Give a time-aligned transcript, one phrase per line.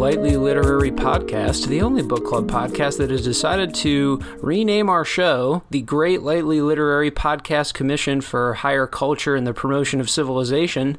[0.00, 5.62] Lightly Literary Podcast, the only book club podcast that has decided to rename our show
[5.68, 10.96] the Great Lightly Literary Podcast Commission for Higher Culture and the Promotion of Civilization.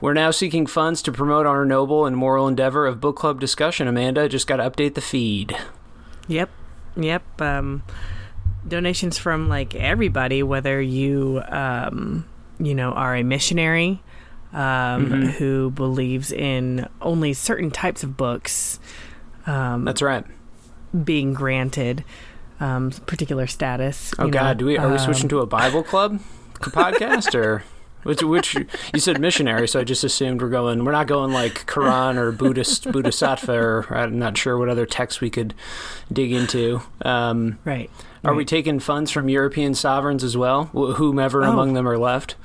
[0.00, 3.86] We're now seeking funds to promote our noble and moral endeavor of book club discussion.
[3.86, 5.56] Amanda, just got to update the feed.
[6.26, 6.50] Yep.
[6.96, 7.40] Yep.
[7.40, 7.84] Um,
[8.66, 14.02] donations from like everybody, whether you, um, you know, are a missionary
[14.52, 14.60] um,
[15.06, 15.22] Mm-hmm.
[15.38, 18.80] who believes in only certain types of books
[19.46, 20.24] um, That's right.
[21.04, 22.04] being granted
[22.58, 24.12] um, particular status.
[24.18, 26.20] Oh you God, know, do we are we um, switching to a Bible club
[26.54, 27.62] podcast or
[28.02, 28.54] which which
[28.94, 30.84] you said missionary, so I just assumed we're going.
[30.84, 35.20] We're not going like Quran or Buddhist Bodhisattva or I'm not sure what other texts
[35.20, 35.54] we could
[36.12, 36.80] dig into.
[37.02, 37.90] Um, Right.
[38.24, 41.50] Are we taking funds from European sovereigns as well, wh- whomever Oh.
[41.52, 42.36] among them are left?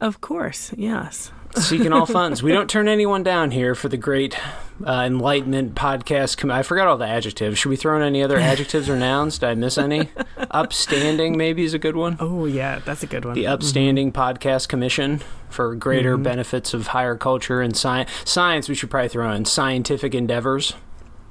[0.00, 0.72] Of course.
[0.76, 1.32] Yes.
[1.56, 2.42] Seeking all funds.
[2.42, 4.38] We don't turn anyone down here for the great
[4.86, 6.36] uh, Enlightenment podcast.
[6.36, 7.58] Com- I forgot all the adjectives.
[7.58, 9.38] Should we throw in any other adjectives or nouns?
[9.38, 10.08] Did I miss any?
[10.50, 12.16] Upstanding, maybe, is a good one.
[12.20, 13.34] Oh yeah, that's a good one.
[13.34, 18.10] the Upstanding Podcast Commission for greater benefits of higher culture and science.
[18.24, 20.74] Science, we should probably throw in scientific endeavors.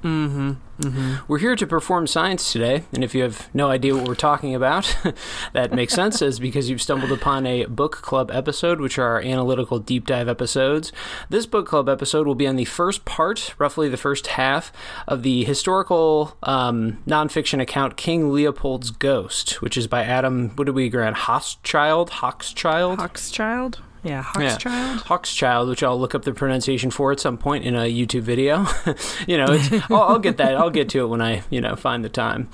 [0.02, 0.52] Mm-hmm.
[0.80, 1.14] Mm-hmm.
[1.26, 4.54] We're here to perform science today, and if you have no idea what we're talking
[4.54, 4.96] about,
[5.52, 9.20] that makes sense, is because you've stumbled upon a book club episode, which are our
[9.20, 10.92] analytical deep dive episodes.
[11.28, 14.72] This book club episode will be on the first part, roughly the first half,
[15.08, 20.76] of the historical um, nonfiction account King Leopold's Ghost, which is by Adam, what did
[20.76, 21.14] we agree on?
[21.14, 22.10] Hochschild?
[22.10, 22.98] Hochschild?
[22.98, 23.80] Hawkschild.
[24.08, 25.00] Yeah, Hawkschild.
[25.00, 28.66] Hawkschild, which I'll look up the pronunciation for at some point in a YouTube video.
[29.26, 29.46] you know,
[29.90, 30.56] I'll, I'll get that.
[30.56, 32.48] I'll get to it when I, you know, find the time.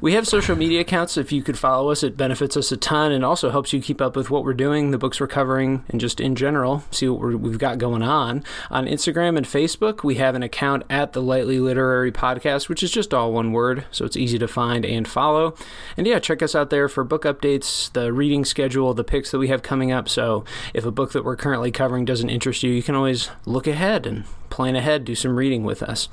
[0.00, 1.16] We have social media accounts.
[1.16, 4.00] If you could follow us, it benefits us a ton and also helps you keep
[4.00, 7.20] up with what we're doing, the books we're covering, and just in general, see what
[7.20, 8.42] we're, we've got going on.
[8.70, 12.90] On Instagram and Facebook, we have an account at the Lightly Literary Podcast, which is
[12.90, 15.54] just all one word, so it's easy to find and follow.
[15.96, 19.38] And yeah, check us out there for book updates, the reading schedule, the picks that
[19.38, 20.08] we have coming up.
[20.08, 23.68] So if a book that we're currently covering doesn't interest you, you can always look
[23.68, 26.08] ahead and plan ahead, do some reading with us.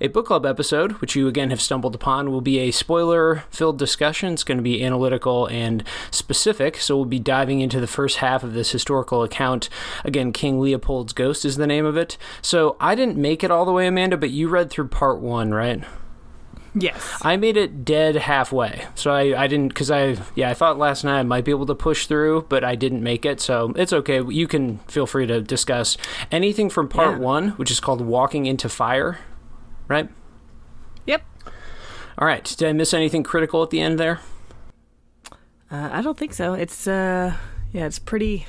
[0.00, 3.78] A book club episode, which you again have stumbled upon, will be a spoiler filled
[3.78, 4.32] discussion.
[4.32, 8.42] It's going to be analytical and specific, so we'll be diving into the first half
[8.42, 9.68] of this historical account.
[10.04, 12.16] Again, King Leopold's Ghost is the name of it.
[12.40, 15.52] So I didn't make it all the way, Amanda, but you read through part one,
[15.52, 15.84] right?
[16.74, 17.18] Yes.
[17.22, 18.86] I made it dead halfway.
[18.94, 21.66] So I, I didn't, because I, yeah, I thought last night I might be able
[21.66, 23.40] to push through, but I didn't make it.
[23.40, 24.22] So it's okay.
[24.22, 25.96] You can feel free to discuss
[26.30, 27.24] anything from part Yeah.
[27.24, 29.18] one, which is called Walking into Fire,
[29.88, 30.08] right?
[31.06, 31.22] Yep.
[32.18, 32.44] All right.
[32.44, 34.20] Did I miss anything critical at the end there?
[35.70, 36.54] Uh, I don't think so.
[36.54, 37.34] It's uh,
[37.72, 38.46] yeah, it's pretty,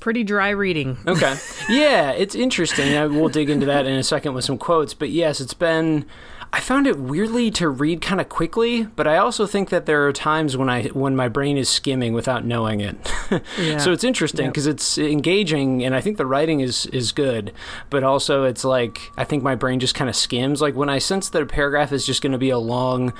[0.00, 0.98] pretty dry reading.
[1.06, 1.36] Okay.
[1.68, 2.96] yeah, it's interesting.
[2.96, 4.94] I, we'll dig into that in a second with some quotes.
[4.94, 6.04] But yes, it's been.
[6.50, 10.06] I found it weirdly to read kind of quickly, but I also think that there
[10.08, 12.96] are times when I when my brain is skimming without knowing it.
[13.60, 13.76] Yeah.
[13.76, 14.52] So it's interesting Yep.
[14.54, 17.52] because it's engaging, and I think the writing is is good.
[17.90, 20.62] But also, it's like I think my brain just kind of skims.
[20.62, 23.12] Like when I sense that a paragraph is just going to be a long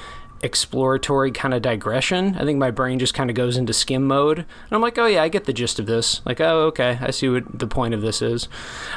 [0.42, 2.36] exploratory kind of digression.
[2.36, 4.38] I think my brain just kind of goes into skim mode.
[4.38, 6.20] And I'm like, oh, yeah, I get the gist of this.
[6.24, 8.48] Like, oh, okay, I see what the point of this is.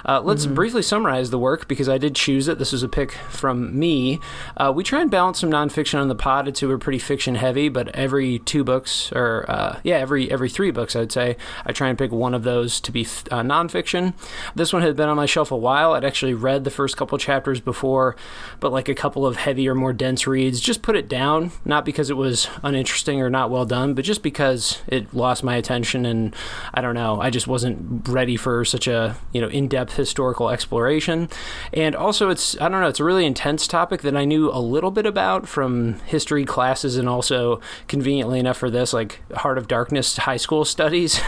[0.05, 2.59] Uh, let's briefly summarize the work because I did choose it.
[2.59, 4.19] This was a pick from me.
[4.57, 6.47] Uh, we try and balance some nonfiction on the pod.
[6.47, 10.71] It's we're pretty fiction heavy, but every two books, or uh, yeah, every every three
[10.71, 14.13] books, I'd say, I try and pick one of those to be uh, nonfiction.
[14.55, 15.93] This one had been on my shelf a while.
[15.93, 18.15] I'd actually read the first couple chapters before,
[18.59, 21.30] but like a couple of heavier, more dense reads, just put it down.
[21.65, 25.55] Not because it was uninteresting or not well done, but just because it lost my
[25.55, 26.35] attention, and
[26.73, 31.29] I don't know, I just wasn't ready for such a you know in-depth historical exploration.
[31.73, 34.59] And also, it's I don't know, it's a really intense topic that I knew a
[34.59, 39.67] little bit about from history classes, and also conveniently enough for this, like Heart of
[39.67, 41.21] Darkness high school studies.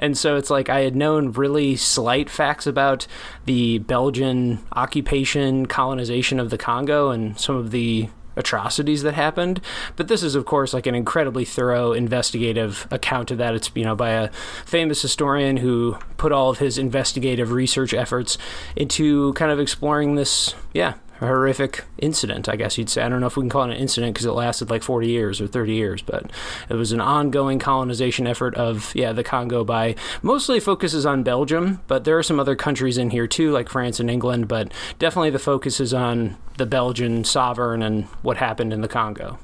[0.00, 3.06] and so it's like I had known really slight facts about
[3.44, 9.60] the Belgian occupation, colonization of the Congo, and some of the atrocities that happened.
[9.96, 13.54] But this is of course like an incredibly thorough investigative account of that.
[13.54, 14.30] It's you know by a
[14.64, 18.38] famous historian who put all of his investigative research efforts
[18.76, 23.02] into kind of exploring this yeah horrific incident, I guess you'd say.
[23.02, 25.08] I don't know if we can call it an incident because it lasted like 40
[25.08, 26.30] years or 30 years, but
[26.68, 31.80] it was an ongoing colonization effort of, yeah, the Congo by mostly focuses on Belgium,
[31.86, 35.30] but there are some other countries in here too, like France and England, but definitely
[35.30, 39.38] the focus is on the Belgian sovereign and what happened in the Congo.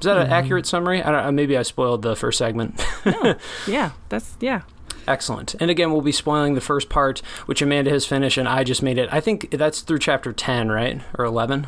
[0.00, 0.32] Is that an mm-hmm.
[0.32, 1.00] accurate summary?
[1.00, 2.84] I don't, uh, maybe I spoiled the first segment.
[3.06, 3.36] no.
[3.68, 4.62] Yeah, that's yeah.
[5.06, 5.54] Excellent.
[5.60, 8.82] And again, we'll be spoiling the first part, which Amanda has finished, and I just
[8.82, 9.08] made it.
[9.12, 11.00] I think that's through chapter 10, right?
[11.18, 11.66] Or 11?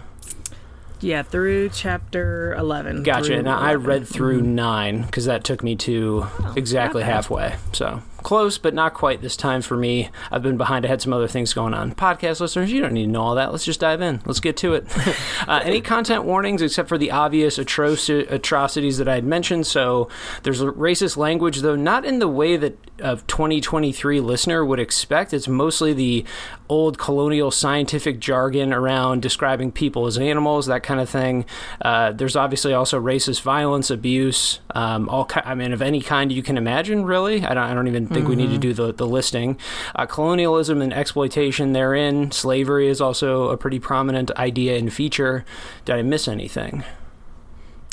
[1.01, 3.03] Yeah, through chapter 11.
[3.03, 3.27] Gotcha.
[3.27, 4.55] through Now, I read through mm-hmm.
[4.55, 7.57] 9 because that took me to oh, exactly not halfway.
[7.73, 10.11] So close, but not quite this time for me.
[10.33, 10.85] I've been behind.
[10.85, 11.95] I had some other things going on.
[11.95, 13.53] Podcast listeners, you don't need to know all that.
[13.53, 14.21] Let's just dive in.
[14.27, 14.87] Let's get to it.
[15.49, 19.67] uh, any content warnings except for the obvious atroci- atrocities that I had mentioned.
[19.69, 20.09] So
[20.43, 25.33] there's racist language, though not in the way that a 2023 listener would expect.
[25.33, 26.25] It's mostly the
[26.69, 31.45] old colonial scientific jargon around describing people as animals, that kind of thing.
[31.83, 36.33] Uh, there's obviously also racist violence, abuse, um, all ki- I mean, of any kind
[36.33, 37.05] you can imagine.
[37.05, 37.65] Really, I don't.
[37.65, 39.59] I don't even think we need to do the the listing.
[39.95, 42.31] Uh, colonialism and exploitation therein.
[42.31, 45.45] Slavery is also a pretty prominent idea and feature.
[45.85, 46.85] Did I miss anything?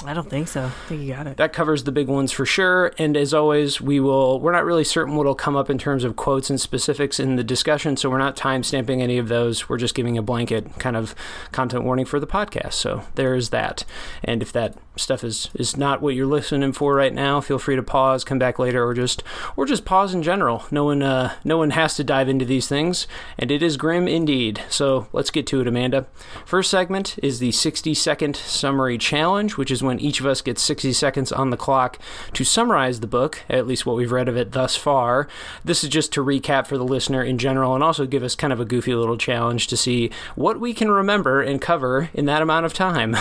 [0.03, 0.65] I don't think so.
[0.65, 1.37] I think you got it.
[1.37, 2.91] That covers the big ones for sure.
[2.97, 4.39] And as always, we will.
[4.39, 7.43] We're not really certain what'll come up in terms of quotes and specifics in the
[7.43, 9.69] discussion, so we're not time stamping any of those.
[9.69, 11.13] We're just giving a blanket kind of
[11.51, 12.73] content warning for the podcast.
[12.73, 13.85] So there is that.
[14.23, 17.75] And if that stuff is is not what you're listening for right now, feel free
[17.75, 19.23] to pause, come back later, or just
[19.55, 20.65] or just pause in general.
[20.71, 23.07] No one uh, no one has to dive into these things,
[23.37, 24.61] and it is grim indeed.
[24.69, 26.05] So let's get to it, Amanda.
[26.45, 30.61] First segment is the 60 second summary challenge, which is when each of us gets
[30.61, 31.97] 60 seconds on the clock
[32.33, 35.27] to summarize the book, at least what we've read of it thus far.
[35.63, 38.53] This is just to recap for the listener in general and also give us kind
[38.53, 42.41] of a goofy little challenge to see what we can remember and cover in that
[42.41, 43.15] amount of time.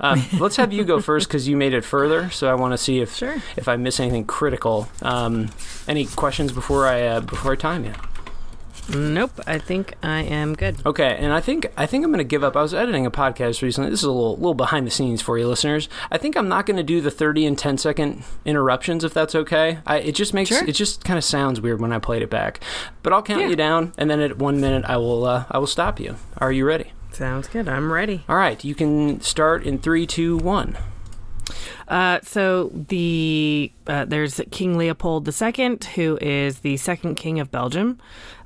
[0.00, 2.78] um, let's have you go first because you made it further, so I want to
[2.78, 3.36] see if Sure.
[3.56, 4.88] if I miss anything critical.
[5.02, 5.50] Um,
[5.86, 7.92] any questions before I uh, before I time you?
[8.90, 9.32] Nope.
[9.46, 10.76] I think I am good.
[10.86, 12.56] Okay, and I think I think I'm going to give up.
[12.56, 13.90] I was editing a podcast recently.
[13.90, 15.90] This is a little little behind the scenes for you listeners.
[16.10, 19.34] I think I'm not going to do the 30 and 10 second interruptions if that's
[19.34, 19.80] okay.
[19.86, 20.64] I, it just makes Sure.
[20.66, 22.60] it just kind of sounds weird when I played it back.
[23.02, 23.48] But I'll count Yeah.
[23.48, 26.16] you down, and then at one minute I will uh, I will stop you.
[26.38, 26.92] Are you ready?
[27.12, 27.68] Sounds good.
[27.68, 28.24] I'm ready.
[28.26, 30.78] All right, you can start in three, two, one.
[31.86, 37.98] Uh, so the uh, there's King Leopold II, who is the second king of Belgium,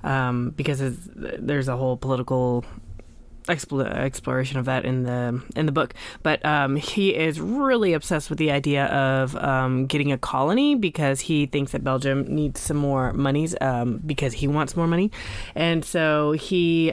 [0.05, 0.81] um, because
[1.15, 2.65] there's a whole political
[3.49, 5.95] expl- exploration of that in the in the book.
[6.23, 11.21] But um, he is really obsessed with the idea of um, getting a colony because
[11.21, 15.11] he thinks that Belgium needs some more monies um, because he wants more money,
[15.55, 16.93] and so he.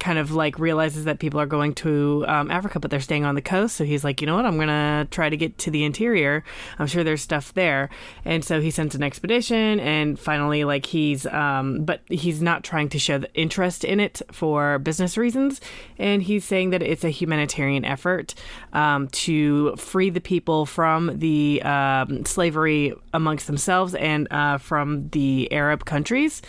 [0.00, 3.34] Kind of like realizes that people are going to um, Africa, but they're staying on
[3.34, 3.76] the coast.
[3.76, 4.46] So he's like, you know what?
[4.46, 6.42] I'm gonna try to get to the interior.
[6.78, 7.90] I'm sure there's stuff there.
[8.24, 12.88] And so he sends an expedition, and finally, like he's, um, but he's not trying
[12.88, 15.60] to show the interest in it for business reasons.
[15.98, 18.34] And he's saying that it's a humanitarian effort
[18.72, 25.52] um, to free the people from the um, slavery amongst themselves and uh, from the
[25.52, 26.40] Arab countries.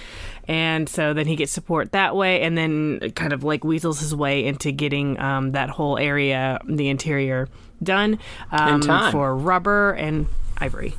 [0.52, 4.14] And so then he gets support that way, and then kind of like weasels his
[4.14, 7.48] way into getting um, that whole area, the interior,
[7.82, 8.20] done
[8.52, 9.14] um, time.
[9.14, 10.28] for rubber and
[10.58, 10.96] ivory.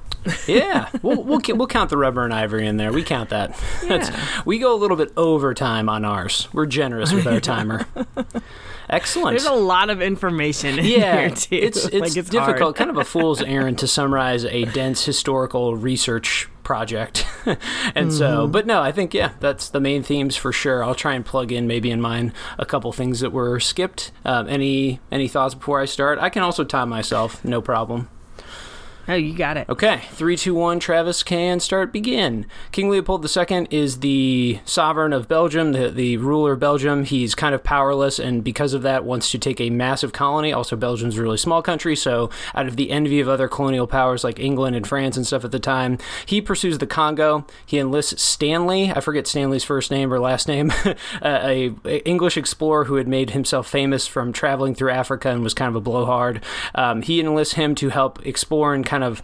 [0.47, 2.95] Yeah, we'll, we'll we'll count the rubber and ivory in there.
[2.95, 3.51] We count that.
[3.83, 4.43] That's- Yeah.
[4.47, 6.49] we go a little bit over time on ours.
[6.55, 7.87] We're generous with our timer.
[8.89, 9.37] Excellent.
[9.37, 11.49] There's a lot of information in yeah, here too.
[11.57, 12.75] it's it's, Like, difficult, hard.
[12.77, 17.27] kind of a fool's errand to summarize a dense historical research project.
[17.95, 18.53] and so, Mm-hmm.
[18.53, 20.85] but no, I think yeah, that's the main themes for sure.
[20.85, 24.13] I'll try and plug in maybe in mine a couple things that were skipped.
[24.25, 26.19] Um, any any thoughts before I start?
[26.19, 28.09] I can also time myself, no problem.
[29.09, 29.69] Oh, you got it.
[29.69, 30.79] Okay, three, two, one.
[30.79, 31.93] Travis can start.
[31.93, 32.47] Begin.
[32.71, 37.03] King Leopold II is the sovereign of Belgium, the, the ruler of Belgium.
[37.03, 40.53] He's kind of powerless, and because of that, wants to take a massive colony.
[40.53, 44.23] Also, Belgium's a really small country, so out of the envy of other colonial powers
[44.23, 47.45] like England and France and stuff at the time, he pursues the Congo.
[47.67, 48.93] He enlists Stanley.
[48.93, 50.73] I forget Stanley's first name or last name,
[51.23, 55.55] a, a English explorer who had made himself famous from traveling through Africa and was
[55.55, 56.41] kind of a blowhard.
[56.77, 59.23] Um, he enlists him to help explore and kind of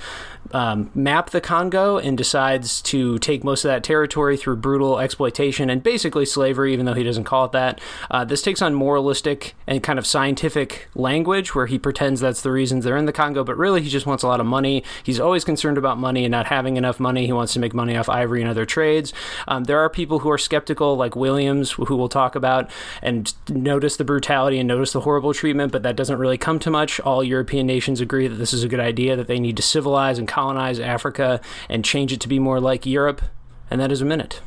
[0.52, 5.70] um, map the Congo and decides to take most of that territory through brutal exploitation
[5.70, 7.80] and basically slavery, even though he doesn't call it that.
[8.10, 12.50] Uh, this takes on moralistic and kind of scientific language where he pretends that's the
[12.50, 14.82] reasons they're in the Congo, but really he just wants a lot of money.
[15.02, 17.26] He's always concerned about money and not having enough money.
[17.26, 19.12] He wants to make money off ivory and other trades.
[19.46, 22.70] Um, there are people who are skeptical, like Williams, who we'll talk about,
[23.02, 26.70] and notice the brutality and notice the horrible treatment, but that doesn't really come to
[26.70, 27.00] much.
[27.00, 30.18] All European nations agree that this is a good idea, that they need to civilize
[30.18, 33.22] and colonize Africa and change it to be more like Europe.
[33.70, 34.40] And that is a minute.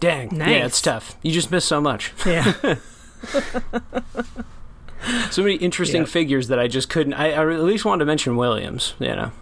[0.00, 0.34] Dang.
[0.36, 1.16] Yeah, it's tough.
[1.22, 2.12] You just miss so much.
[2.26, 2.76] Yeah.
[5.32, 6.06] So many interesting Yeah.
[6.06, 7.14] figures that I just couldn't.
[7.14, 9.32] I, I at least wanted to mention Williams, you know.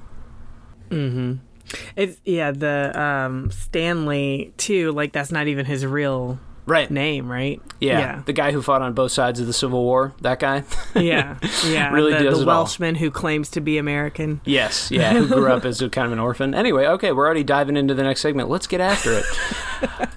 [0.91, 1.35] mm-hmm.
[1.97, 6.39] It's yeah, the um Stanley too, like that's not even his real
[6.71, 6.91] Right.
[6.91, 7.61] name, right?
[7.81, 8.23] Yeah.
[8.25, 10.65] The guy who fought on both sides of the Civil War, that guy.
[10.95, 11.37] Yeah.
[11.67, 11.91] Yeah.
[11.93, 12.63] Really the, does the it all.
[12.65, 14.41] Welshman who claims to be American.
[14.45, 16.55] yes, yeah, who grew up as a kind of an orphan.
[16.55, 18.49] Anyway, okay, we're already diving into the next segment.
[18.49, 19.25] Let's get after it.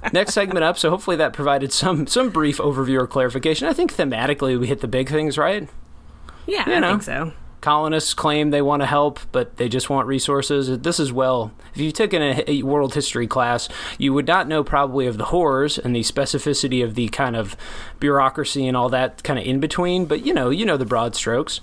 [0.13, 3.67] next segment up, so hopefully that provided some some brief overview or clarification.
[3.67, 5.67] I think thematically we hit the big things, right?
[6.45, 6.89] Yeah, You I know.
[6.91, 7.33] think so.
[7.63, 10.79] Colonists claim they want to help, but they just want resources.
[10.79, 14.49] This is well, if you took in a, a world history class, you would not
[14.49, 17.55] know probably of the horrors and the specificity of the kind of
[18.01, 20.05] bureaucracy and all that kind of in between.
[20.05, 21.61] But you know, you know the broad strokes.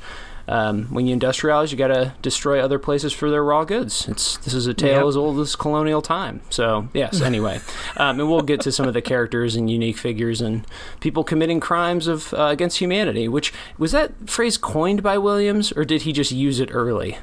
[0.51, 4.09] Um, when you industrialize, you got to destroy other places for their raw goods.
[4.09, 5.07] It's this is a tale Yep.
[5.07, 6.41] as old as colonial time.
[6.51, 7.61] So yes, anyway,
[7.97, 10.67] um, and we'll get to some of the characters and unique figures and
[10.99, 13.29] people committing crimes of uh, against humanity.
[13.29, 17.19] Which was that phrase coined by Williams, or did he just use it early?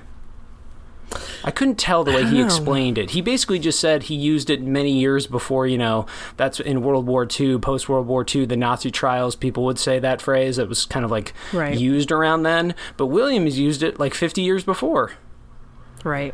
[1.43, 2.45] I couldn't tell the way he know.
[2.45, 3.11] explained it.
[3.11, 7.05] He basically just said he used it many years before, you know, that's in World
[7.07, 10.57] War II, post World War II, the Nazi trials, people would say that phrase.
[10.57, 11.77] It was kind of like Right.
[11.77, 12.75] used around then.
[12.97, 15.13] But Williams used it like 50 years before.
[16.03, 16.33] Right.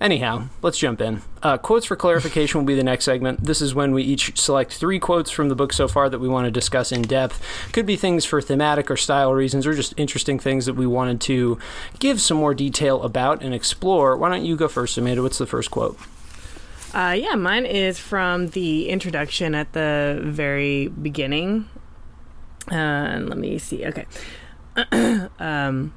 [0.00, 1.22] Anyhow, let's jump in.
[1.42, 3.44] Uh, quotes for clarification will be the next segment.
[3.44, 6.28] This is when we each select three quotes from the book so far that we
[6.28, 7.40] want to discuss in depth.
[7.72, 11.20] Could be things for thematic or style reasons, or just interesting things that we wanted
[11.22, 11.58] to
[12.00, 14.16] give some more detail about and explore.
[14.16, 15.22] Why don't you go first, Amanda?
[15.22, 15.98] What's the first quote?
[16.92, 21.68] Uh, yeah, mine is from the introduction at the very beginning.
[22.70, 23.84] Uh, and let me see.
[23.86, 24.06] Okay.
[25.38, 25.92] um,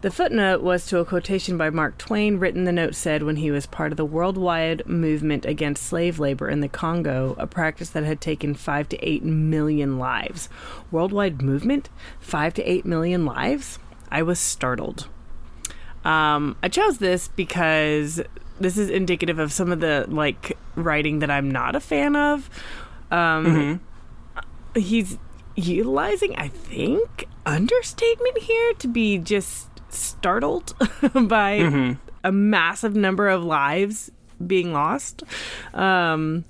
[0.00, 3.50] the footnote was to a quotation by Mark Twain, written the note said when he
[3.50, 8.04] was part of the worldwide movement against slave labor in the Congo, a practice that
[8.04, 10.48] had taken five to eight million lives.
[10.90, 11.88] Worldwide movement?
[12.20, 13.78] Five to eight million lives?
[14.10, 15.08] I was startled.
[16.04, 18.20] Um, I chose this because
[18.60, 22.48] this is indicative of some of the like writing that I'm not a fan of.
[23.10, 23.80] Um,
[24.76, 25.18] He's
[25.56, 30.74] utilizing, I think, understatement here to be just startled
[31.28, 34.10] by a massive number of lives
[34.44, 35.22] being lost.
[35.74, 36.44] Um,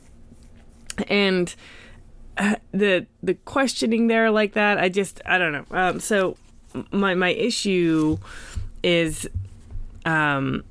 [1.08, 1.54] and
[2.36, 5.64] uh, the the questioning there like that, I just I don't know.
[5.70, 6.36] Um, so
[6.90, 8.18] my my issue
[8.82, 9.28] is
[10.04, 10.64] um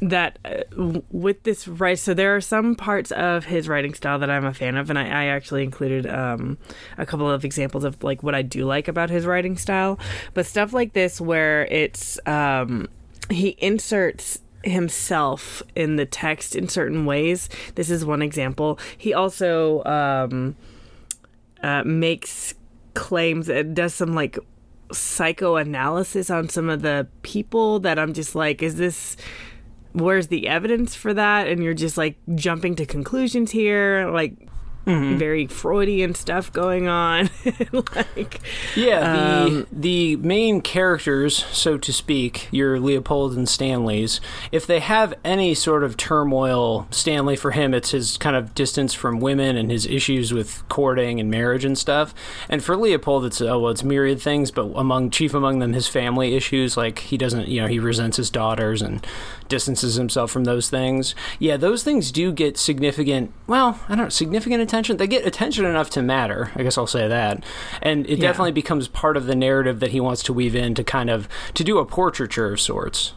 [0.00, 4.28] that uh, with this right so there are some parts of his writing style that
[4.28, 6.58] i'm a fan of and i, I actually included um,
[6.98, 9.98] a couple of examples of like what i do like about his writing style.
[10.34, 12.88] But stuff like this where it's um,
[13.30, 17.48] he inserts himself in the text in certain ways.
[17.76, 18.78] This is one example.
[18.96, 20.56] He also um,
[21.62, 22.54] uh, makes
[22.94, 24.38] claims it does some like
[24.90, 29.18] psychoanalysis on some of the people that i'm just like is this
[29.96, 31.48] where's the evidence for that?
[31.48, 34.48] And you're just like jumping to conclusions here like
[34.86, 37.28] very freudian stuff going on.
[37.94, 38.40] Like
[38.74, 44.20] Yeah, the Um, the main characters, so to speak, your Leopold and Stanley's,
[44.52, 48.94] if they have any sort of turmoil, Stanley for him it's his kind of distance
[48.94, 52.14] from women and his issues with courting and marriage and stuff.
[52.48, 55.88] And for Leopold it's oh well it's myriad things, but among chief among them his
[55.88, 59.04] family issues, like he doesn't you know, he resents his daughters and
[59.48, 61.14] distances himself from those things.
[61.38, 64.96] Yeah, those things do get significant well, I don't know, significant attention.
[64.96, 66.50] They get attention enough to matter.
[66.56, 67.44] I guess I'll say that.
[67.82, 68.28] And it Yeah.
[68.28, 71.28] definitely becomes part of the narrative that he wants to weave in to kind of
[71.54, 73.12] to do a portraiture of sorts.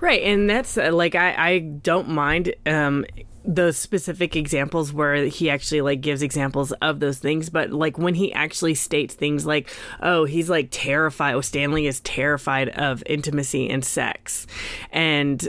[0.00, 3.04] Right, and that's uh, like I I don't mind um
[3.46, 8.14] those specific examples where he actually like gives examples of those things but like when
[8.14, 13.70] he actually states things like oh he's like terrified oh stanley is terrified of intimacy
[13.70, 14.46] and sex
[14.90, 15.48] and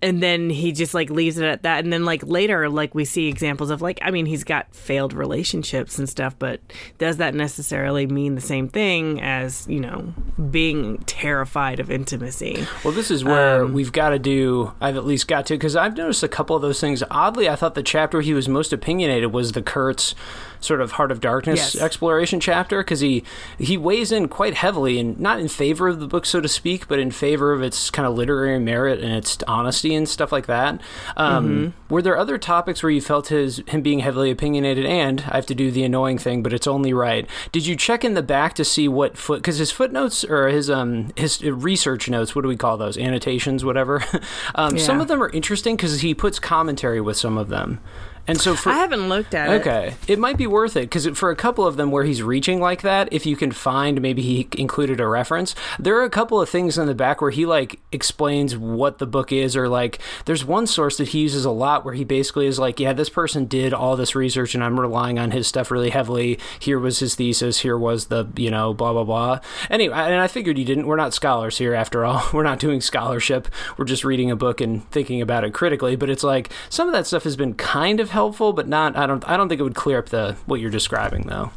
[0.00, 3.04] and then he just like leaves it at that and then like later like we
[3.04, 6.60] see examples of like i mean he's got failed relationships and stuff but
[6.98, 10.14] does that necessarily mean the same thing as you know
[10.50, 14.72] being terrified of intimacy Well, this is where Um, we've got to do.
[14.80, 17.02] I've at least got to because I've noticed a couple of those things.
[17.10, 20.14] Oddly, I thought the chapter he was most opinionated was the Kurtz
[20.60, 21.82] sort of Heart of Darkness Yes.
[21.82, 23.24] exploration chapter because he
[23.58, 26.88] he weighs in quite heavily and not in favor of the book, so to speak,
[26.88, 30.46] but in favor of its kind of literary merit and its honesty and stuff like
[30.46, 30.80] that.
[31.16, 31.94] Um, Mm-hmm.
[31.94, 34.84] Were there other topics where you felt his him being heavily opinionated?
[34.84, 37.26] And I have to do the annoying thing, but it's only right.
[37.50, 39.38] Did you check in the back to see what foot?
[39.40, 42.98] Because his footnotes or his um his research notes, what do we call those?
[42.98, 44.04] Annotations, whatever.
[44.54, 47.80] um, Some of them are interesting because he puts commentary with some of them.
[48.28, 49.60] And so for I haven't looked at it.
[49.60, 52.60] Okay, it might be worth it because for a couple of them where he's reaching
[52.60, 56.38] like that, if you can find maybe he included a reference, there are a couple
[56.40, 59.98] of things in the back where he like explains what the book is, or like
[60.26, 63.08] there's one source that he uses a lot where he basically is like, yeah, this
[63.08, 66.38] person did all this research and I'm relying on his stuff really heavily.
[66.60, 67.60] Here was his thesis.
[67.60, 69.40] Here was the you know blah blah blah.
[69.70, 70.86] Anyway, and I figured you didn't.
[70.86, 72.22] We're not scholars here after all.
[72.34, 73.48] We're not doing scholarship.
[73.78, 75.96] We're just reading a book and thinking about it critically.
[75.96, 78.96] But it's like some of that stuff has been kind of helpful, but not.
[78.96, 79.26] I don't.
[79.28, 81.52] I don't think it would clear up the what you're describing though.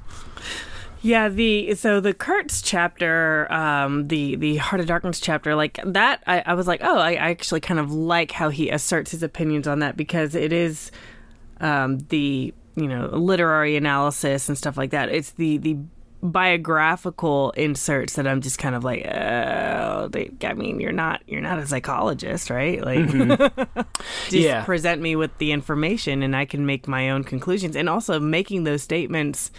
[1.02, 6.22] Yeah, the so the Kurtz chapter, um, the the Heart of Darkness chapter, like that,
[6.28, 9.24] I, I was like, oh, I, I actually kind of like how he asserts his
[9.24, 10.92] opinions on that because it is
[11.60, 15.10] um, the you know literary analysis and stuff like that.
[15.10, 15.78] It's the the
[16.22, 21.42] biographical inserts that I'm just kind of like, oh, they, I mean, you're not you're
[21.42, 22.84] not a psychologist, right?
[22.84, 23.08] Like,
[24.26, 24.64] just Yeah.
[24.64, 27.76] present me with the information and I can make my own conclusions.
[27.76, 29.52] And also making those statements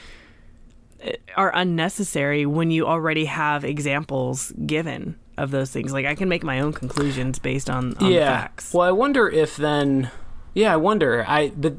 [1.05, 5.93] uh, are unnecessary when you already have examples given of those things.
[5.93, 8.43] Like I can make my own conclusions based on, on yeah.
[8.43, 8.73] facts.
[8.73, 10.11] Well, I wonder if then.
[10.55, 11.25] Yeah, I wonder.
[11.27, 11.75] I but.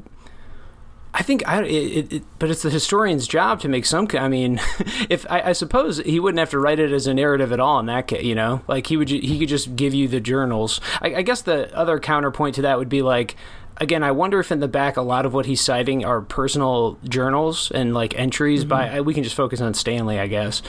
[1.16, 4.08] I think I, it, it, but it's the historian's job to make some.
[4.14, 4.60] I mean,
[5.08, 7.78] if I, I suppose he wouldn't have to write it as a narrative at all
[7.78, 10.80] in that case, you know, like he would, he could just give you the journals.
[11.00, 13.36] I, I guess the other counterpoint to that would be like,
[13.76, 16.98] again, I wonder if in the back a lot of what he's citing are personal
[17.04, 18.88] journals and like entries by.
[18.88, 19.04] Mm-hmm.
[19.04, 20.62] We can just focus on Stanley, I guess.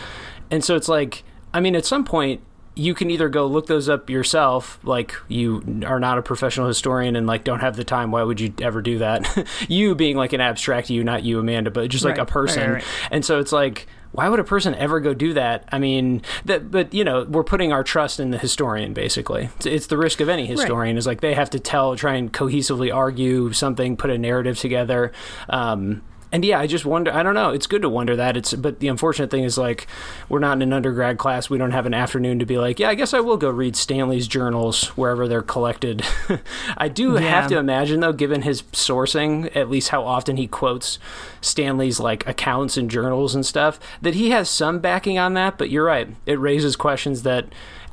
[0.51, 1.23] And so it's like,
[1.55, 2.41] I mean, at some point
[2.77, 7.15] you can either go look those up yourself like you are not a professional historian
[7.15, 9.25] and like don't have the time why would you ever do that?
[9.69, 12.63] You being like an abstract you not you amanda but just like Right, a person.
[12.71, 12.83] right, right.
[13.11, 15.67] and so it's like why would a person ever go do that?
[15.71, 19.49] I mean that but you know we're putting our trust in the historian basically.
[19.57, 22.31] It's, it's the risk of any historian is like they have to tell try and
[22.31, 25.11] cohesively argue something put a narrative together.
[25.49, 26.01] Um
[26.35, 27.13] and yeah, I just wonder.
[27.13, 27.51] I don't know.
[27.51, 28.35] It's good to wonder that.
[28.35, 29.87] It's but the unfortunate thing is like
[30.27, 31.49] we're not in an undergrad class.
[31.49, 33.77] We don't have an afternoon to be like, yeah, I guess I will go read
[33.77, 36.03] Stanley's journals wherever they're collected.
[36.77, 37.19] I do Yeah.
[37.21, 40.99] have to imagine though, given his sourcing, at least how often he quotes
[41.39, 45.57] Stanley's like accounts and journals and stuff, that he has some backing on that.
[45.57, 46.09] But you're right.
[46.25, 47.45] It raises questions that.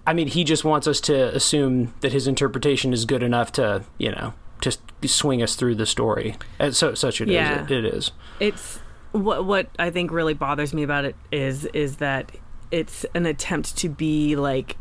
[0.05, 3.85] I mean, he just wants us to assume that his interpretation is good enough to,
[3.99, 6.37] you know, just swing us through the story.
[6.59, 7.35] And so, such it is.
[7.35, 7.65] Yeah.
[7.65, 8.13] It, it is.
[8.41, 8.79] it's
[9.13, 12.33] what what I think really bothers me about it is is that
[12.71, 14.79] it's an attempt to be like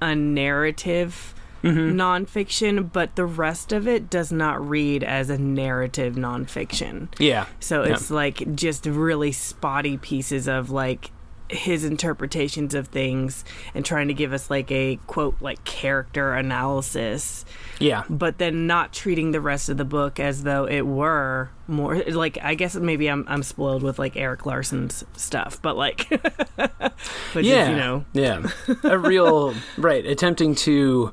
[0.00, 1.98] a narrative mm-hmm.
[1.98, 7.08] nonfiction, but the rest of it does not read as a narrative nonfiction.
[7.18, 7.46] Yeah.
[7.60, 7.92] So Yeah.
[7.92, 11.10] it's like just really spotty pieces of like
[11.54, 17.44] his interpretations of things and trying to give us like a quote like character analysis
[17.78, 18.04] Yeah.
[18.10, 22.38] but then not treating the rest of the book as though it were more like
[22.42, 26.08] I guess maybe I'm I'm spoiled with like Erik Larson's stuff, but like
[27.32, 27.70] which yeah.
[27.70, 28.46] you know Yeah.
[28.82, 31.12] A real right attempting to.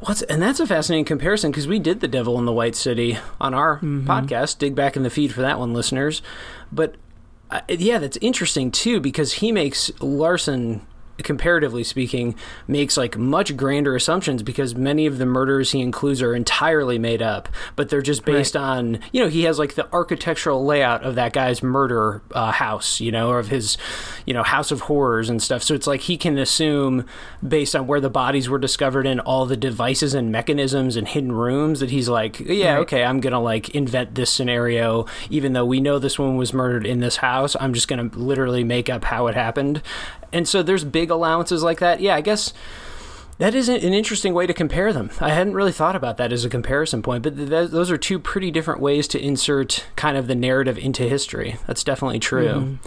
[0.00, 3.18] What's and that's a fascinating comparison because we did the Devil in the White City
[3.40, 4.10] on our mm-hmm.
[4.10, 4.58] podcast.
[4.58, 6.22] Dig back in the feed for that one, listeners.
[6.72, 6.96] But
[7.68, 10.86] yeah, that's interesting too because he makes Larson
[11.18, 12.34] comparatively speaking,
[12.66, 17.22] makes like much grander assumptions because many of the murders he includes are entirely made
[17.22, 21.14] up, but they're just based on, you know, he has like the architectural layout of
[21.14, 23.76] that guy's murder uh, house, you know, or of his,
[24.26, 25.62] you know, house of horrors and stuff.
[25.62, 27.04] So it's like he can assume
[27.46, 31.32] based on where the bodies were discovered and all the devices and mechanisms and hidden
[31.32, 32.80] rooms that he's like, yeah, Right.
[32.80, 36.52] okay, I'm going to like invent this scenario, even though we know this woman was
[36.52, 37.56] murdered in this house.
[37.60, 39.82] I'm just going to literally make up how it happened.
[40.34, 42.00] And so there's big allowances like that.
[42.00, 42.52] Yeah, I guess
[43.38, 45.10] that is an interesting way to compare them.
[45.20, 47.96] I hadn't really thought about that as a comparison point, but th- th- those are
[47.96, 51.56] two pretty different ways to insert kind of the narrative into history.
[51.66, 52.78] That's definitely true.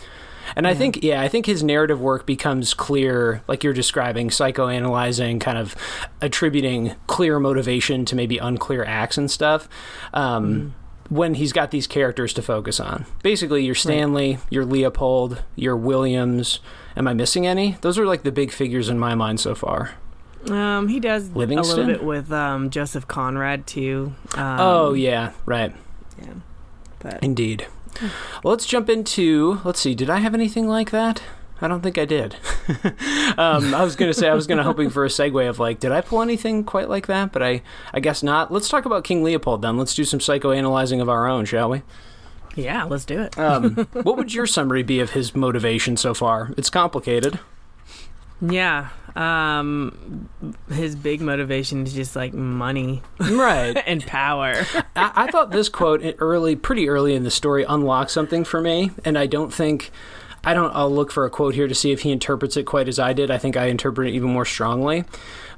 [0.56, 5.41] And I think, yeah, I think his narrative work becomes clear, like you're describing, psychoanalyzing,
[5.41, 5.75] kind of
[6.21, 9.67] attributing clear motivation to maybe unclear acts and stuff.
[10.13, 10.75] Um,
[11.10, 16.60] When he's got these characters to focus on, basically, you're Stanley, you're Leopold, you're Williams.
[16.95, 17.77] Am I missing any?
[17.81, 19.91] Those are like the big figures in my mind so far.
[20.49, 24.13] um he does a little bit with um Joseph Conrad too.
[24.36, 25.73] Um, oh yeah, right.
[26.21, 26.34] yeah.
[26.99, 27.67] But Indeed.
[28.43, 29.62] Well, let's jump into.
[29.63, 29.95] Let's see.
[29.95, 31.21] Did I have anything like that?
[31.62, 32.36] I don't think I did.
[33.38, 35.58] um, I was going to say I was going to hoping for a segue of
[35.58, 37.31] like, did I pull anything quite like that?
[37.31, 37.62] But I,
[37.93, 38.51] I guess not.
[38.51, 39.77] Let's talk about King Leopold then.
[39.77, 41.81] Let's do some psychoanalyzing of our own, shall we?
[42.56, 43.38] Yeah, let's do it.
[43.38, 46.54] Um, what would your summary be of his motivation so far?
[46.58, 47.39] It's complicated.
[48.41, 48.89] Yeah.
[49.15, 50.30] Um,
[50.70, 53.82] his big motivation is just like money Right.
[53.88, 54.54] and power.
[54.96, 58.91] I, I thought this quote early, pretty early in the story, unlocked something for me,
[59.06, 59.91] and I don't think.
[60.44, 60.76] I don't.
[60.76, 63.13] I'll look for a quote here to see if he interprets it quite as I
[63.13, 63.32] did.
[63.32, 65.06] I think I interpret it even more strongly.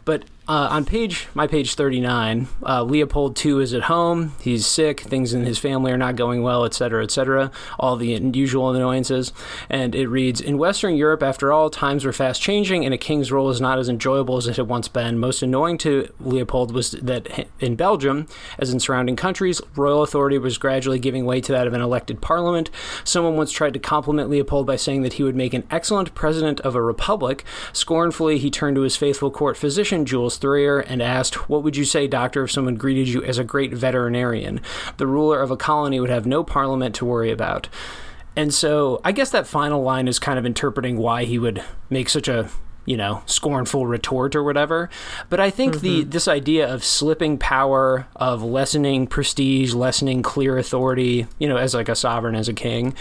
[0.05, 4.33] But uh, on page my page 39, uh, Leopold II is at home.
[4.39, 5.01] He's sick.
[5.01, 7.51] Things in his family are not going well, etc., etc.
[7.77, 9.33] All the usual annoyances.
[9.69, 13.31] And it reads In Western Europe, after all, times were fast changing, and a king's
[13.31, 15.19] role is not as enjoyable as it had once been.
[15.19, 20.57] Most annoying to Leopold was that in Belgium, as in surrounding countries, royal authority was
[20.57, 22.69] gradually giving way to that of an elected parliament.
[23.03, 26.61] Someone once tried to compliment Leopold by saying that he would make an excellent president
[26.61, 27.43] of a republic.
[27.73, 31.85] Scornfully, he turned to his faithful court physician, Jules Thiriar, and asked, What would you
[31.85, 34.61] say, doctor, if someone greeted you as a great veterinarian?
[34.97, 37.69] The ruler of a colony would have no parliament to worry about.
[38.35, 42.07] And so I guess that final line is kind of interpreting why he would make
[42.07, 42.49] such a
[42.87, 44.89] you know scornful retort or whatever.
[45.29, 45.83] But i think mm-hmm.
[45.83, 51.75] the this idea of slipping power of lessening prestige lessening clear authority you know as
[51.75, 52.95] like a sovereign as a king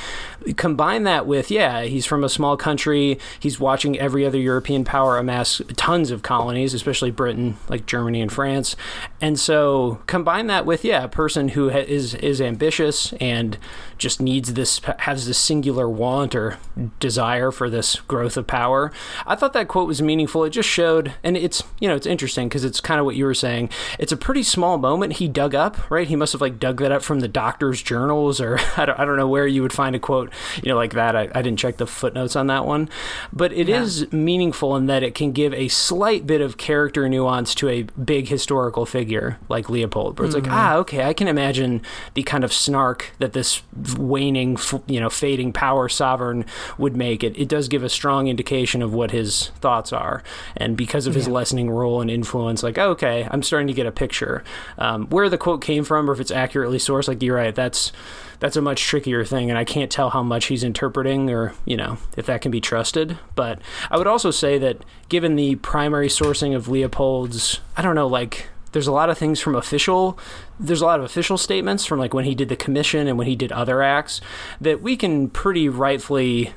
[0.57, 5.16] combine that with yeah he's from a small country he's watching every other european power
[5.16, 8.77] amass tons of colonies especially britain like germany and france.
[9.20, 13.57] And so combine that with yeah a person who ha- is is ambitious and
[13.96, 16.59] just needs this has this singular want or
[17.01, 18.92] desire for this growth of power.
[19.27, 20.43] I thought that quote was meaningful.
[20.45, 23.27] It just showed, and it's you know it's interesting because it's kind of what you
[23.27, 23.69] were saying.
[23.99, 26.09] It's a pretty small moment he dug up, right?
[26.09, 29.05] He must have like dug that up from the doctor's journals, or I don't, I
[29.05, 31.15] don't know where you would find a quote you know like that.
[31.15, 32.89] I, I didn't check the footnotes on that one,
[33.35, 33.83] but it yeah.
[33.83, 37.83] is meaningful in that it can give a slight bit of character nuance to a
[37.83, 40.47] big historical figure like Leopold, where it's mm-hmm.
[40.47, 41.83] like ah okay, I can imagine
[42.15, 43.61] the kind of snark that this
[43.99, 46.47] waning you know fading power sovereign
[46.79, 47.23] would make.
[47.23, 50.22] It it does give a strong indication of what his thoughts are.
[50.57, 51.33] And because of his yeah.
[51.33, 54.44] lessening role and influence, like, okay, I'm starting to get a picture.
[54.79, 57.90] Um, where the quote came from, or if it's accurately sourced, like, you're right, that's
[58.38, 61.76] that's a much trickier thing, and I can't tell how much he's interpreting or, you
[61.76, 63.18] know, if that can be trusted.
[63.35, 68.07] But I would also say that given the primary sourcing of Leopold's, I don't know,
[68.07, 70.18] like, there's a lot of things from official
[70.61, 73.26] there's a lot of official statements from like when he did the commission and when
[73.26, 74.20] he did other acts
[74.61, 76.52] that we can pretty rightfully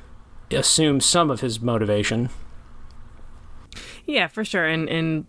[0.52, 2.30] assume some of his motivation
[4.10, 4.66] yeah, for sure.
[4.66, 5.28] And and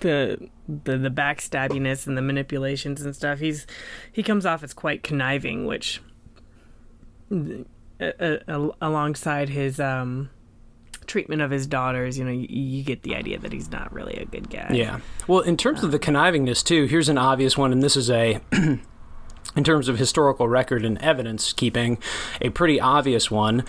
[0.00, 3.38] the the the backstabbiness and the manipulations and stuff.
[3.38, 3.66] He's
[4.10, 6.00] he comes off as quite conniving, which
[7.30, 10.30] uh, uh, alongside his um
[11.06, 14.14] treatment of his daughters, you know, you, you, get the idea that he's not really
[14.16, 14.68] a good guy.
[14.72, 15.00] Yeah.
[15.26, 18.40] Well, in terms of the connivingness too, here's an obvious one, and this is a.
[19.56, 21.98] in terms of historical record and evidence keeping,
[22.42, 23.64] a pretty obvious one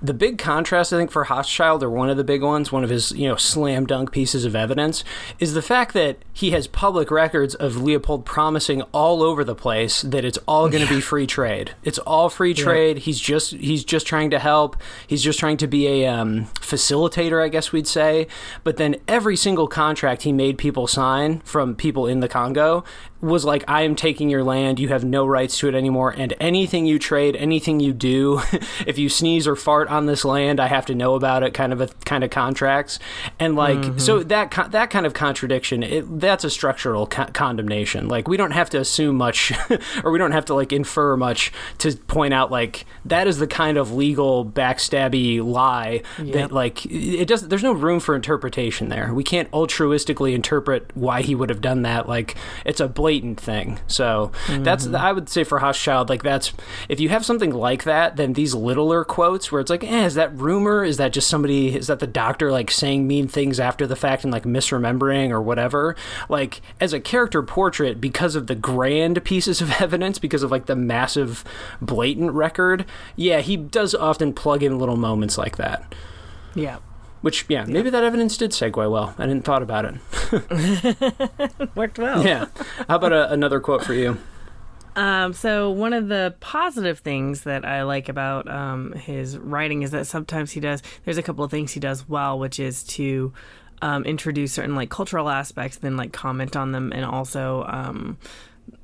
[0.00, 2.90] the big contrast, I think, for Hochschild, or one of the big ones, one of
[2.90, 5.02] his you know slam dunk pieces of evidence,
[5.38, 10.02] is the fact that he has public records of Leopold promising all over the place
[10.02, 11.72] that it's all going to be free trade.
[11.82, 12.98] It's all free trade.
[12.98, 13.02] Yeah.
[13.02, 14.76] He's just he's just trying to help.
[15.06, 18.28] He's just trying to be a um, facilitator, I guess we'd say.
[18.62, 22.84] But then every single contract he made people sign from people in the Congo
[23.20, 24.78] was like, I am taking your land.
[24.78, 26.14] You have no rights to it anymore.
[26.16, 28.42] And anything you trade, anything you do,
[28.86, 31.52] if you sneeze or fart on this land, I have to know about it.
[31.52, 32.98] Kind of a kind of contracts.
[33.40, 33.98] And like, mm-hmm.
[33.98, 38.08] so that that kind of contradiction, it, that's a structural co- condemnation.
[38.08, 39.52] Like, we don't have to assume much,
[40.04, 43.46] or we don't have to like infer much to point out like that is the
[43.46, 46.34] kind of legal backstabby lie yep.
[46.34, 47.48] that like it does.
[47.48, 49.12] There's no room for interpretation there.
[49.12, 52.08] We can't altruistically interpret why he would have done that.
[52.08, 53.78] Like, it's a blatant thing.
[53.86, 54.64] So mm-hmm.
[54.64, 56.52] that's I would say for Hochschild, like that's
[56.90, 60.14] if you have something like that, then these littler quotes where it's like, eh, is
[60.16, 60.84] that rumor?
[60.84, 61.74] Is that just somebody?
[61.74, 65.40] Is that the doctor like saying mean things after the fact and like misremembering or
[65.40, 65.96] whatever?
[66.28, 70.66] Like as a character portrait, because of the grand pieces of evidence, because of like
[70.66, 71.44] the massive
[71.80, 72.84] blatant record,
[73.16, 75.94] yeah, he does often plug in little moments like that.
[76.54, 76.76] Yeah.
[77.20, 77.90] Which, yeah, maybe yeah.
[77.90, 79.14] that evidence did segue well.
[79.18, 81.70] I didn't thought about it.
[81.74, 82.24] Worked well.
[82.24, 82.46] Yeah.
[82.88, 84.18] How about a, another quote for you?
[84.98, 89.92] Um, so one of the positive things that I like about um, his writing is
[89.92, 90.82] that sometimes he does.
[91.04, 93.32] There's a couple of things he does well, which is to
[93.80, 98.18] um, introduce certain like cultural aspects, then like comment on them, and also um,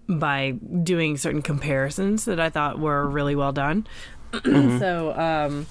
[0.09, 3.87] by doing certain comparisons that I thought were really well done.
[4.33, 4.79] mm-hmm.
[4.79, 5.67] So um,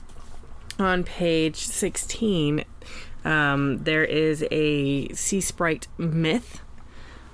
[0.84, 2.63] on page 16,
[3.26, 6.62] um, there is a sea sprite myth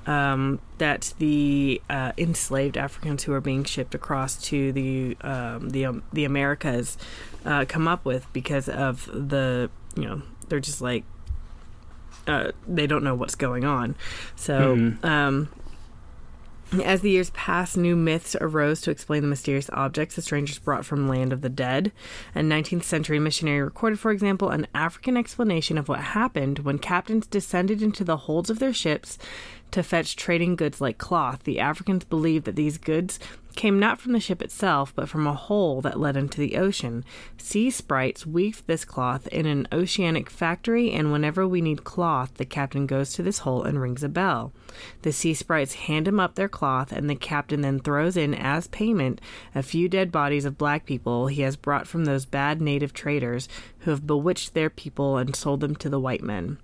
[0.05, 5.85] um, that the uh, enslaved Africans who are being shipped across to the um, the
[5.85, 6.97] um, the Americas
[7.45, 11.03] uh, come up with because of the you know they're just like
[12.27, 13.95] uh, they don't know what's going on.
[14.35, 15.03] So, Mhm.
[16.83, 20.85] As the years passed, new myths arose to explain the mysterious objects the strangers brought
[20.85, 21.91] from land of the dead.
[22.35, 27.25] A 19th century missionary recorded, for example, an African explanation of what happened when captains
[27.25, 29.17] descended into the holds of their ships
[29.71, 31.43] to fetch trading goods like cloth.
[31.43, 33.19] The Africans believed that these goods
[33.55, 37.03] came not from the ship itself, but from a hole that led into the ocean.
[37.37, 42.45] Sea sprites weave this cloth in an oceanic factory, and whenever we need cloth, the
[42.45, 44.53] captain goes to this hole and rings a bell.
[45.01, 48.67] The sea sprites hand him up their cloth, and the captain then throws in as
[48.67, 49.19] payment
[49.53, 53.49] a few dead bodies of black people he has brought from those bad native traders
[53.79, 56.57] who have bewitched their people and sold them to the white men.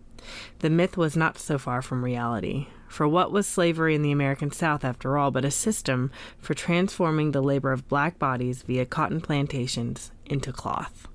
[0.59, 2.67] The myth was not so far from reality.
[2.87, 7.31] For what was slavery in the American South, after all, but a system for transforming
[7.31, 11.07] the labor of black bodies via cotton plantations into cloth?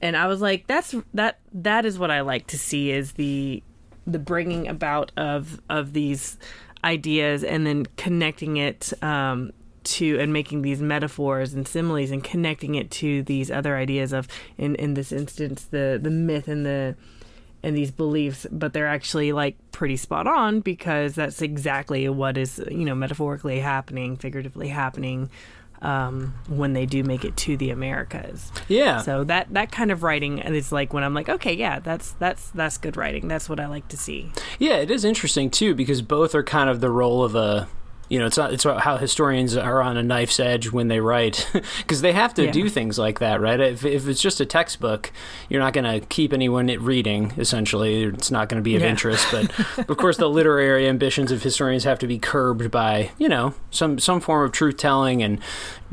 [0.00, 1.38] And I was like, "That's that.
[1.52, 3.62] That is what I like to see is the
[4.06, 6.38] the bringing about of of these
[6.84, 12.74] ideas and then connecting it um, to and making these metaphors and similes and connecting
[12.74, 14.28] it to these other ideas of
[14.58, 16.96] in in this instance the the myth and the
[17.66, 22.62] and these beliefs but they're actually like pretty spot on because that's exactly what is
[22.70, 25.28] you know metaphorically happening figuratively happening
[25.82, 28.50] um, when they do make it to the Americas.
[28.66, 29.02] Yeah.
[29.02, 32.50] So that that kind of writing is like when I'm like, okay, yeah, that's that's
[32.50, 33.28] that's good writing.
[33.28, 34.32] That's what I like to see.
[34.58, 37.68] Yeah, it is interesting too because both are kind of the role of a
[38.08, 41.48] you know, it's not, it's how historians are on a knife's edge when they write
[41.78, 42.52] because they have to Yeah.
[42.52, 43.58] do things like that, right?
[43.58, 45.10] If, if it's just a textbook,
[45.48, 47.32] you're not going to keep anyone reading.
[47.36, 48.90] Essentially, it's not going to be of Yeah.
[48.90, 49.26] interest.
[49.32, 49.50] But
[49.90, 53.98] of course, the literary ambitions of historians have to be curbed by you know some
[53.98, 55.40] some form of truth telling and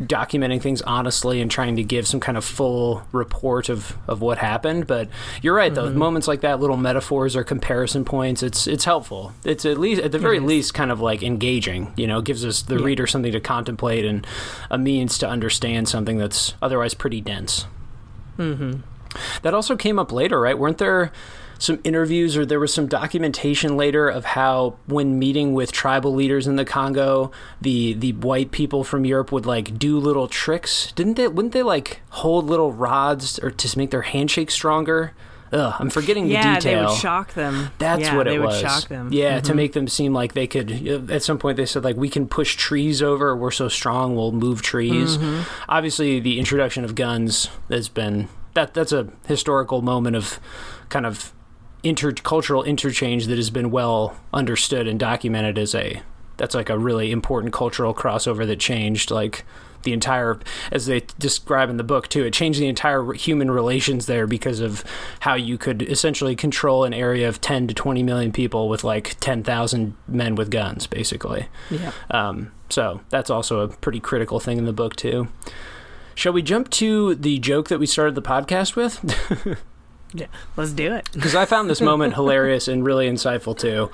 [0.02, 4.38] documenting things honestly and trying to give some kind of full report of, of what
[4.40, 4.88] happened.
[4.88, 5.08] But
[5.42, 5.90] you're right, though.
[5.92, 9.34] Moments like that, little metaphors or comparison points, it's it's helpful.
[9.44, 11.94] It's at least at the very least kind of like engaging.
[11.96, 12.86] You know, gives us the Yeah.
[12.86, 14.26] reader something to contemplate and
[14.72, 17.66] a means to understand something that's otherwise pretty dense.
[18.38, 18.82] Mm-hmm.
[19.44, 20.58] That also came up later, right?
[20.58, 21.12] Weren't there
[21.60, 26.48] some interviews or there was some documentation later of how when meeting with tribal leaders
[26.48, 30.92] in the Congo, the the white people from Europe would like do little tricks.
[30.94, 35.14] Didn't they wouldn't they like hold little rods or to make their handshake stronger?
[35.52, 36.80] Ugh, I'm forgetting the Yeah, detail.
[36.80, 37.70] they would shock them.
[37.78, 38.56] That's yeah, what it they was.
[38.56, 39.10] would shock them.
[39.14, 39.56] Yeah, to Mhm.
[39.56, 41.12] make them seem like they could.
[41.12, 43.36] At some point, they said like we can push trees over.
[43.38, 45.18] We're so strong, we'll move trees.
[45.20, 45.42] Mm-hmm.
[45.70, 48.74] Obviously, the introduction of guns has been that.
[48.74, 50.40] That's a historical moment of
[50.90, 51.32] kind of
[51.84, 56.02] intercultural interchange that has been well understood and documented as a.
[56.38, 59.46] That's like a really important cultural crossover that changed like
[59.84, 60.40] the entire
[60.72, 64.62] as they describe in the book too it changed the entire human relations there because
[64.62, 64.82] of
[65.20, 69.18] how you could essentially control an area of 10 to 20 million people with like
[69.20, 71.92] 10,000 men with guns basically Yeah.
[72.12, 75.28] um, so that's also a pretty critical thing in the book too
[76.16, 79.58] shall we jump to the joke that we started the podcast with
[80.14, 80.28] Yeah.
[80.56, 81.10] Let's do it.
[81.14, 83.90] because I found this moment hilarious and really insightful too.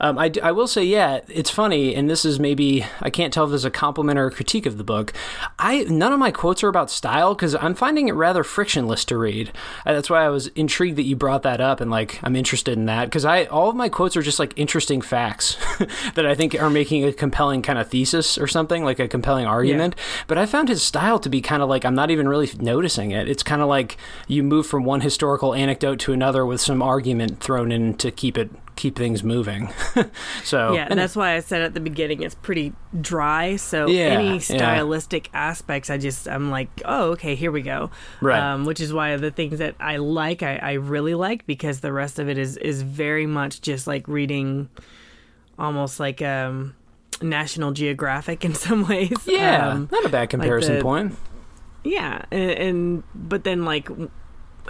[0.00, 3.44] Um, I, I will say, yeah, it's funny, and this is maybe I can't tell
[3.44, 5.12] if this is a compliment or a critique of the book.
[5.58, 9.18] I none of my quotes are about style because I'm finding it rather frictionless to
[9.18, 9.52] read.
[9.84, 12.78] Uh, that's why I was intrigued that you brought that up, and like I'm interested
[12.78, 15.56] in that because I all of my quotes are just like interesting facts
[16.14, 19.46] that I think are making a compelling kind of thesis or something like a compelling
[19.46, 19.94] argument.
[20.26, 23.10] But I found his style to be kind of like I'm not even really noticing
[23.10, 23.28] it.
[23.28, 23.96] It's kind of like
[24.28, 28.36] you move from one historical anecdote to another with some argument thrown in to keep
[28.38, 29.70] it keep things moving.
[30.44, 33.54] so yeah, and that's why I said at the beginning it's pretty dry.
[33.56, 34.38] So Yeah, any yeah.
[34.40, 37.90] stylistic aspects, I just I'm like, oh, okay, here we go.
[38.20, 38.38] Right.
[38.40, 41.92] Um, which is why the things that I like, I, I really like because the
[41.92, 44.68] rest of it is is very much just like reading,
[45.58, 46.74] almost like um,
[47.22, 49.16] National Geographic in some ways.
[49.26, 51.14] yeah, Um, not a bad comparison the- point.
[51.84, 53.88] yeah, and, and but then like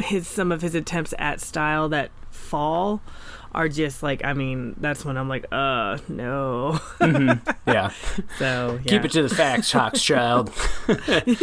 [0.00, 3.00] his some of his attempts at style that fall
[3.54, 6.80] are just like I mean that's when I'm like uh no
[7.66, 7.90] Yeah,
[8.38, 8.90] so yeah.
[8.90, 10.52] keep it to the facts, Hawkschild.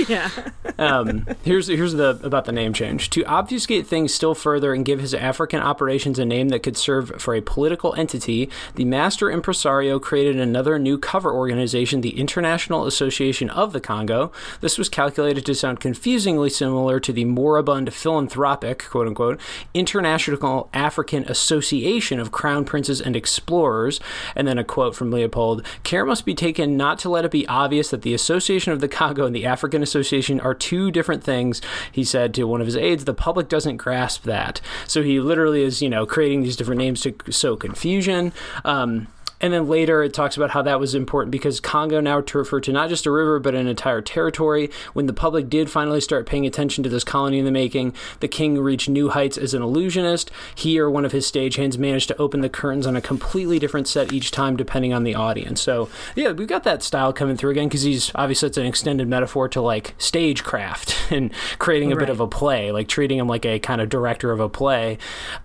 [0.10, 0.30] yeah
[0.78, 5.00] um, here's here's the about the name change to obfuscate things still further and give
[5.00, 8.50] his African operations a name that could serve for a political entity.
[8.76, 14.32] The master impresario created another new cover organization, the International Association of the Congo.
[14.60, 19.39] This was calculated to sound confusingly similar to the moribund philanthropic quote unquote
[19.74, 23.99] International African Association of Crown Princes and Explorers.
[24.35, 27.47] And then a quote from Leopold Care must be taken not to let it be
[27.47, 31.61] obvious that the Association of the Congo and the African Association are two different things,
[31.91, 33.05] he said to one of his aides.
[33.05, 34.61] The public doesn't grasp that.
[34.87, 38.33] So he literally is, you know, creating these different names to sow confusion.
[38.65, 39.07] Um,
[39.41, 42.62] and then later it talks about how that was important because Congo now to refer
[42.62, 44.69] to not just a river but an entire territory.
[44.93, 48.27] When the public did finally start paying attention to this colony in the making, the
[48.27, 50.32] king reached new heights as an illusionist.
[50.56, 53.88] He or one of his stagehands managed to open the curtains on a completely different
[53.88, 55.60] set each time depending on the audience.
[55.62, 59.08] So yeah, we've got that style coming through again because he's obviously it's an extended
[59.08, 62.01] metaphor to like stagecraft and creating a right.
[62.01, 64.99] bit of a play, like treating him like a kind of director of a play.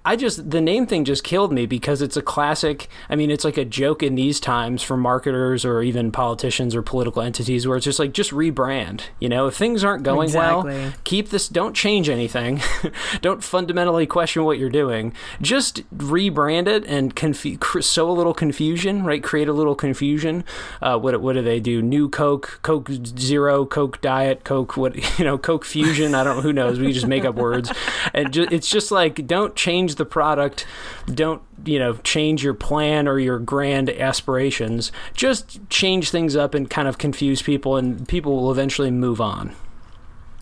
[0.05, 2.89] I just the name thing just killed me because it's a classic.
[3.09, 6.75] I mean, it's like a joke joke in these times for marketers or even politicians
[6.75, 9.47] or political entities where it's just like just rebrand you know?
[9.47, 10.75] If things aren't going exactly.
[10.75, 12.61] well keep this don't change anything.
[13.21, 15.13] Don't fundamentally question what you're doing.
[15.41, 19.23] Just rebrand it and confu- sow a little confusion right?
[19.23, 20.45] Create a little confusion.
[20.83, 21.81] Uh, what, what do they do?
[21.81, 26.15] New coke coke zero coke diet coke what you know coke fusion.
[26.15, 26.81] I don't who knows?
[26.81, 27.73] We just make up words.
[28.13, 30.67] And ju- it's just like don't change the product.
[31.07, 36.69] Don't you know change your plan or your grand aspirations just change things up and
[36.69, 39.55] kind of confuse people and people will eventually move on.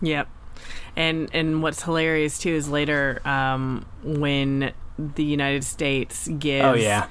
[0.01, 0.27] Yep.
[0.95, 7.07] And and what's hilarious too is later um, when the united states gives oh yeah.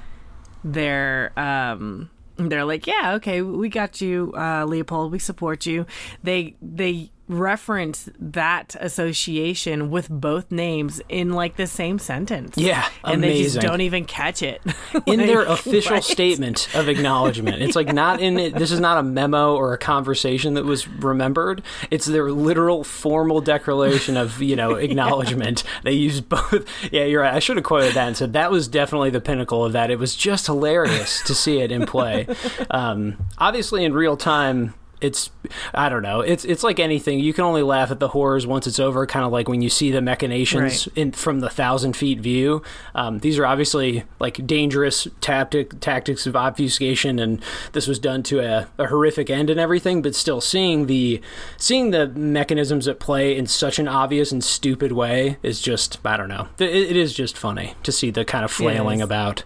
[0.63, 5.85] their um they're like yeah okay we got you uh, leopold we support you.
[6.23, 12.57] They they reference that association with both names in like the same sentence.
[12.57, 13.37] Yeah, and amazing.
[13.37, 14.61] they just don't even catch it
[15.05, 17.61] in their official statement of acknowledgement.
[17.61, 18.55] It's like not in it.
[18.55, 21.63] This is not a memo or a conversation that was remembered.
[21.89, 25.63] It's their literal formal declaration of you know acknowledgement.
[25.65, 25.71] yeah.
[25.85, 26.65] They use both.
[26.91, 27.33] Yeah, you're right.
[27.33, 29.91] I should have quoted that and said that was definitely the pinnacle of that.
[29.91, 32.27] It was just hilarious to see it in play.
[32.71, 35.29] Um, obviously, in real time it's
[35.73, 36.21] I don't know.
[36.21, 37.19] It's it's like anything.
[37.19, 39.05] You can only laugh at the horrors once it's over.
[39.05, 40.97] Kind of like when you see the machinations right.
[40.97, 42.63] in from the thousand feet view.
[42.93, 47.41] Um, these are obviously like dangerous tactic tactics of obfuscation, and
[47.73, 50.01] this was done to a, a horrific end and everything.
[50.01, 51.21] But still, seeing the
[51.57, 56.17] seeing the mechanisms at play in such an obvious and stupid way is just I
[56.17, 56.47] don't know.
[56.59, 59.43] it, it is just funny to see the kind of flailing about.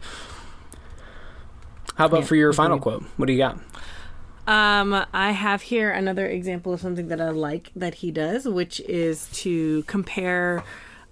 [1.95, 3.03] How about yeah, for your final quote?
[3.17, 3.59] What do you got?
[4.49, 8.79] Um, I have here another example of something that I like that he does, which
[8.79, 10.63] is to compare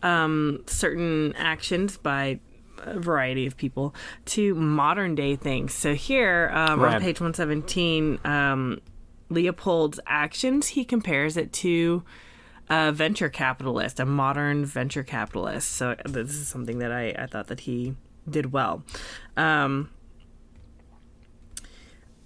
[0.01, 2.39] um, certain actions by
[2.79, 3.93] a variety of people
[4.25, 5.75] to modern day things.
[5.75, 6.95] So here um, right.
[6.95, 8.81] on page 117, um,
[9.29, 12.01] Leopold's actions, he compares it to
[12.71, 15.73] a venture capitalist, a modern venture capitalist.
[15.73, 17.93] So this is something that I, I thought that he
[18.27, 18.81] did well.
[19.35, 19.91] Um,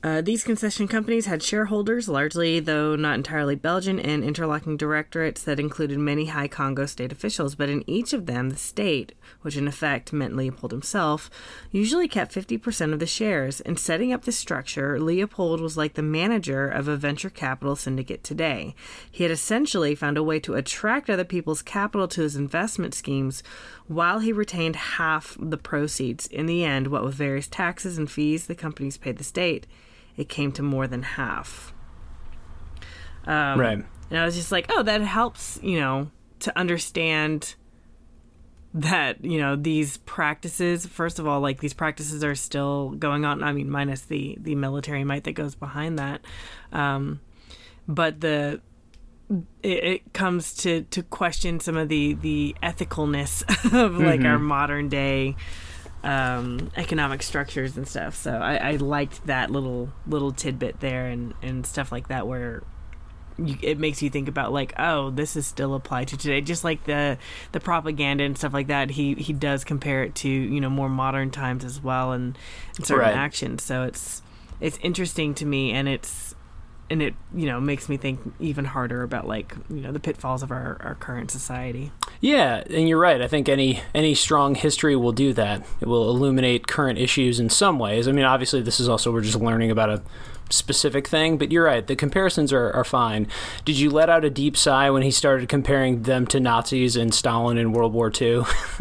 [0.04, 5.60] uh, these concession companies had shareholders, largely, though not entirely Belgian, and interlocking directorates that
[5.60, 7.54] included many high Congo state officials.
[7.54, 11.30] But in each of them, the state, which in effect meant Leopold himself,
[11.70, 13.62] usually kept 50% of the shares.
[13.62, 18.24] In setting up this structure, Leopold was like the manager of a venture capital syndicate
[18.24, 18.74] today.
[19.12, 23.44] He had essentially found a way to attract other people's capital to his investment schemes
[23.88, 26.26] while he retained half the proceeds.
[26.26, 29.68] In the end, what with various taxes and fees the companies paid the state,
[30.18, 31.74] it came to more than half.
[33.26, 33.86] Um, right.
[34.10, 37.56] And I was just like, oh, that helps, you know, to understand
[38.74, 43.44] that you know these practices first of all like these practices are still going on
[43.44, 46.22] i mean minus the the military might that goes behind that
[46.72, 47.20] um
[47.86, 48.62] but the
[49.62, 54.28] it, it comes to to question some of the the ethicalness of like mm-hmm.
[54.28, 55.36] our modern day
[56.04, 58.16] um, economic structures and stuff.
[58.16, 62.64] So I, I, liked that little little tidbit there and, and stuff like that where
[63.38, 66.64] you, it makes you think about like oh this is still applied to today just
[66.64, 67.18] like the
[67.54, 70.90] the propaganda and stuff like that he he does compare it to you know more
[70.90, 72.38] modern times as well and,
[72.76, 73.16] and certain right.
[73.16, 74.22] actions so it's
[74.60, 76.36] it's interesting to me and it's
[76.90, 80.44] and it you know makes me think even harder about like you know the pitfalls
[80.44, 83.22] of our, our current society yeah and you're right.
[83.22, 85.66] I think any any strong history will do that.
[85.82, 88.08] It will illuminate current issues in some ways.
[88.08, 90.02] I mean obviously this is also we're just learning about a
[90.52, 91.38] specific thing.
[91.38, 93.28] But you're right, the comparisons are, are fine.
[93.66, 97.14] Did you let out a deep sigh when he started comparing them to Nazis and
[97.14, 98.44] Stalin in World War II?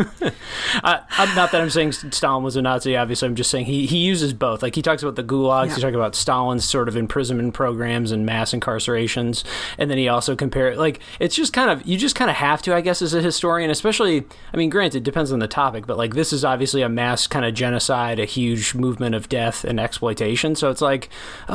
[0.82, 2.96] I, I'm not that I'm saying Stalin was a Nazi.
[2.96, 4.62] Obviously, I'm just saying he, he uses both.
[4.62, 5.74] Like he talks about the gulags, yeah.
[5.76, 9.44] he talks about Stalin's sort of imprisonment programs and mass incarcerations,
[9.78, 12.62] and then he also compare like it's just kind of you just kind of have
[12.62, 14.24] to, I guess, as a historian, especially.
[14.52, 17.44] I mean, granted, depends on the topic, but like this is obviously a mass kind
[17.44, 20.54] of genocide, a huge movement of death and exploitation.
[20.54, 21.08] So it's like,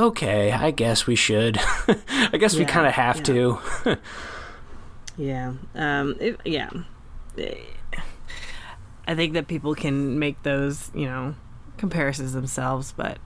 [0.07, 1.59] okay, I guess we should.
[1.87, 3.23] I guess yeah, we kind of have yeah.
[3.23, 3.59] to.
[5.17, 5.53] yeah.
[5.73, 6.15] Um.
[6.19, 6.69] It, yeah.
[9.07, 11.35] I think that people can make those, you know,
[11.77, 13.19] comparisons themselves, but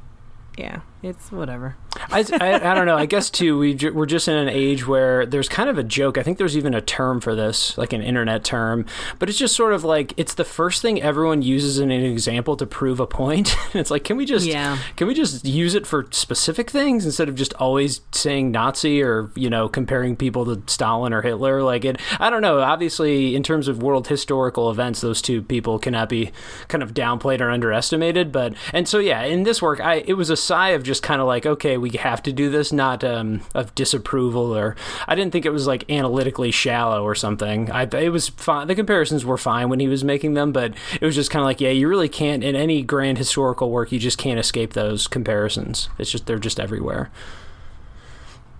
[0.57, 1.77] yeah, it's whatever.
[2.11, 2.97] I, I, I, don't know.
[2.97, 5.83] I guess too, we ju- we're just in an age where there's kind of a
[5.83, 6.17] joke.
[6.17, 8.85] I think there's even a term for this, like an internet term,
[9.17, 12.57] but it's just sort of like it's the first thing everyone uses in an example
[12.57, 13.55] to prove a point.
[13.73, 14.77] it's like, can we just yeah.
[14.97, 19.31] can we just use it for specific things instead of just always saying Nazi or
[19.35, 21.63] you know comparing people to Stalin or Hitler?
[21.63, 22.59] Like it, I don't know.
[22.59, 26.31] Obviously, in terms of world historical events, those two people cannot be
[26.67, 28.31] kind of downplayed or underestimated.
[28.31, 31.21] But and so yeah, in this work, I it was a sigh of just kind
[31.21, 34.75] of like, okay, we have to do this, not um, of disapproval or
[35.07, 37.71] I didn't think it was like analytically shallow or something.
[37.71, 38.67] I it was fine.
[38.67, 41.45] The comparisons were fine when he was making them, but it was just kind of
[41.45, 45.07] like, yeah, you really can't in any grand historical work, you just can't escape those
[45.07, 45.89] comparisons.
[45.99, 47.11] It's just they're just everywhere.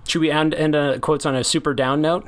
[0.07, 2.27] Should we end, end uh, quotes on a super down note?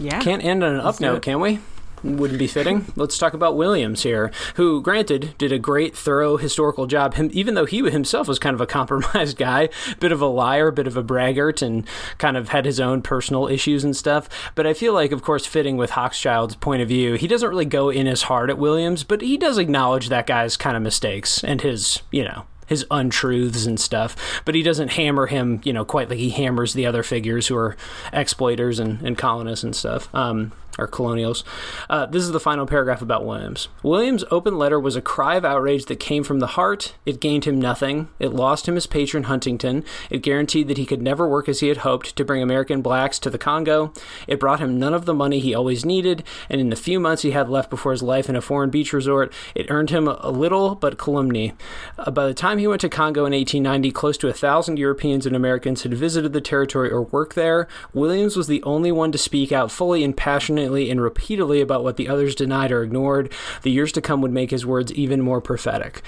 [0.00, 0.20] Yeah.
[0.20, 1.60] Can't end on an up note, can we?
[2.04, 2.86] Wouldn't be fitting.
[2.96, 7.14] Let's talk about Williams here, who, granted, did a great, thorough historical job.
[7.14, 9.68] Him, even though he himself was kind of a compromised guy,
[10.00, 11.86] bit of a liar, bit of a braggart, and
[12.18, 14.28] kind of had his own personal issues and stuff.
[14.54, 17.64] But I feel like, of course, fitting with Hochschild's point of view, he doesn't really
[17.64, 21.42] go in as hard at Williams, but he does acknowledge that guy's kind of mistakes
[21.42, 25.84] and his, you know, his untruths and stuff, but he doesn't hammer him, you know,
[25.84, 27.76] quite like he hammers the other figures who are
[28.12, 30.12] exploiters and, and colonists and stuff.
[30.14, 31.44] Um, or colonials.
[31.88, 33.68] Uh, this is the final paragraph about Williams.
[33.82, 36.94] Williams' open letter was a cry of outrage that came from the heart.
[37.06, 38.08] It gained him nothing.
[38.18, 39.84] It lost him his patron Huntington.
[40.10, 43.18] It guaranteed that he could never work as he had hoped to bring American blacks
[43.20, 43.92] to the Congo.
[44.26, 47.22] It brought him none of the money he always needed, and in the few months
[47.22, 50.30] he had left before his life in a foreign beach resort, it earned him a
[50.30, 51.52] little but calumny.
[51.98, 55.26] Uh, by the time he went to Congo in 1890, close to a thousand Europeans
[55.26, 57.68] and Americans had visited the territory or worked there.
[57.92, 61.96] Williams was the only one to speak out fully and passionately and repeatedly about what
[61.96, 65.40] the others denied or ignored, the years to come would make his words even more
[65.40, 66.02] prophetic.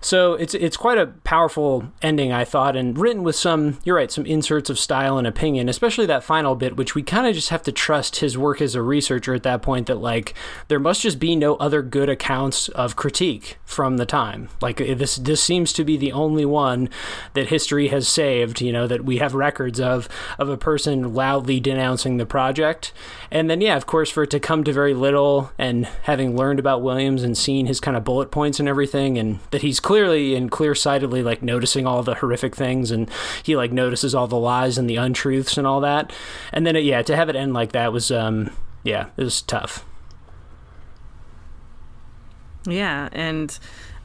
[0.00, 4.10] So it's it's quite a powerful ending, I thought, and written with some you're right,
[4.10, 7.48] some inserts of style and opinion, especially that final bit, which we kind of just
[7.48, 9.86] have to trust his work as a researcher at that point.
[9.86, 10.34] That like
[10.68, 14.48] there must just be no other good accounts of critique from the time.
[14.60, 16.88] Like eh, this this seems to be the only one
[17.34, 18.60] that history has saved.
[18.60, 22.92] You know that we have records of of a person loudly denouncing the project,
[23.30, 26.60] and then yeah, of course, for it to come to very little, and having learned
[26.60, 30.34] about Williams and seen his kind of bullet points and everything, and that he's clearly
[30.34, 33.08] and clear-sightedly like noticing all the horrific things and
[33.42, 36.12] he like notices all the lies and the untruths and all that.
[36.52, 38.50] And then it, yeah to have it end like that was um
[38.84, 39.86] yeah it was tough.
[42.66, 43.58] Yeah and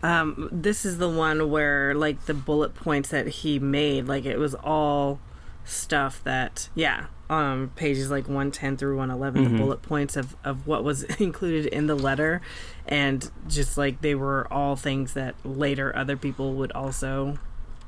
[0.03, 4.39] um, this is the one where like the bullet points that he made like it
[4.39, 5.19] was all
[5.65, 9.53] stuff that yeah um, pages like 110 through 111 mm-hmm.
[9.53, 12.41] the bullet points of, of what was included in the letter.
[12.87, 17.37] And just like they were all things that later other people would also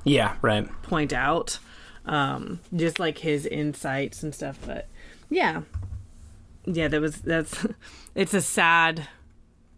[0.04, 0.70] yeah right.
[0.84, 1.60] point out.
[2.06, 4.60] Um, just like his insights and stuff.
[4.66, 4.88] But
[5.30, 5.62] yeah.
[6.66, 7.66] Yeah that was that's
[8.16, 9.08] it's a sad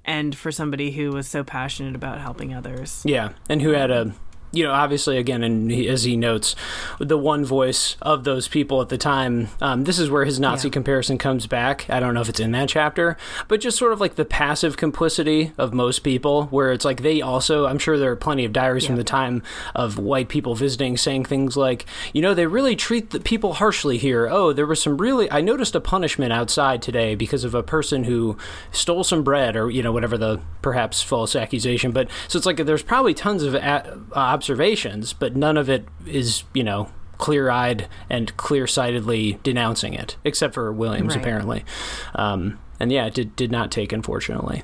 [0.05, 3.01] end for somebody who was so passionate about helping others.
[3.05, 4.13] Yeah and who had a
[4.51, 6.55] you know, obviously, again, and he, as he notes,
[6.99, 9.49] the one voice of those people at the time.
[9.59, 10.73] Um, this is where his Nazi yeah.
[10.73, 11.89] comparison comes back.
[11.89, 13.17] I don't know if it's in that chapter,
[13.47, 17.21] but just sort of like the passive complicity of most people, where it's like they
[17.21, 17.65] also.
[17.65, 18.89] I'm sure there are plenty of diaries yeah.
[18.89, 19.43] from the time
[19.75, 23.97] of white people visiting, saying things like, you know, they really treat the people harshly
[23.97, 24.27] here.
[24.29, 25.29] Oh, there was some really.
[25.29, 28.37] I noticed a punishment outside today because of a person who
[28.71, 31.91] stole some bread, or you know, whatever the perhaps false accusation.
[31.91, 33.55] But so it's like there's probably tons of.
[33.55, 39.95] Uh, observations, but none of it is, you know, clear eyed and clear sightedly denouncing
[39.95, 41.21] it, except for Williams, right.
[41.21, 41.65] apparently.
[42.13, 44.61] Um, and yeah, it did, did not take, unfortunately.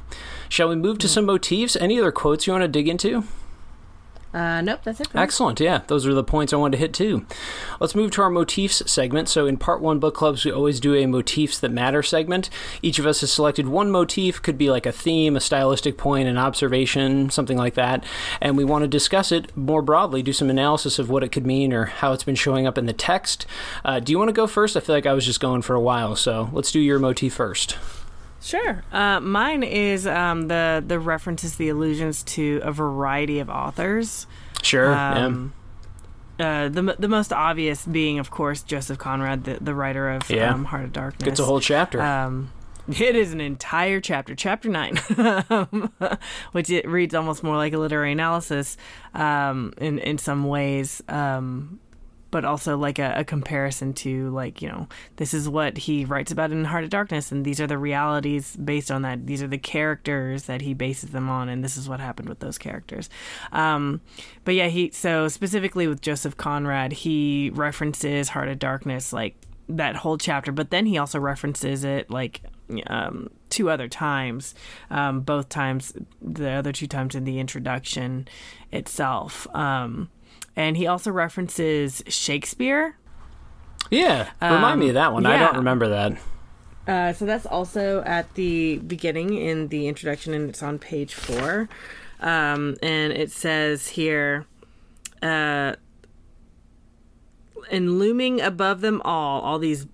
[0.48, 1.76] Shall we move to some motifs?
[1.76, 3.24] Any other quotes you want to dig into?
[4.34, 5.08] Uh, nope, that's it.
[5.14, 5.60] Excellent.
[5.60, 7.26] Yeah, those are the points I wanted to hit too.
[7.80, 9.30] Let's move to our motifs segment.
[9.30, 12.50] So, in part one book clubs, we always do a motifs that matter segment.
[12.82, 16.28] Each of us has selected one motif, could be like a theme, a stylistic point,
[16.28, 18.04] an observation, something like that.
[18.42, 21.46] And we want to discuss it more broadly, do some analysis of what it could
[21.46, 23.46] mean or how it's been showing up in the text.
[23.86, 24.76] Uh, do you want to go first?
[24.76, 26.16] I feel like I was just going for a while.
[26.16, 27.78] So, let's do your motif first.
[28.44, 28.84] Sure.
[28.92, 34.28] Uh, mine is um, the the references, the allusions to a variety of authors.
[34.62, 34.94] Sure.
[34.94, 35.54] Um,
[36.40, 40.54] uh, the the most obvious being, of course, Joseph Conrad, the, the writer of Yeah.
[40.54, 41.28] um, Heart of Darkness.
[41.30, 42.02] It's a whole chapter.
[42.02, 42.52] Um,
[42.90, 44.98] it is an entire chapter, chapter nine,
[46.52, 48.76] which it reads almost more like a literary analysis
[49.14, 51.80] um, in in some ways, um,
[52.34, 56.32] but also like a, a comparison to like you know this is what he writes
[56.32, 59.28] about in Heart of Darkness, and these are the realities based on that.
[59.28, 62.40] These are the characters that he bases them on, and this is what happened with
[62.40, 63.08] those characters.
[63.52, 64.02] Um,
[64.46, 69.36] but yeah, he so specifically with Joseph Conrad, he references Heart of Darkness like
[69.70, 72.42] that whole chapter, but then he also references it like
[72.88, 74.56] um, two other times,
[74.90, 78.28] um, both times, the other two times in the introduction
[78.72, 79.46] itself.
[79.56, 80.10] Um,
[80.56, 82.98] and he also references Shakespeare.
[83.90, 84.30] yeah.
[84.42, 85.26] Remind me of that one.
[85.26, 86.18] I um, don't remember that.
[86.88, 91.70] Uh, so that's also at the beginning in the introduction, and it's on page four.
[92.20, 94.46] Um, and it says here,
[95.22, 95.76] uh,
[97.72, 99.88] and looming above them all, all these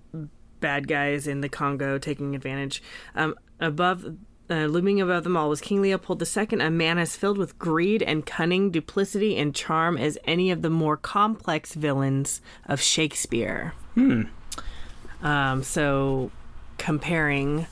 [0.59, 2.81] bad guys in the Congo taking advantage,
[3.15, 4.15] um, above.
[4.51, 8.01] Uh, looming above them all was King Leopold II, a man as filled with greed
[8.01, 13.73] and cunning, duplicity and charm as any of the more complex villains of Shakespeare.
[15.21, 16.31] Um, so
[16.79, 17.67] comparing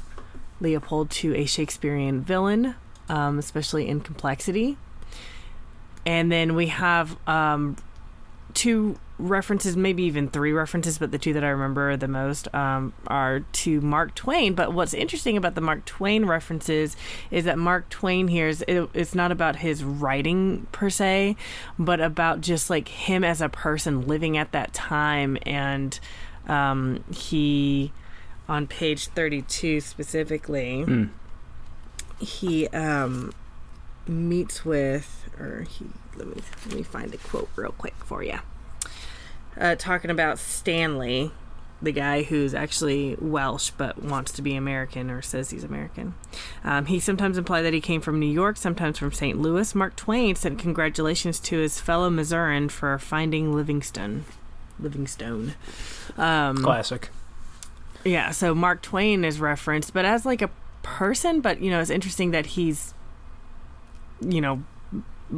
[0.61, 2.75] Leopold to a Shakespearean villain,
[3.09, 4.78] um, especially in complexity.
[6.05, 7.75] And then we have um,
[8.53, 12.93] two references, maybe even three references, but the two that I remember the most um,
[13.07, 14.53] are to Mark Twain.
[14.53, 16.95] But what's interesting about the Mark Twain references
[17.32, 21.36] is that Mark Twain here is it, it's not about his writing per se,
[21.80, 25.38] but about just like him as a person living at that time.
[25.43, 25.99] And
[26.47, 27.91] um, he,
[28.47, 30.86] on page 32 specifically,
[32.20, 33.34] he um,
[34.07, 38.39] meets with, or he, let me, let me find a quote real quick for you
[39.60, 41.32] uh, talking about Stanley,
[41.82, 46.16] the guy who's actually Welsh but wants to be American or says he's American.
[46.64, 49.39] Um, he sometimes implied that he came from New York, sometimes from St.
[49.39, 49.76] Louis.
[49.76, 54.26] Mark Twain sent congratulations to his fellow Missourian for finding Livingston.
[54.80, 55.53] Livingstone.
[56.18, 57.10] Um, Classic.
[58.03, 60.49] yeah, so Mark Twain is referenced, but as like a
[60.84, 62.93] person, but you know, it's interesting that he's,
[64.22, 64.64] you know,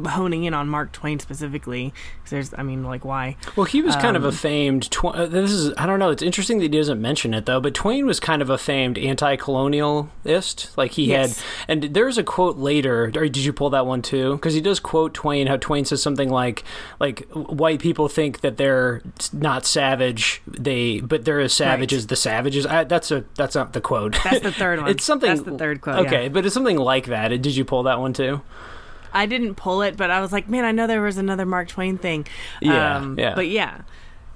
[0.08, 3.36] honing in on Mark Twain specifically because there's, I mean, like, why?
[3.56, 4.90] Well, he was kind of a Um, famed.
[4.90, 6.10] Tw- uh, this is I don't know.
[6.10, 7.60] It's interesting that he doesn't mention it though.
[7.60, 10.76] But Twain was kind of a famed anti-colonialist.
[10.76, 11.40] Like he Yes.
[11.40, 11.46] had,
[11.84, 13.04] and there's a quote later.
[13.16, 14.32] Or did you pull that one too?
[14.34, 15.46] Because he does quote Twain.
[15.46, 16.64] How Twain says something like,
[16.98, 21.98] "Like white people think that they're not savage, they but they're as savage Right.
[21.98, 24.16] as the savages." I, that's a that's not the quote.
[24.24, 24.90] That's the third one.
[24.90, 25.28] it's something.
[25.28, 26.06] That's the third quote.
[26.06, 26.28] Okay, yeah.
[26.28, 27.28] but it's something like that.
[27.28, 28.40] Did you pull that one too?
[29.12, 31.68] I didn't pull it, but I was like, man, I know there was another Mark
[31.68, 32.26] Twain thing.
[32.60, 33.34] Yeah, yeah.
[33.34, 33.82] But yeah.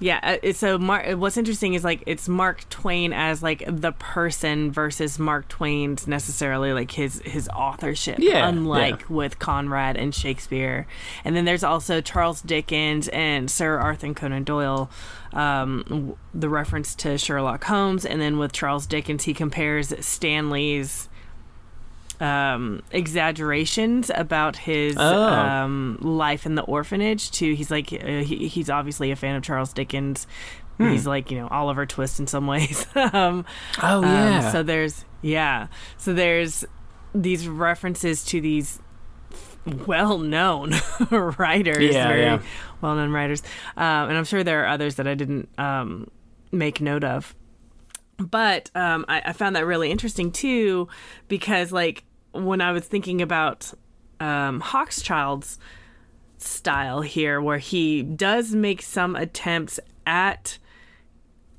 [0.01, 4.73] Yeah, uh, so Mark, what's interesting is like it's Mark Twain as like the person
[4.73, 8.19] versus Mark Twain's necessarily like his his authorship.
[8.19, 9.07] Yeah, unlike yeah.
[9.09, 10.87] with Conrad and Shakespeare,
[11.25, 14.91] and then there's also Charles Dickens and Sir Arthur Conan Doyle.
[15.33, 21.09] Um, the reference to Sherlock Holmes, and then with Charles Dickens, he compares Stanley's
[22.25, 25.25] um, exaggerations about his Oh.
[25.25, 29.43] um, life in the orphanage to he's like uh, he, he's obviously a fan of
[29.43, 30.27] Charles Dickens.
[30.79, 30.91] Hmm.
[30.91, 32.87] He's like you know Oliver Twist in some ways.
[32.97, 33.45] um,
[33.83, 34.51] Oh um, yeah.
[34.53, 35.67] so there's yeah.
[35.99, 36.65] So there's
[37.15, 38.81] these references to these
[39.87, 40.73] well-known
[41.11, 42.43] writers, Yeah, very yeah.
[42.81, 43.43] well-known writers,
[43.77, 46.11] um, and I'm sure there are others that I didn't um,
[46.53, 47.35] make note of.
[48.19, 50.89] But um, I, I found that really interesting too,
[51.29, 52.05] because like
[52.35, 53.73] when I was thinking about
[54.21, 55.59] um, Hochschild's
[56.39, 60.59] style here, where he does make some attempts at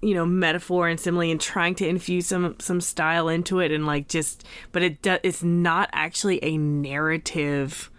[0.02, 3.88] you know metaphor and simile and trying to infuse some some style into it and
[3.88, 7.90] like just but it do, it's not actually a narrative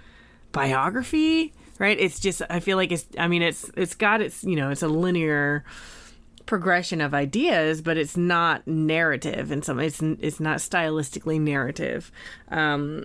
[0.52, 1.98] biography right?
[1.98, 4.82] It's just i feel like it's i mean it's it's got its you know it's
[4.82, 5.64] a linear
[6.46, 12.10] progression of ideas but it's not narrative in some it's it's not stylistically narrative
[12.48, 13.04] um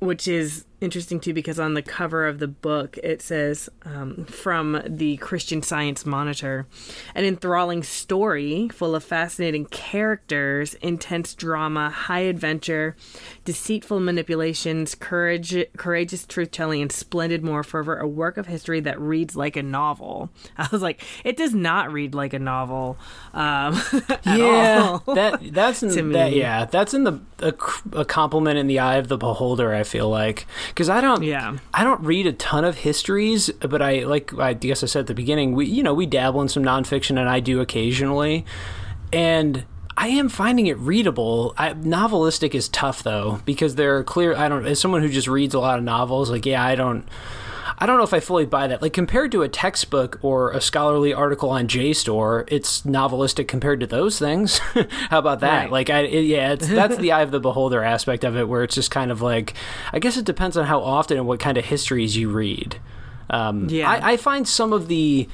[0.00, 4.82] which is interesting too because on the cover of the book it says um, from
[4.86, 6.66] the Christian Science Monitor,
[7.14, 12.96] an enthralling story full of fascinating characters, intense drama, high adventure,
[13.44, 17.98] deceitful manipulations, courage, courageous truth telling, and splendid moral fervor.
[17.98, 20.30] A work of history that reads like a novel.
[20.58, 22.98] I was like, it does not read like a novel.
[23.32, 23.80] Um,
[24.26, 27.54] yeah, that that's in that, yeah that's in the a,
[27.92, 29.72] a compliment in the eye of the beholder.
[29.74, 33.82] I feel like because I don't yeah I don't read a ton of histories, but
[33.82, 36.48] I like I guess I said at the beginning we you know we dabble in
[36.48, 38.44] some nonfiction and I do occasionally,
[39.12, 39.64] and
[39.96, 41.54] I am finding it readable.
[41.56, 44.34] I, novelistic is tough though because there are clear.
[44.34, 46.30] I don't as someone who just reads a lot of novels.
[46.30, 47.06] Like yeah, I don't.
[47.78, 48.80] I don't know if I fully buy that.
[48.82, 53.86] Like compared to a textbook or a scholarly article on JSTOR, it's novelistic compared to
[53.86, 54.58] those things.
[55.10, 55.64] How about that?
[55.64, 55.70] Right.
[55.72, 58.62] Like I it, yeah, it's that's the eye of the beholder aspect of it where
[58.62, 59.54] it's just kind of like
[59.92, 62.80] I guess it depends on how often and what kind of histories you read.
[63.30, 63.90] Um, Yeah.
[63.90, 65.28] I, I find some of the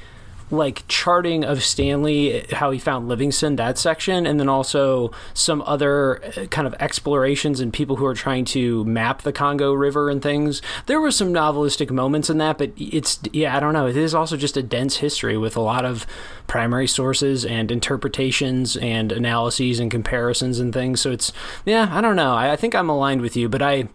[0.51, 6.23] like charting of Stanley, how he found Livingstone, that section, and then also some other
[6.23, 10.21] uh, kind of explorations and people who are trying to map the Congo River and
[10.21, 10.61] things.
[10.85, 13.87] There were some novelistic moments in that, but it's, yeah, I don't know.
[13.87, 16.05] It is also just a dense history with a lot of
[16.47, 21.01] primary sources and interpretations and analyses and comparisons and things.
[21.01, 21.31] So it's,
[21.65, 22.33] yeah, I don't know.
[22.33, 23.87] I, I think I'm aligned with you, but I.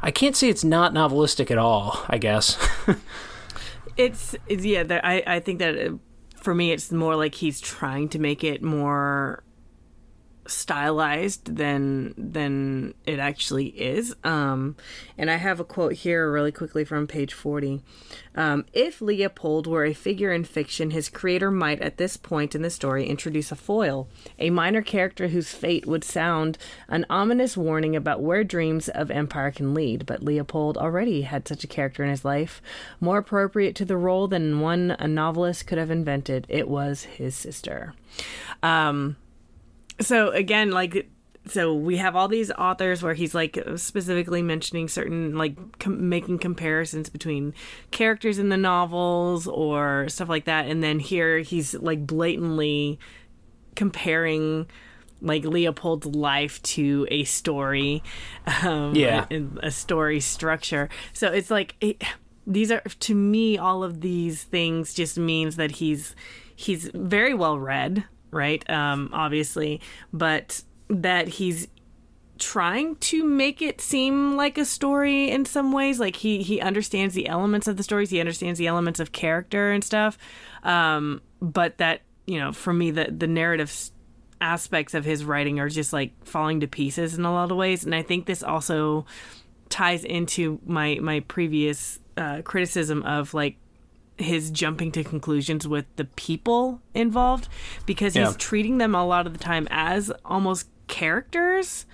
[0.00, 2.56] I can't say it's not novelistic at all, I guess.
[3.98, 5.00] It's, it's yeah.
[5.04, 5.94] I I think that uh,
[6.36, 9.42] for me, it's more like he's trying to make it more
[10.48, 14.16] stylized than than it actually is.
[14.24, 14.76] Um,
[15.16, 17.82] and I have a quote here really quickly from page forty.
[18.34, 22.62] Um, if Leopold were a figure in fiction, his creator might, at this point in
[22.62, 26.56] the story, introduce a foil, a minor character whose fate would sound
[26.88, 30.06] an ominous warning about where dreams of empire can lead.
[30.06, 32.62] But Leopold already had such a character in his life,
[33.00, 36.46] more appropriate to the role than one a novelist could have invented.
[36.48, 37.94] It was his sister.
[38.62, 39.16] Um,
[40.00, 41.08] so again, like
[41.46, 46.38] so we have all these authors where he's like specifically mentioning certain like com- making
[46.38, 47.54] comparisons between
[47.90, 50.66] characters in the novels or stuff like that.
[50.66, 52.98] And then here he's like blatantly
[53.74, 54.66] comparing
[55.20, 58.02] like Leopold's life to a story
[58.62, 59.26] um Yeah.
[59.30, 60.88] and a story structure.
[61.12, 62.02] So it's like it,
[62.46, 66.14] these are to me all of these things just means that he's
[66.54, 68.68] he's very well read right?
[68.70, 69.80] Um obviously.
[70.12, 71.68] But that he's
[72.38, 75.98] trying to make it seem like a story in some ways.
[75.98, 78.10] Like he he understands the elements of the stories.
[78.10, 80.18] He understands the elements of character and stuff.
[80.62, 83.90] Um but that you know for me the the narrative
[84.40, 87.84] aspects of his writing are just like falling to pieces in a lot of ways.
[87.84, 89.04] And i think this also
[89.68, 93.56] ties into my my previous uh, criticism of like
[94.18, 97.48] his jumping to conclusions with the people involved
[97.86, 98.32] because he's Yeah.
[98.38, 101.86] treating them a lot of the time as almost characters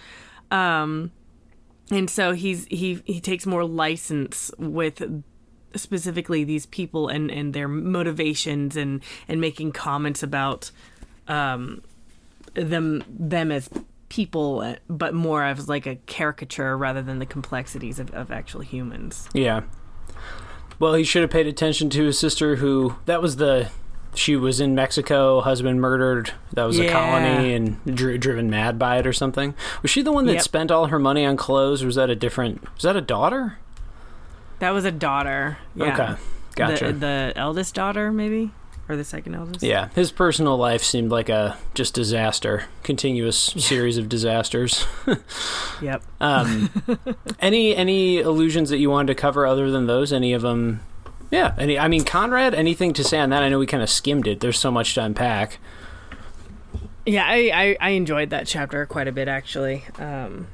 [0.51, 1.11] um
[1.91, 5.23] and so he's he he takes more license with
[5.75, 10.71] specifically these people and and their motivations and and making comments about
[11.29, 11.83] um
[12.55, 13.69] them them as
[14.09, 19.29] people but more as like a caricature rather than the complexities of, of actual humans
[19.35, 19.63] Yeah.
[20.79, 23.71] Well, he should have paid attention to his sister, who that was the
[24.15, 26.33] she was in Mexico, husband murdered.
[26.53, 29.55] That was a colony and dri- driven mad by it or something.
[29.83, 30.43] Was she the one that Yep.
[30.43, 31.83] spent all her money on clothes?
[31.83, 32.63] Or was that a different?
[32.75, 33.59] Was that a daughter?
[34.61, 36.23] that was a daughter yeah Okay,
[36.55, 36.87] gotcha.
[36.87, 38.53] the, the eldest daughter maybe
[38.89, 43.97] or the second eldest yeah, his personal life seemed like a just disaster, continuous series
[43.99, 44.87] of disasters.
[45.83, 46.71] yep Um,
[47.41, 50.13] any any illusions that you wanted to cover other than those?
[50.13, 50.81] Any of them?
[51.31, 51.55] Yeah.
[51.59, 51.79] Any?
[51.79, 52.55] I mean, Conrad.
[52.55, 53.43] Anything to say on that?
[53.43, 54.41] I know we kind of skimmed it.
[54.41, 55.59] There's so much to unpack.
[57.07, 60.47] yeah I, I i enjoyed that chapter quite a bit actually um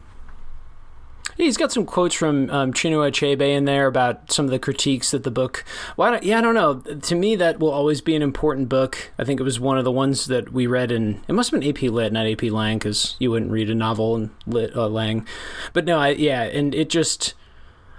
[1.37, 5.13] He's got some quotes from um, Chinua Achebe in there about some of the critiques
[5.13, 5.65] that the book.
[5.97, 6.11] Why?
[6.11, 6.81] Don't, yeah, I don't know.
[6.81, 9.11] To me, that will always be an important book.
[9.19, 11.23] I think it was one of the ones that we read in.
[11.29, 14.17] It must have been AP Lit, not AP Lang, because you wouldn't read a novel
[14.17, 15.27] in Lit uh, Lang.
[15.73, 17.35] But no, I, yeah, and it just.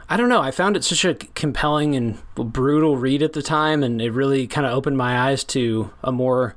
[0.08, 0.42] I don't know.
[0.42, 4.46] I found it such a compelling and brutal read at the time, and it really
[4.46, 6.54] kind of opened my eyes to a more,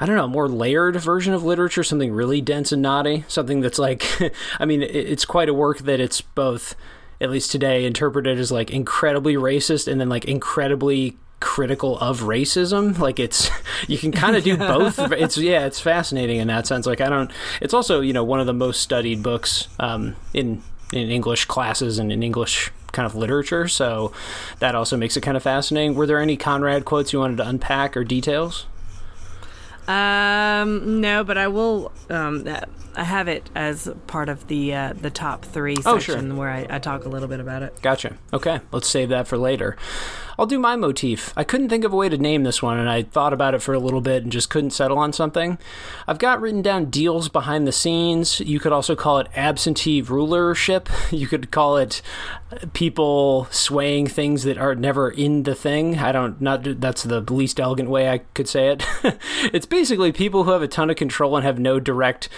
[0.00, 3.78] I don't know, more layered version of literature, something really dense and knotty, something that's
[3.78, 4.06] like,
[4.60, 6.74] I mean, it's quite a work that it's both,
[7.20, 12.98] at least today, interpreted as like incredibly racist and then like incredibly critical of racism
[12.98, 13.48] like it's
[13.86, 17.08] you can kind of do both it's yeah it's fascinating in that sense like i
[17.08, 17.30] don't
[17.60, 20.60] it's also you know one of the most studied books um in
[20.92, 23.68] in english classes and in english kind of literature.
[23.68, 24.12] So
[24.58, 25.94] that also makes it kind of fascinating.
[25.94, 28.66] Were there any Conrad quotes you wanted to unpack or details?
[29.88, 31.92] Um, no, but I will.
[32.10, 32.46] Um,
[32.94, 36.36] I have it as part of the uh, the top three section sure.
[36.36, 37.80] where I, I talk a little bit about it.
[37.80, 38.18] Gotcha.
[38.32, 39.76] Okay, let's save that for later.
[40.38, 41.32] I'll do my motif.
[41.36, 43.62] I couldn't think of a way to name this one, and I thought about it
[43.62, 45.58] for a little bit and just couldn't settle on something.
[46.06, 48.38] I've got written down deals behind the scenes.
[48.38, 50.88] You could also call it absentee rulership.
[51.18, 52.00] You could call it
[52.72, 55.98] people swaying things that are never in the thing.
[55.98, 58.84] I don't not that's the least elegant way I could say it.
[59.52, 62.28] it's basically people who have a ton of control and have no direct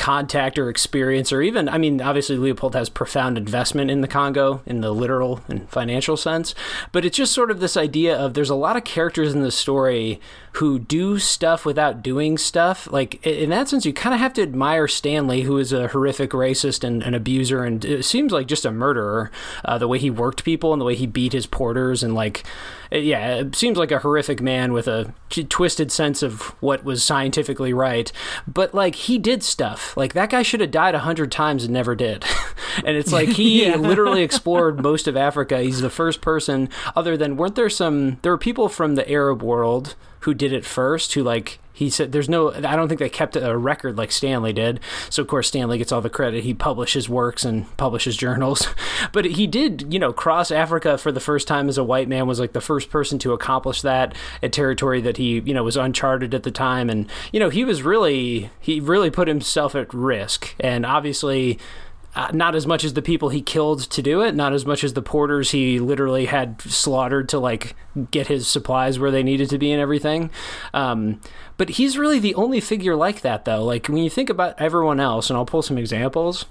[0.00, 4.62] contact or experience or even I mean obviously Leopold has profound investment in the Congo
[4.64, 6.54] in the literal and financial sense
[6.90, 9.50] but it's just sort of this idea of there's a lot of characters in the
[9.50, 10.18] story
[10.54, 14.42] who do stuff without doing stuff like in that sense you kind of have to
[14.42, 18.64] admire Stanley who is a horrific racist and an abuser and it seems like just
[18.64, 19.30] a murderer
[19.64, 22.42] uh, the way he worked people and the way he beat his porters and like
[22.92, 27.04] yeah, it seems like a horrific man with a t- twisted sense of what was
[27.04, 28.10] scientifically right.
[28.48, 29.96] But like he did stuff.
[29.96, 32.24] Like that guy should have died a hundred times and never did.
[32.84, 33.76] and it's like he Yeah.
[33.76, 35.60] literally explored most of Africa.
[35.60, 36.68] He's the first person.
[36.96, 38.18] Other than weren't there some?
[38.22, 41.14] There were people from the Arab world who did it first.
[41.14, 44.52] Who like he said there's no i don't think they kept a record like stanley
[44.52, 44.80] did.
[45.08, 46.44] So of course stanley gets all the credit.
[46.44, 48.68] He publishes works and publishes journals.
[49.12, 52.26] But he did you know cross africa for the first time as a white man
[52.26, 55.76] was like the first person to accomplish that a territory that he you know was
[55.76, 56.90] uncharted at the time.
[56.90, 60.54] And you know he was really he really put himself at risk.
[60.60, 61.58] And obviously
[62.14, 64.82] uh, not as much as the people he killed to do it, not as much
[64.82, 67.76] as the porters he literally had slaughtered to like
[68.10, 70.30] get his supplies where they needed to be and everything.
[70.74, 71.20] Um,
[71.56, 73.64] but he's really the only figure like that, though.
[73.64, 76.46] Like when you think about everyone else, and I'll pull some examples.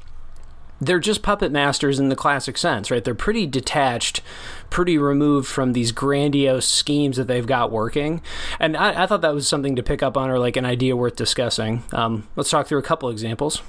[0.81, 3.03] They're just puppet masters in the classic sense, right?
[3.03, 4.21] They're pretty detached,
[4.69, 8.21] pretty removed from these grandiose schemes that they've got working.
[8.61, 10.95] And I, I thought that was something to pick up on or like an idea
[10.95, 11.83] worth discussing.
[11.91, 13.61] Um, let's talk through a couple examples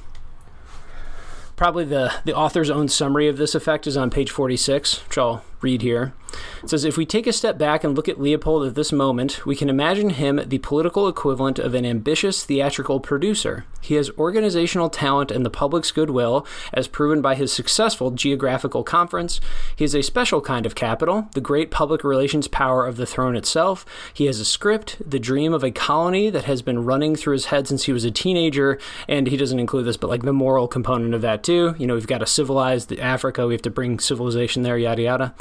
[1.60, 5.44] probably the, the author's own summary of this effect is on page 46, which I'll
[5.62, 6.14] read here.
[6.62, 9.44] It says If we take a step back and look at Leopold at this moment,
[9.46, 13.64] we can imagine him the political equivalent of an ambitious theatrical producer.
[13.80, 19.40] He has organizational talent and the public's goodwill, as proven by his successful geographical conference.
[19.74, 23.36] He has a special kind of capital, the great public relations power of the throne
[23.36, 23.86] itself.
[24.12, 27.46] He has a script, the dream of a colony that has been running through his
[27.46, 30.68] head since he was a teenager, and he doesn't include this, but like the moral
[30.68, 31.74] component of that too.
[31.78, 35.34] You know, we've got to civilize Africa, we have to bring civilization there, yada yada.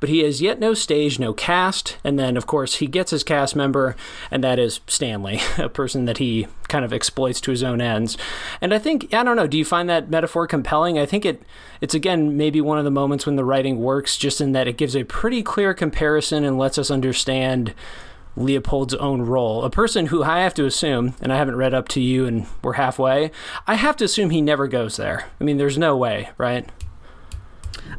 [0.00, 3.24] But he has yet no stage, no cast, and then of course he gets his
[3.24, 3.96] cast member,
[4.30, 8.16] and that is Stanley, a person that he kind of exploits to his own ends.
[8.60, 10.98] And I think I don't know, do you find that metaphor compelling?
[10.98, 11.42] I think it
[11.80, 14.76] it's again maybe one of the moments when the writing works just in that it
[14.76, 17.74] gives a pretty clear comparison and lets us understand
[18.36, 19.64] Leopold's own role.
[19.64, 22.46] A person who I have to assume, and I haven't read up to you and
[22.62, 23.30] we're halfway,
[23.66, 25.26] I have to assume he never goes there.
[25.40, 26.68] I mean, there's no way, right?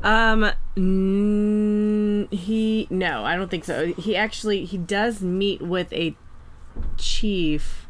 [0.02, 3.88] Um, mm, he no, I don't think so.
[3.94, 6.16] He actually he does meet with a
[6.98, 7.88] chief.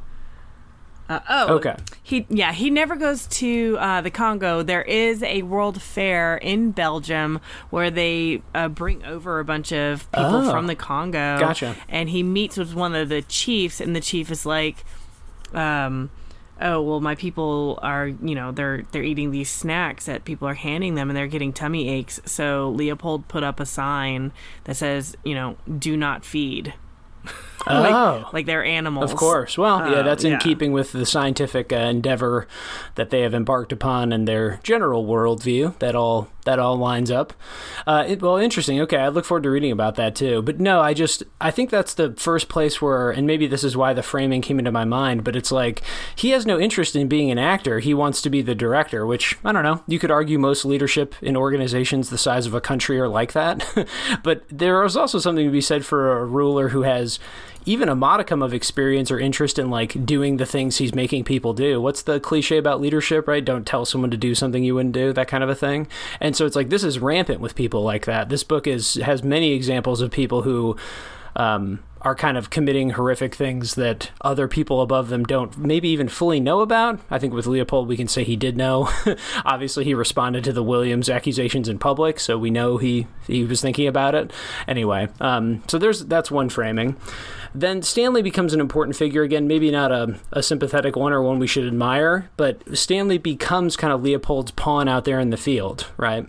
[1.09, 1.75] Uh, oh, Okay.
[2.01, 4.63] He yeah, he never goes to uh, the Congo.
[4.63, 7.39] There is a World Fair in Belgium
[7.69, 10.51] where they uh, bring over a bunch of people Oh.
[10.51, 11.37] from the Congo.
[11.39, 11.75] Gotcha.
[11.89, 14.85] And he meets with one of the chiefs, and the chief is like,
[15.53, 16.09] um,
[16.63, 20.53] "Oh well, my people are you know they're they're eating these snacks that people are
[20.55, 22.21] handing them, and they're getting tummy aches.
[22.25, 24.31] So Leopold put up a sign
[24.63, 26.73] that says, you know, do not feed."
[27.67, 28.29] like, oh.
[28.33, 29.11] like they're animals.
[29.11, 29.57] Of course.
[29.57, 30.39] Well, yeah, Uh, that's in yeah.
[30.39, 32.47] keeping with the scientific uh, endeavor
[32.95, 35.77] that they have embarked upon and their general worldview.
[35.79, 37.33] That all that all lines up.
[37.87, 38.81] Uh, it, well, interesting.
[38.81, 40.41] Okay, I look forward to reading about that too.
[40.41, 43.77] But no, I just I think that's the first place where, and maybe this is
[43.77, 45.23] why the framing came into my mind.
[45.23, 45.81] But it's like
[46.15, 47.79] he has no interest in being an actor.
[47.79, 49.05] He wants to be the director.
[49.05, 49.83] Which I don't know.
[49.87, 53.65] You could argue most leadership in organizations the size of a country are like that.
[54.23, 57.12] but there is also something to be said for a ruler who has
[57.65, 61.53] even a modicum of experience or interest in like doing the things he's making people
[61.53, 61.79] do.
[61.79, 63.43] What's the cliche about leadership, right?
[63.43, 65.87] Don't tell someone to do something you wouldn't do, that kind of a thing.
[66.19, 68.29] And so it's like this is rampant with people like that.
[68.29, 70.75] This book is has many examples of people who
[71.35, 76.09] um, are kind of committing horrific things that other people above them don't maybe even
[76.09, 76.99] fully know about.
[77.09, 78.89] I think with Leopold, we can say he did know.
[79.45, 83.61] Obviously, he responded to the Williams accusations in public, so we know he he was
[83.61, 84.31] thinking about it.
[84.67, 86.97] Anyway, um, so there's that's one framing.
[87.55, 91.37] Then Stanley becomes an important figure again, maybe not a, a sympathetic one or one
[91.37, 95.87] we should admire, but Stanley becomes kind of Leopold's pawn out there in the field,
[95.95, 96.27] right?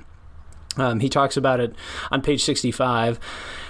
[0.76, 1.74] Um, he talks about it
[2.10, 3.18] on page 65.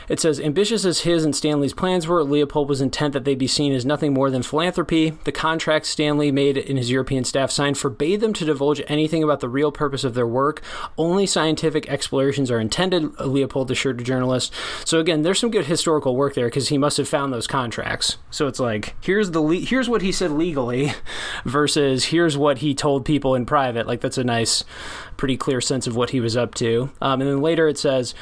[0.09, 3.47] It says, ambitious as his and Stanley's plans were, Leopold was intent that they be
[3.47, 5.11] seen as nothing more than philanthropy.
[5.25, 9.41] The contracts Stanley made and his European staff signed forbade them to divulge anything about
[9.41, 10.63] the real purpose of their work.
[10.99, 14.53] Only scientific explorations are intended, Leopold assured a journalist.
[14.85, 18.19] So again, there's some good historical work there because he must have found those contracts.
[18.31, 20.93] So it's like, here's the le- here's what he said legally
[21.45, 23.87] versus here's what he told people in private.
[23.87, 24.65] Like that's a nice,
[25.17, 26.91] pretty clear sense of what he was up to.
[27.01, 28.15] Um, and then later it says,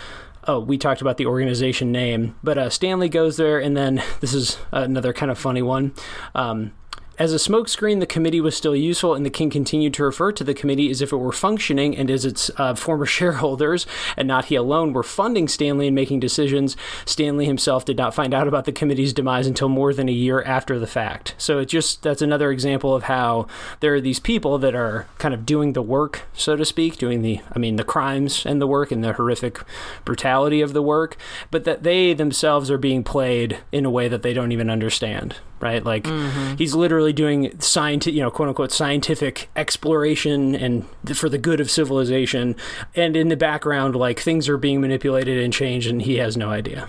[0.44, 4.34] oh, we talked about the organization name, but uh, Stanley goes there, and then this
[4.34, 5.94] is another kind of funny one.
[6.34, 6.72] Um,
[7.18, 10.44] as a smokescreen, the committee was still useful, and the king continued to refer to
[10.44, 13.86] the committee as if it were functioning and as its uh, former shareholders,
[14.16, 16.76] and not he alone, were funding Stanley and making decisions.
[17.04, 20.42] Stanley himself did not find out about the committee's demise until more than a year
[20.42, 21.34] after the fact.
[21.38, 23.46] So it just that's another example of how
[23.80, 27.22] there are these people that are kind of doing the work, so to speak, doing
[27.22, 29.60] the I mean the crimes and the work and the horrific
[30.04, 31.16] brutality of the work,
[31.50, 35.36] but that they themselves are being played in a way that they don't even understand
[35.62, 35.82] right?
[35.84, 36.56] Like mm-hmm.
[36.56, 40.84] he's literally doing scientific, you know, quote unquote scientific exploration and
[41.16, 42.56] for the good of civilization,
[42.94, 46.50] and in the background, like things are being manipulated and changed, and he has no
[46.50, 46.88] idea.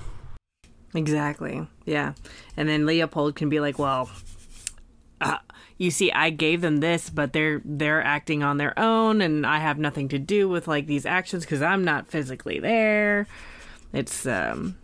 [0.95, 1.67] Exactly.
[1.85, 2.13] Yeah,
[2.57, 4.09] and then Leopold can be like, well.
[5.21, 5.37] Uh,
[5.77, 9.57] you see i gave them this but they're they're acting on their own and i
[9.57, 13.25] have nothing to do with like these actions because i'm not physically there
[13.91, 14.77] it's um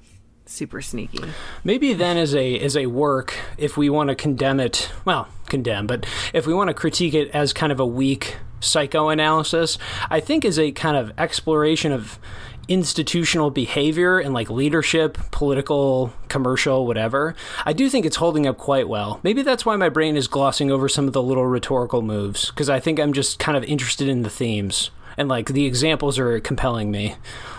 [0.49, 1.23] super sneaky.
[1.63, 5.87] Maybe then as a as a work, if we want to condemn it, well, condemn,
[5.87, 9.77] but if we want to critique it as kind of a weak psychoanalysis,
[10.09, 12.19] I think is a kind of exploration of
[12.67, 17.35] institutional behavior and like leadership, political, commercial, whatever,
[17.65, 19.19] I do think it's holding up quite well.
[19.23, 22.69] Maybe that's why my brain is glossing over some of the little rhetorical moves because
[22.69, 26.39] I think I'm just kind of interested in the themes and like the examples are
[26.39, 27.15] compelling me.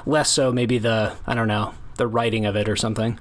[0.07, 3.21] Less so maybe the I don't know, the writing of it or something.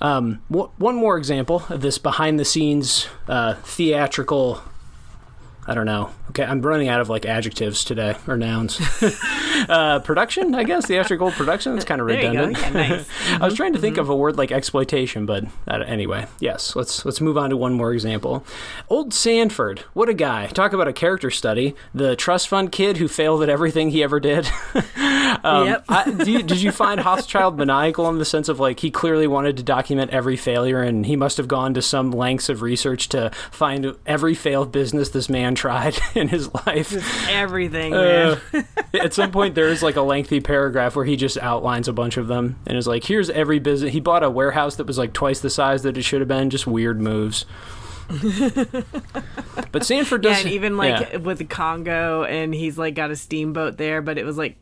[0.00, 4.60] Um, w- one more example of this behind the scenes uh, theatrical
[5.68, 6.10] I don't know.
[6.30, 8.80] Okay, I'm running out of like adjectives today or nouns.
[9.68, 10.86] uh, production, I guess.
[10.86, 11.74] The after gold production.
[11.76, 12.58] It's kind of redundant.
[12.58, 13.08] Yeah, nice.
[13.40, 14.02] I was trying to think mm-hmm.
[14.02, 16.76] of a word like exploitation, but uh, anyway, yes.
[16.76, 18.44] Let's let's move on to one more example.
[18.88, 20.46] Old Sanford, what a guy!
[20.46, 21.74] Talk about a character study.
[21.94, 24.48] The trust fund kid who failed at everything he ever did.
[25.42, 25.84] um, yep.
[25.88, 29.56] I, you, did you find Hochschild maniacal in the sense of like he clearly wanted
[29.56, 33.30] to document every failure, and he must have gone to some lengths of research to
[33.50, 36.90] find every failed business this man tried in his life.
[36.90, 38.38] Just everything, uh,
[38.94, 42.28] at some point, there's like a lengthy paragraph where he just outlines a bunch of
[42.28, 43.92] them and is like, here's every business.
[43.92, 46.50] He bought a warehouse that was like twice the size that it should have been,
[46.50, 47.46] just weird moves.
[49.72, 50.36] but Sanford does.
[50.36, 51.16] Yeah, and even like yeah.
[51.16, 54.56] with Congo, and he's like got a steamboat there, but it was like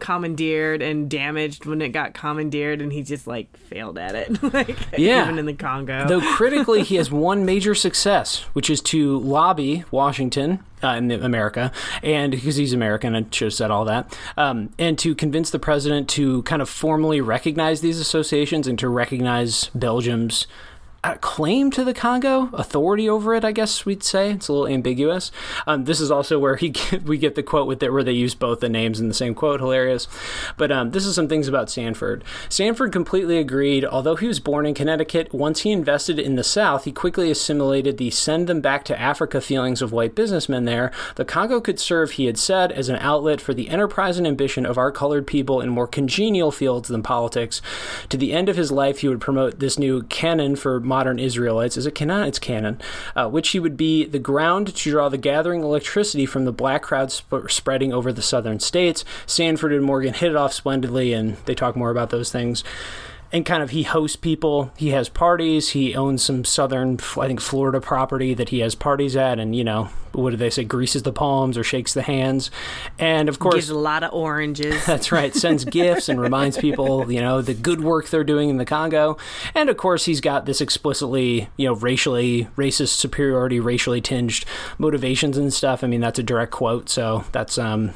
[0.00, 4.76] commandeered and damaged when it got commandeered and he just like failed at it like
[4.98, 5.22] yeah.
[5.22, 6.06] even in the congo.
[6.06, 11.70] Though critically he has one major success which is to lobby washington uh, in america
[12.02, 15.58] and because he's american i should have said all that um, and to convince the
[15.58, 20.46] president to kind of formally recognize these associations and to recognize belgium's
[21.20, 23.44] claim to the Congo, authority over it.
[23.44, 25.32] I guess we'd say it's a little ambiguous.
[25.66, 26.74] Um, this is also where he
[27.04, 29.34] we get the quote with it where they use both the names in the same
[29.34, 29.60] quote.
[29.60, 30.08] Hilarious.
[30.56, 32.22] But um, this is some things about Sanford.
[32.48, 33.84] Sanford completely agreed.
[33.84, 37.96] Although he was born in Connecticut, once he invested in the South, he quickly assimilated
[37.96, 40.92] the send them back to Africa feelings of white businessmen there.
[41.16, 44.66] The Congo could serve, he had said, as an outlet for the enterprise and ambition
[44.66, 47.62] of our colored people in more congenial fields than politics.
[48.10, 51.76] To the end of his life, he would promote this new canon for modern Israelites.
[51.76, 52.26] Is it canon?
[52.26, 52.80] It's canon.
[53.16, 56.82] Uh, which he would be the ground to draw the gathering electricity from the black
[56.82, 59.04] crowd sp- spreading over the southern states.
[59.24, 62.64] Sanford and Morgan hit it off splendidly, and they talk more about those things
[63.32, 64.72] and kind of he hosts people.
[64.76, 65.70] He has parties.
[65.70, 69.62] He owns some southern, I think, Florida property that he has parties at, and you
[69.62, 70.64] know, what do they say?
[70.64, 72.50] Greases the palms or shakes the hands,
[72.98, 74.84] and of course, gives a lot of oranges.
[74.86, 75.34] That's right.
[75.34, 79.16] Sends gifts and reminds people, you know, the good work they're doing in the Congo,
[79.54, 84.44] and of course, he's got this explicitly, you know, racially racist superiority, racially tinged
[84.78, 85.84] motivations and stuff.
[85.84, 87.92] I mean, that's a direct quote, so that's um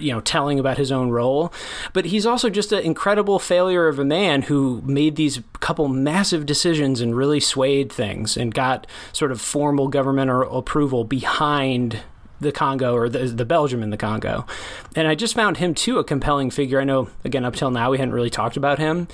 [0.00, 1.52] you know telling about his own role.
[1.92, 6.46] But he's also just an incredible failure of a man who made these couple massive
[6.46, 12.00] decisions and really swayed things and got sort of formal governmental approval behind
[12.40, 14.46] the Congo or the, the Belgium in the Congo.
[14.94, 16.80] And I just found him too a compelling figure.
[16.80, 19.08] I know, again, up till now we hadn't really talked about him,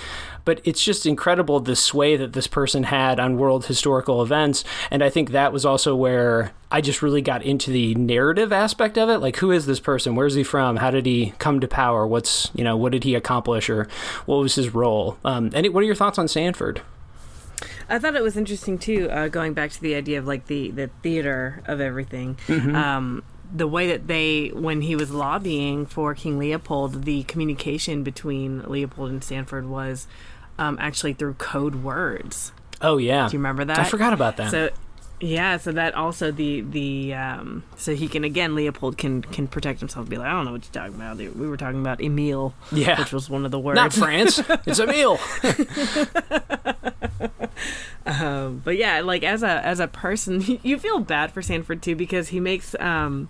[0.45, 4.65] but it's just incredible the sway that this person had on world historical events.
[4.91, 8.99] And I think that was also where I just really got into the narrative aspect
[8.99, 9.19] of it.
[9.19, 10.17] Like, who is this person?
[10.17, 10.77] Where's he from?
[10.77, 12.07] How did he come to power?
[12.07, 13.89] What's, you know, what did he accomplish or
[14.27, 15.19] what was his role?
[15.25, 16.83] Um, and what are your thoughts on Sanford?
[17.89, 20.71] I thought it was interesting too, uh, going back to the idea of like the
[20.71, 22.37] the theater of everything.
[22.47, 22.75] Mm-hmm.
[22.75, 23.23] Um,
[23.55, 29.11] the way that they, when he was lobbying for King Leopold, the communication between Leopold
[29.11, 30.07] and Sanford was
[30.59, 32.53] um, actually through code words.
[32.81, 33.79] Oh yeah, do you remember that?
[33.79, 34.51] I forgot about that.
[34.51, 34.71] So
[35.21, 39.79] yeah, so that also the the um, so he can again Leopold can can protect
[39.79, 40.09] himself.
[40.09, 41.19] Be like, I don't know what you're talking about.
[41.19, 43.77] We were talking about Emile, yeah, which was one of the words.
[43.77, 45.21] Not France, it's Emile.
[48.07, 51.97] um, but yeah, like as a as a person, you feel bad for Sanford too
[51.97, 53.29] because he makes um,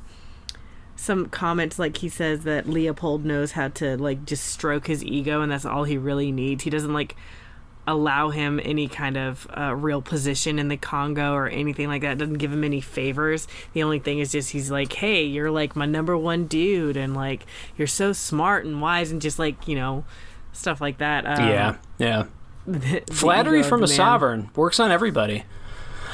[0.97, 5.43] some comments like he says that Leopold knows how to like just stroke his ego
[5.43, 6.65] and that's all he really needs.
[6.65, 7.17] He doesn't like
[7.87, 12.19] allow him any kind of uh, real position in the Congo or anything like that.
[12.19, 13.49] Doesn't give him any favors.
[13.73, 17.15] The only thing is just he's like, hey, you're like my number one dude, and
[17.15, 17.45] like
[17.77, 20.05] you're so smart and wise, and just like you know
[20.53, 21.27] stuff like that.
[21.27, 22.27] Um, yeah, yeah.
[22.67, 23.97] The, Flattery the from a man.
[23.97, 25.45] sovereign works on everybody.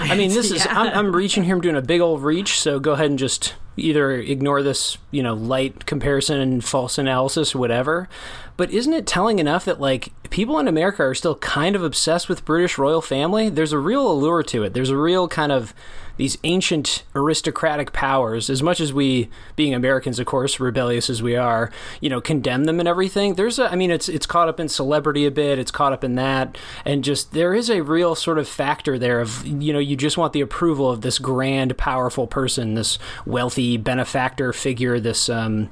[0.00, 1.54] I mean, this is I'm, I'm reaching here.
[1.54, 5.22] I'm doing a big old reach, so go ahead and just either ignore this, you
[5.22, 8.08] know, light comparison and false analysis or whatever.
[8.56, 12.28] But isn't it telling enough that like people in America are still kind of obsessed
[12.28, 13.48] with British royal family?
[13.48, 14.74] There's a real allure to it.
[14.74, 15.74] There's a real kind of
[16.18, 21.36] these ancient aristocratic powers, as much as we, being Americans, of course, rebellious as we
[21.36, 21.70] are,
[22.00, 23.34] you know, condemn them and everything.
[23.34, 25.60] There's a, I mean, it's it's caught up in celebrity a bit.
[25.60, 29.20] It's caught up in that, and just there is a real sort of factor there
[29.20, 33.67] of you know you just want the approval of this grand, powerful person, this wealthy
[33.76, 35.28] benefactor figure, this.
[35.28, 35.70] Um,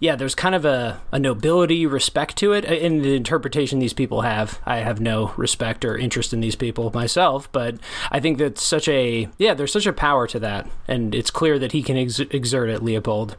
[0.00, 2.64] yeah, there's kind of a, a nobility, respect to it.
[2.64, 6.90] In the interpretation these people have, I have no respect or interest in these people
[6.92, 7.78] myself, but
[8.10, 10.68] I think that's such a, yeah, there's such a power to that.
[10.88, 13.36] And it's clear that he can ex- exert it, Leopold.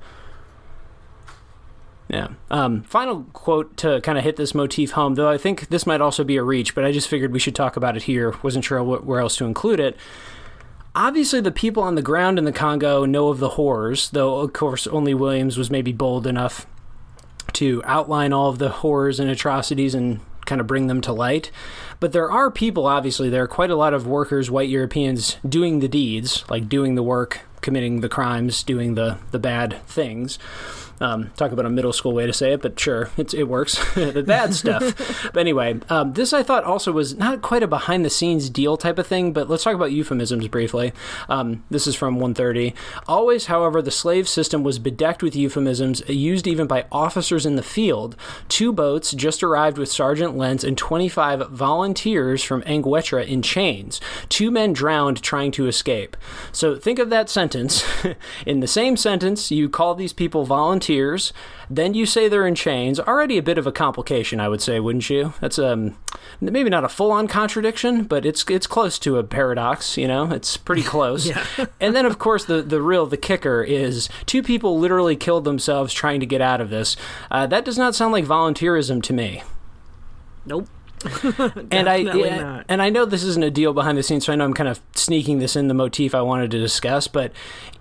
[2.08, 2.30] Yeah.
[2.52, 6.02] Um, final quote to kind of hit this motif home, though I think this might
[6.02, 8.36] also be a reach, but I just figured we should talk about it here.
[8.44, 9.98] Wasn't sure where else to include it.
[10.96, 14.54] Obviously, the people on the ground in the Congo know of the horrors, though, of
[14.54, 16.66] course, only Williams was maybe bold enough
[17.52, 21.52] to outline all of the horrors and atrocities and kind of bring them to light.
[22.00, 25.80] But there are people, obviously, there are quite a lot of workers, white Europeans, doing
[25.80, 30.40] the deeds, like doing the work, committing the crimes, doing the, the bad things.
[31.02, 33.76] Um, talk about a middle school way to say it, but sure, it works.
[33.96, 35.30] the bad stuff.
[35.34, 38.78] but anyway, um, this I thought also was not quite a behind the scenes deal
[38.78, 40.94] type of thing, but let's talk about euphemisms briefly.
[41.28, 42.74] Um, this is from 130.
[43.08, 47.64] Always, however, the slave system was bedecked with euphemisms used even by officers in the
[47.64, 48.16] field.
[48.48, 54.00] Two boats just arrived with Sergeant Lentz and 25 volunteers from Anguetra in chains.
[54.30, 56.16] Two men drowned trying to escape.
[56.52, 57.84] So think of that sentence.
[58.46, 61.34] in the same sentence, you call these people volunteers volunteers,
[61.70, 63.00] then you say they're in chains.
[63.00, 65.34] Already a bit of a complication, I would say, wouldn't you?
[65.42, 65.96] That's um
[66.40, 69.98] maybe not a full-on contradiction, but it's it's close to a paradox.
[69.98, 71.28] You know, it's pretty close.
[71.28, 71.46] yeah.
[71.82, 75.94] and then, of course, the the real the kicker is two people literally killed themselves
[75.94, 76.96] trying to get out of this.
[77.32, 79.44] Uh, that does not sound like volunteerism to me.
[80.46, 80.68] Nope.
[81.72, 84.36] and I yeah, and I know this isn't a deal behind the scenes, so I
[84.36, 87.08] know I'm kind of sneaking this in the motif I wanted to discuss.
[87.08, 87.32] But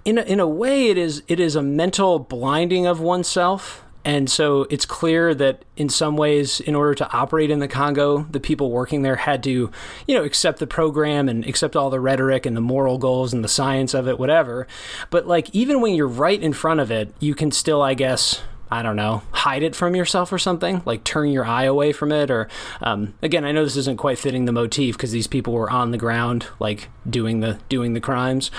[0.04, 3.82] in a, in a way, it is it is a mental blinding of oneself.
[4.06, 8.24] And so it's clear that in some ways, in order to operate in the Congo,
[8.24, 9.70] the people working there had to,
[10.06, 13.42] you know, accept the program and accept all the rhetoric and the moral goals and
[13.42, 14.68] the science of it, whatever.
[15.08, 18.42] But like, even when you're right in front of it, you can still, I guess,
[18.70, 22.10] I don't know, hide it from yourself or something, like turn your eye away from
[22.12, 22.30] it.
[22.30, 22.48] Or,
[22.80, 25.90] um, again, I know this isn't quite fitting the motif because these people were on
[25.90, 28.50] the ground, like doing the doing the crimes,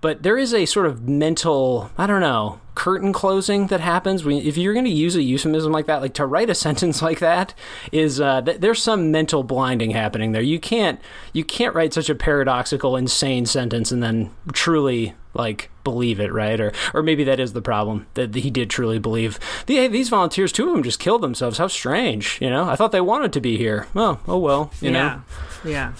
[0.00, 4.38] but there is a sort of mental, I don't know, curtain closing that happens when
[4.38, 7.20] if you're going to use a euphemism like that like to write a sentence like
[7.20, 7.54] that
[7.92, 10.42] is uh, th- there's some mental blinding happening there.
[10.42, 11.00] You can't
[11.32, 16.60] you can't write such a paradoxical insane sentence and then truly like believe it right?
[16.60, 19.38] Or or maybe that is the problem that he did truly believe.
[19.66, 21.58] The, hey, these volunteers two of them just killed themselves.
[21.58, 22.64] How strange you know?
[22.64, 23.86] I thought they wanted to be here.
[23.94, 25.20] Oh oh well you yeah.
[25.64, 25.70] know?
[25.70, 25.92] Yeah.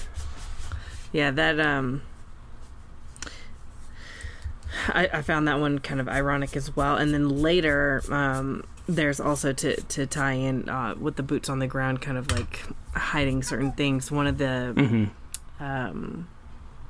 [1.13, 2.03] Yeah that um
[4.89, 6.97] I, I, found that one kind of ironic as well.
[6.97, 11.59] And then later, um, there's also to, to tie in uh, with the boots on
[11.59, 12.65] the ground, kind of like
[12.95, 14.11] hiding certain things.
[14.11, 15.65] One of the mm-hmm.
[15.65, 16.29] um,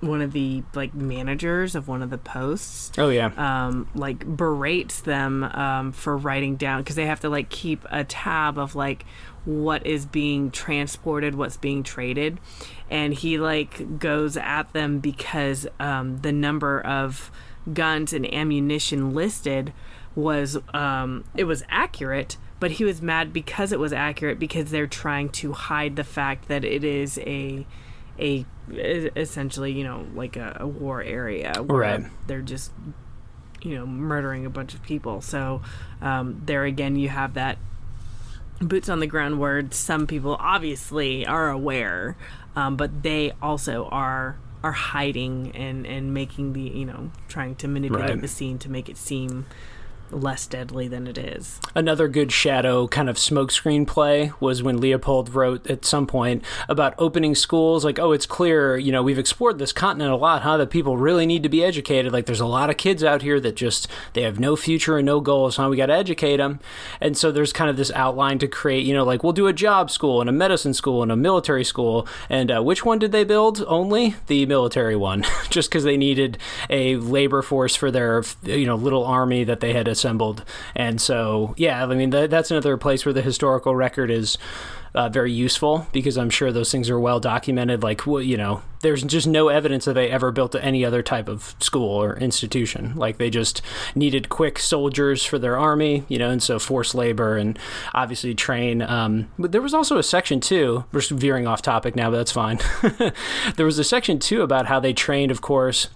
[0.03, 3.30] one of the like managers of one of the posts Oh yeah.
[3.37, 8.03] um, like berates them um, for writing down because they have to like keep a
[8.03, 9.07] tab of like
[9.45, 12.39] what is being transported, what's being traded,
[12.91, 17.30] and he like goes at them because um, the number of
[17.72, 19.72] guns and ammunition listed
[20.14, 22.36] was um, it was accurate.
[22.60, 26.46] But he was mad because it was accurate because they're trying to hide the fact
[26.48, 27.66] that it is a
[28.20, 28.46] a
[29.16, 32.04] essentially you know like a, a war area where Right.
[32.28, 32.70] they're just
[33.62, 35.62] you know murdering a bunch of people so
[36.00, 37.58] um, there again you have that
[38.60, 42.16] boots on the ground where some people obviously are aware
[42.54, 47.68] um, but they also are are hiding and and making the you know trying to
[47.68, 48.20] manipulate Right.
[48.20, 49.46] the scene to make it seem
[50.12, 55.34] less deadly than it is Another good shadow kind of smokescreen play was when Leopold
[55.34, 57.82] wrote at some point about opening schools.
[57.82, 60.58] Like, oh, it's clear, you know, we've explored this continent a lot, huh?
[60.58, 62.12] That people really need to be educated.
[62.12, 65.06] Like, there's a lot of kids out here that just they have no future and
[65.06, 65.68] no goals, huh?
[65.70, 66.60] We got to educate them.
[67.00, 69.52] And so there's kind of this outline to create, you know, like we'll do a
[69.54, 72.06] job school and a medicine school and a military school.
[72.28, 73.64] And uh, which one did they build?
[73.66, 76.36] Only the military one, just because they needed
[76.68, 80.44] a labor force for their, you know, little army that they had assembled.
[80.74, 84.36] And so, yeah, I mean, that, that's another place where the historical record is
[84.94, 87.82] uh, very useful because I'm sure those things are well documented.
[87.84, 91.28] Like, well, you know, there's just no evidence that they ever built any other type
[91.28, 92.94] of school or institution.
[92.96, 93.62] Like, they just
[93.94, 97.57] needed quick soldiers for their army, you know, and so forced labor and
[97.94, 98.82] obviously train.
[98.82, 100.84] Um, but there was also a section too.
[100.92, 102.59] We're veering off topic now, but that's fine.
[103.57, 105.88] there was a section too about how they trained, of course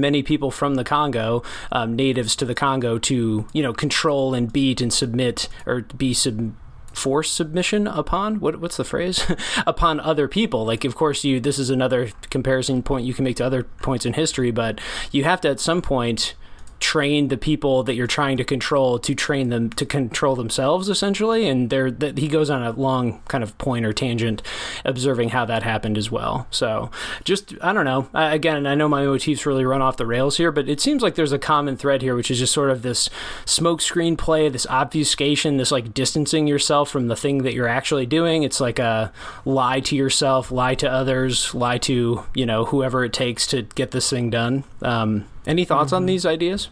[0.00, 1.42] many people from the Congo,
[1.72, 6.14] um, natives to the Congo, to you know control and beat and submit or be
[6.14, 6.54] sub
[6.92, 9.30] force submission upon what what's the phrase?
[9.66, 10.64] Upon other people.
[10.64, 14.06] Like of course you this is another comparison point you can make to other points
[14.06, 14.80] in history but
[15.12, 16.34] you have to at some point
[16.80, 21.48] train the people that you're trying to control to train them to control themselves essentially.
[21.48, 24.42] And there that he goes on a long kind of point or tangent
[24.84, 26.46] observing how that happened as well.
[26.50, 26.90] So
[27.24, 28.08] just i don't know.
[28.14, 31.02] I, again i know my motifs really run off the rails here but it seems
[31.02, 33.08] like there's a common thread here which is just sort of this
[33.44, 38.06] smoke screen play this obfuscation this like distancing yourself from the thing that you're actually
[38.06, 38.42] doing.
[38.42, 39.12] It's like a
[39.44, 43.90] lie to yourself lie to others lie to you know whoever it takes to get
[43.90, 44.64] this thing done.
[44.82, 46.70] Um, any thoughts on these ideas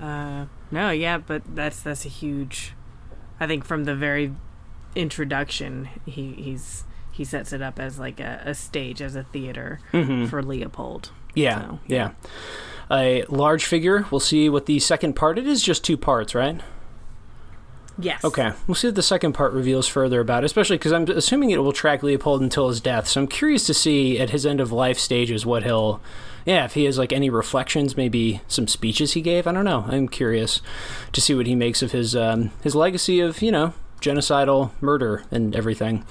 [0.00, 2.72] Uh, no, yeah, but that's that's a huge.
[3.38, 4.34] I think from the very
[4.96, 9.78] introduction, he he's he sets it up as like a, a stage, as a theater
[9.92, 10.26] mm-hmm.
[10.26, 11.12] for Leopold.
[11.34, 12.10] Yeah, So, yeah.
[12.90, 14.06] A large figure.
[14.10, 15.38] We'll see what the second part.
[15.38, 16.60] It is just two parts, right?
[17.98, 18.24] Yes.
[18.24, 18.52] Okay.
[18.66, 21.58] We'll see what the second part reveals further about, it, especially because I'm assuming it
[21.58, 23.06] will track Leopold until his death.
[23.06, 26.00] So I'm curious to see at his end of life stages what he'll.
[26.44, 29.46] Yeah, if he has like any reflections, maybe some speeches he gave.
[29.46, 29.84] I don't know.
[29.88, 30.60] I'm curious
[31.12, 35.24] to see what he makes of his um, his legacy of you know genocidal murder
[35.30, 36.04] and everything.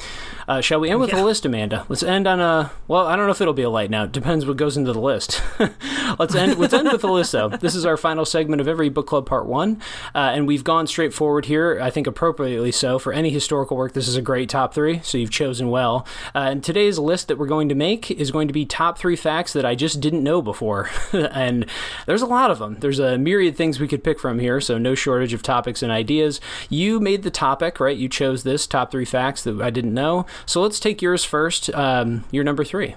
[0.48, 1.22] Uh, shall we end with Yeah.
[1.22, 1.86] a list, Amanda?
[1.88, 2.72] Let's end on a.
[2.88, 4.04] Well, I don't know if it'll be a light now.
[4.06, 5.42] It depends what goes into the list.
[6.20, 6.58] let's end.
[6.58, 7.50] Let's end with a list, though.
[7.50, 9.82] This is our final segment of every book club part one,
[10.16, 11.80] uh, and we've gone straight forward here.
[11.82, 13.94] I think appropriately so for any historical work.
[13.94, 16.06] This is a great top three, so you've chosen well.
[16.34, 19.16] Uh, and today's list that we're going to make is going to be top three
[19.16, 21.66] facts that I just didn't know before, and
[22.06, 22.78] there's a lot of them.
[22.80, 25.92] There's a myriad things we could pick from here, so no shortage of topics and
[25.92, 26.40] ideas.
[26.70, 27.98] You made the topic, right?
[27.98, 30.26] You chose this top three facts that I didn't know.
[30.46, 31.74] So let's take yours first.
[31.74, 32.96] Um, your number three.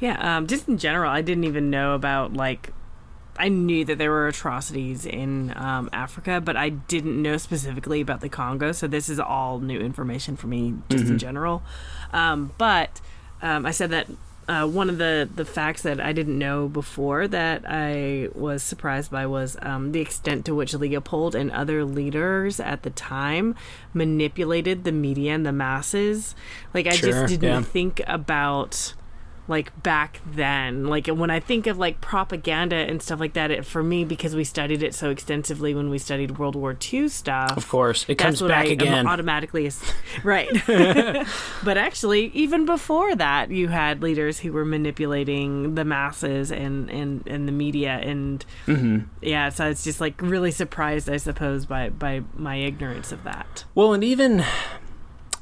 [0.00, 0.36] Yeah.
[0.36, 2.70] Um, just in general, I didn't even know about like.
[3.38, 8.20] I knew that there were atrocities in um, Africa, but I didn't know specifically about
[8.20, 8.72] the Congo.
[8.72, 11.62] So this is all new information for me, just in general.
[12.12, 13.00] Um, but
[13.40, 14.06] um, I said that
[14.48, 19.10] uh, one of the, the facts that I didn't know before that I was surprised
[19.10, 23.54] by was um, the extent to which Leopold and other leaders at the time
[23.94, 26.34] manipulated the media and the masses.
[26.74, 27.62] Like, I Sure, just didn't yeah.
[27.62, 28.94] think about
[29.48, 30.86] like back then.
[30.86, 34.34] Like when i think of like propaganda and stuff like that it, for me because
[34.34, 38.16] we studied it so extensively when we studied world war ii stuff Of course, it
[38.16, 39.06] comes back I again.
[39.06, 39.70] automatically
[40.24, 40.48] right.
[41.64, 47.26] But actually even before that you had leaders who were manipulating the masses and and,
[47.26, 51.88] and the media and hmm yeah so it's just like really surprised i suppose by
[51.88, 53.64] by my ignorance of that.
[53.74, 54.44] Well, and even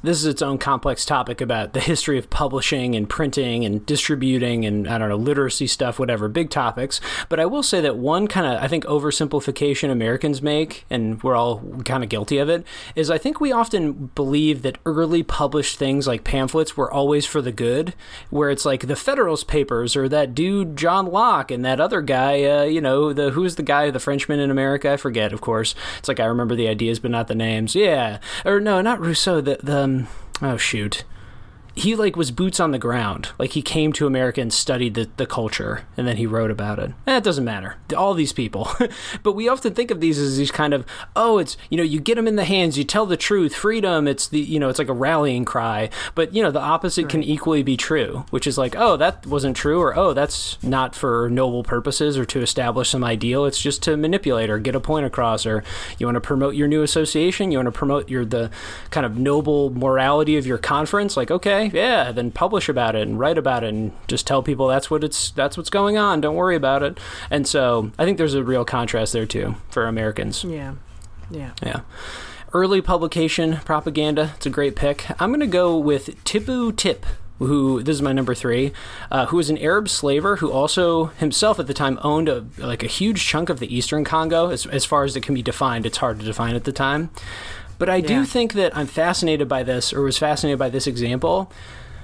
[0.03, 4.65] this is its own complex topic about the history of publishing and printing and distributing
[4.65, 6.99] and I don't know literacy stuff, whatever big topics.
[7.29, 11.35] But I will say that one kind of I think oversimplification Americans make, and we're
[11.35, 15.77] all kind of guilty of it, is I think we often believe that early published
[15.77, 17.93] things like pamphlets were always for the good,
[18.29, 22.43] where it's like the Federalist Papers or that dude John Locke and that other guy,
[22.43, 24.91] uh, you know, the who's the guy, the Frenchman in America?
[24.91, 25.75] I forget, of course.
[25.99, 27.75] It's like I remember the ideas, but not the names.
[27.75, 29.41] Yeah, or no, not Rousseau.
[29.41, 30.07] The the um,
[30.41, 31.03] oh shoot
[31.75, 33.29] he like was boots on the ground.
[33.39, 36.79] Like he came to America and studied the, the culture and then he wrote about
[36.79, 36.91] it.
[37.07, 37.75] Eh, it doesn't matter.
[37.95, 38.69] All these people.
[39.23, 40.85] but we often think of these as these kind of,
[41.15, 44.07] oh, it's, you know, you get them in the hands, you tell the truth, freedom,
[44.07, 45.89] it's the, you know, it's like a rallying cry.
[46.13, 47.11] But, you know, the opposite right.
[47.11, 50.93] can equally be true, which is like, oh, that wasn't true or, oh, that's not
[50.93, 53.45] for noble purposes or to establish some ideal.
[53.45, 55.63] It's just to manipulate or get a point across or
[55.97, 58.51] you want to promote your new association, you want to promote your, the
[58.89, 61.15] kind of noble morality of your conference.
[61.15, 64.67] Like, okay, yeah, then publish about it and write about it and just tell people
[64.67, 66.21] that's what it's that's what's going on.
[66.21, 66.99] Don't worry about it.
[67.29, 70.43] And so I think there's a real contrast there too for Americans.
[70.43, 70.75] Yeah,
[71.29, 71.81] yeah, yeah.
[72.53, 74.33] Early publication propaganda.
[74.35, 75.05] It's a great pick.
[75.21, 77.05] I'm going to go with Tipu Tip
[77.47, 78.71] who this is my number three,
[79.09, 82.83] uh, who was an Arab slaver who also himself at the time owned a like
[82.83, 84.49] a huge chunk of the Eastern Congo.
[84.49, 87.09] As, as far as it can be defined, it's hard to define at the time.
[87.81, 91.51] But I do think that I'm fascinated by this, or was fascinated by this example,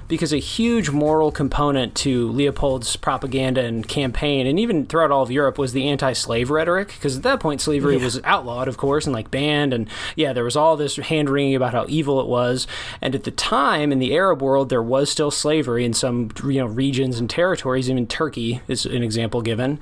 [0.07, 5.29] because a huge moral component to Leopold's propaganda and campaign, and even throughout all of
[5.29, 6.87] Europe, was the anti-slave rhetoric.
[6.87, 8.03] Because at that point, slavery yeah.
[8.05, 11.55] was outlawed, of course, and like banned, and yeah, there was all this hand wringing
[11.55, 12.65] about how evil it was.
[12.99, 16.59] And at the time, in the Arab world, there was still slavery in some you
[16.59, 17.87] know regions and territories.
[17.87, 19.79] Even Turkey is an example given.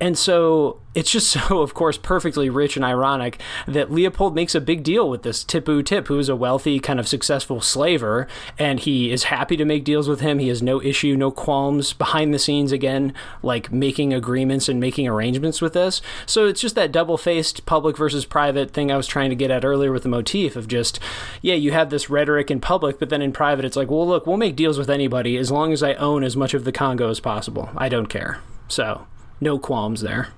[0.00, 4.60] And so it's just so, of course, perfectly rich and ironic that Leopold makes a
[4.60, 8.26] big deal with this Tipu Tip, who is a wealthy, kind of successful slaver,
[8.58, 10.38] and he is happy to make deals with him.
[10.38, 13.12] He has no issue, no qualms behind the scenes again,
[13.42, 16.00] like making agreements and making arrangements with this.
[16.26, 19.50] So it's just that double faced public versus private thing I was trying to get
[19.50, 21.00] at earlier with the motif of just,
[21.42, 24.26] yeah, you have this rhetoric in public, but then in private, it's like, well, look,
[24.26, 27.10] we'll make deals with anybody as long as I own as much of the Congo
[27.10, 27.70] as possible.
[27.76, 28.40] I don't care.
[28.68, 29.06] So
[29.40, 30.28] no qualms there.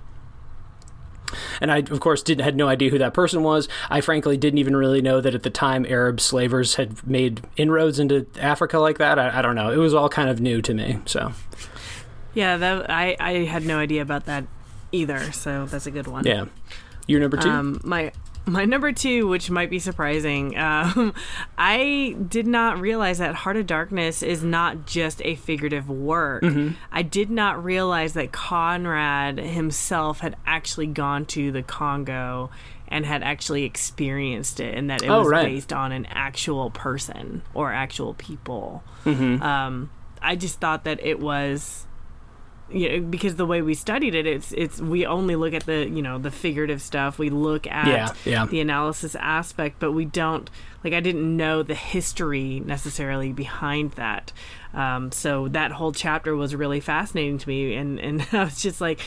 [1.60, 3.68] And I, of course, didn't had no idea who that person was.
[3.90, 7.98] I frankly didn't even really know that at the time Arab slavers had made inroads
[7.98, 9.18] into Africa like that.
[9.18, 9.70] I, I don't know.
[9.70, 11.00] It was all kind of new to me.
[11.04, 11.32] So,
[12.34, 14.44] yeah, that I I had no idea about that
[14.92, 15.32] either.
[15.32, 16.24] So that's a good one.
[16.24, 16.46] Yeah,
[17.06, 17.48] you're number two.
[17.48, 18.12] Um, my
[18.46, 21.12] my number two, which might be surprising, um,
[21.58, 26.42] I did not realize that Heart of Darkness is not just a figurative work.
[26.42, 26.74] Mm-hmm.
[26.92, 32.50] I did not realize that Conrad himself had actually gone to the Congo
[32.88, 35.46] and had actually experienced it, and that it oh, was right.
[35.46, 38.84] based on an actual person or actual people.
[39.04, 39.42] Mm-hmm.
[39.42, 39.90] Um,
[40.22, 41.86] I just thought that it was
[42.70, 45.88] you know, because the way we studied it, it's it's we only look at the
[45.88, 47.18] you know the figurative stuff.
[47.18, 48.46] We look at yeah, yeah.
[48.46, 50.50] the analysis aspect, but we don't
[50.82, 54.32] like I didn't know the history necessarily behind that.
[54.74, 58.80] Um, so that whole chapter was really fascinating to me, and and I was just
[58.80, 59.00] like,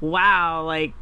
[0.00, 0.92] wow, like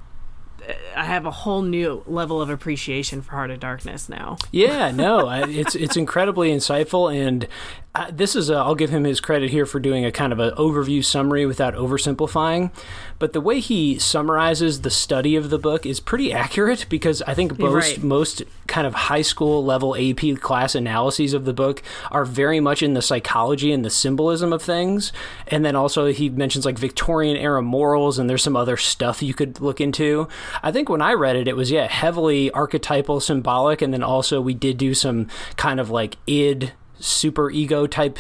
[0.97, 4.37] I have a whole new level of appreciation for Heart of Darkness now.
[4.53, 7.49] Yeah, no, it's it's incredibly insightful, and
[7.95, 10.41] uh, this is i will give him his credit here for doing a kind of
[10.41, 12.73] an overview summary without oversimplifying.
[13.19, 17.35] But the way he summarizes the study of the book is pretty accurate because I
[17.35, 18.03] think most right.
[18.03, 22.83] most kind of high school level AP class analyses of the book are very much
[22.83, 25.13] in the psychology and the symbolism of things.
[25.47, 29.35] And then also he mentions like Victorian era morals and there's some other stuff you
[29.35, 30.29] could look into.
[30.63, 34.41] I think when I read it, it was yeah heavily archetypal, symbolic, and then also
[34.41, 38.19] we did do some kind of like id super ego type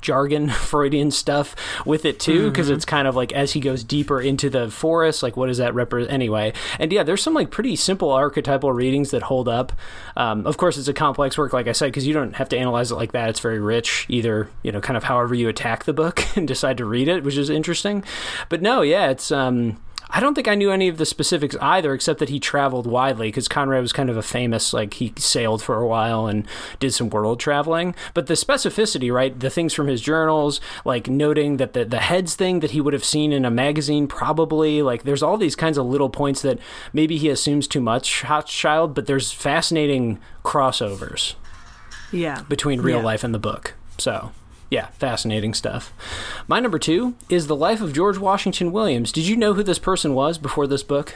[0.00, 1.54] jargon freudian stuff
[1.86, 2.76] with it too because mm-hmm.
[2.76, 5.74] it's kind of like as he goes deeper into the forest like what does that
[5.74, 6.52] represent anyway.
[6.78, 9.72] And yeah there's some like pretty simple archetypal readings that hold up.
[10.16, 12.58] Um, of course it's a complex work like i said because you don't have to
[12.58, 13.28] analyze it like that.
[13.28, 16.78] It's very rich either you know kind of however you attack the book and decide
[16.78, 18.04] to read it which is interesting.
[18.48, 19.78] But no yeah it's um
[20.10, 23.28] I don't think I knew any of the specifics either, except that he traveled widely
[23.28, 26.46] because Conrad was kind of a famous, like he sailed for a while and
[26.80, 27.94] did some world traveling.
[28.14, 29.38] But the specificity, right?
[29.38, 32.94] The things from his journals, like noting that the, the heads thing that he would
[32.94, 36.58] have seen in a magazine, probably, like there's all these kinds of little points that
[36.92, 41.34] maybe he assumes too much, Hochschild, but there's fascinating crossovers.
[42.12, 42.42] Yeah.
[42.48, 43.04] Between real yeah.
[43.04, 43.74] life and the book.
[43.98, 44.32] So.
[44.70, 45.92] Yeah, fascinating stuff.
[46.46, 49.12] My number two is the life of George Washington Williams.
[49.12, 51.14] Did you know who this person was before this book?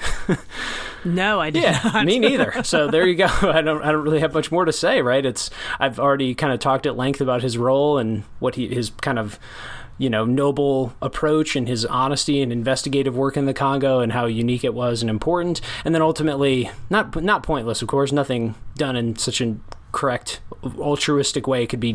[1.04, 2.06] no, I did yeah, not.
[2.06, 2.52] me neither.
[2.72, 3.26] So there you go.
[3.26, 5.24] I don't, I don't really have much more to say, right?
[5.26, 8.90] It's I've already kind of talked at length about his role and what he his
[8.90, 9.38] kind of
[9.98, 14.26] you know noble approach and his honesty and investigative work in the Congo and how
[14.26, 18.12] unique it was and important, and then ultimately not not pointless, of course.
[18.12, 19.56] Nothing done in such a
[19.92, 20.40] correct
[20.78, 21.94] altruistic way could be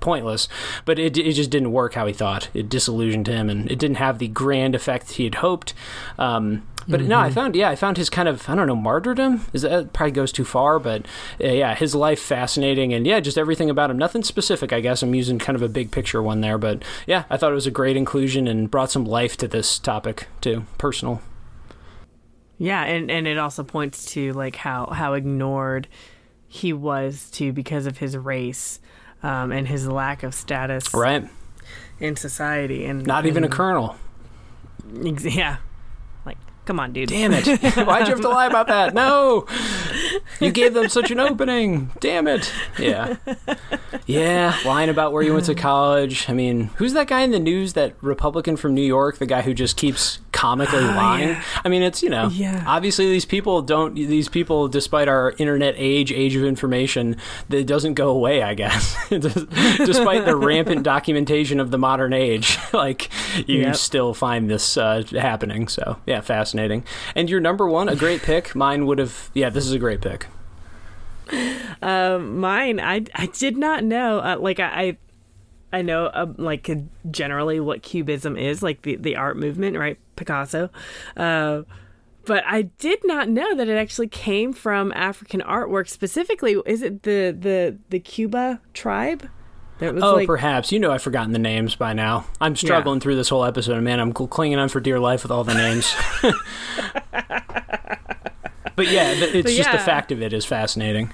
[0.00, 0.48] pointless
[0.84, 3.96] but it, it just didn't work how he thought it disillusioned him and it didn't
[3.96, 5.74] have the grand effect he had hoped
[6.18, 7.08] um, but mm-hmm.
[7.08, 9.44] no, I found yeah, I found his kind of I don't know martyrdom.
[9.52, 11.06] Is that probably goes too far, but
[11.42, 13.98] uh, yeah, his life fascinating and yeah, just everything about him.
[13.98, 15.02] Nothing specific, I guess.
[15.02, 17.66] I'm using kind of a big picture one there, but yeah, I thought it was
[17.66, 21.20] a great inclusion and brought some life to this topic too, personal.
[22.58, 25.88] Yeah, and and it also points to like how how ignored
[26.56, 28.80] he was to because of his race
[29.22, 31.28] um, and his lack of status right.
[32.00, 33.96] in society and not and, even a colonel.
[34.92, 35.56] Yeah.
[36.24, 37.08] Like come on dude.
[37.08, 37.46] Damn it.
[37.86, 38.94] Why'd you have to lie about that?
[38.94, 39.46] No.
[40.40, 41.90] You gave them such an opening.
[42.00, 42.52] Damn it.
[42.78, 43.16] Yeah.
[44.06, 46.28] Yeah lying about where you went to college.
[46.28, 49.42] I mean who's that guy in the news that republican from new york the guy
[49.42, 51.30] who just keeps comically oh, lying.
[51.30, 51.42] Yeah.
[51.64, 52.62] I mean, it's you know, yeah.
[52.66, 53.94] obviously these people don't.
[53.94, 57.16] These people, despite our internet age, age of information,
[57.48, 58.42] that doesn't go away.
[58.42, 63.10] I guess, despite the rampant documentation of the modern age, like
[63.48, 63.76] you yep.
[63.76, 65.68] still find this uh, happening.
[65.68, 66.84] So yeah, fascinating.
[67.14, 68.54] And your number one, a great pick.
[68.54, 69.30] Mine would have.
[69.32, 70.26] Yeah, this is a great pick.
[71.82, 74.18] Um, mine, I I did not know.
[74.18, 74.96] Uh, like I, I
[75.72, 76.70] I know uh, like
[77.10, 79.98] generally what cubism is, like the the art movement, right?
[80.16, 80.70] Picasso.
[81.16, 81.62] Uh,
[82.24, 85.88] but I did not know that it actually came from African artwork.
[85.88, 89.28] Specifically, is it the the the Kuba tribe?
[89.80, 90.26] oh, like...
[90.26, 90.72] perhaps.
[90.72, 92.26] You know, I've forgotten the names by now.
[92.40, 93.02] I'm struggling yeah.
[93.02, 94.00] through this whole episode, man.
[94.00, 95.94] I'm clinging on for dear life with all the names.
[96.22, 96.34] but
[98.88, 99.72] yeah, it's but just yeah.
[99.72, 101.12] the fact of it is fascinating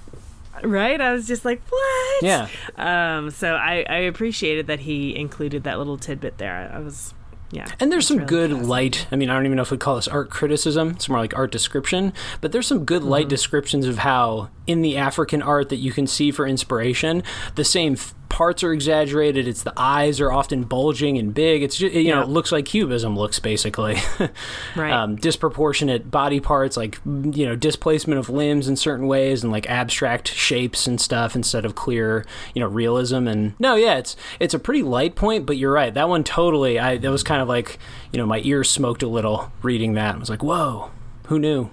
[0.63, 1.01] right?
[1.01, 2.23] I was just like, what?
[2.23, 2.49] Yeah.
[2.77, 6.71] Um, so I, I appreciated that he included that little tidbit there.
[6.73, 7.15] I was
[7.53, 7.67] yeah.
[7.79, 9.07] And there's some really good light.
[9.13, 10.93] I mean, I don't even know if we call this art criticism.
[10.93, 12.15] It's more like art description.
[12.41, 13.29] But there's some good light mm-hmm.
[13.29, 17.23] descriptions of how, in the African art that you can see for inspiration,
[17.55, 17.97] the same
[18.33, 19.47] parts are exaggerated.
[19.47, 21.63] It's the eyes are often bulging and big.
[21.63, 22.15] It's just, you yeah.
[22.15, 23.99] know, it looks like cubism looks basically.
[24.75, 24.91] right.
[24.91, 29.69] Um, disproportionate body parts, like, you know, displacement of limbs in certain ways and like
[29.69, 33.29] abstract shapes and stuff instead of clear, you know, realism.
[33.29, 35.93] And no, yeah, it's, it's a pretty light point, but you're right.
[35.93, 37.79] That one totally, I, that was kind of like,
[38.13, 40.15] you know, my ears smoked a little reading that.
[40.15, 40.91] I was like, whoa,
[41.27, 41.69] who knew?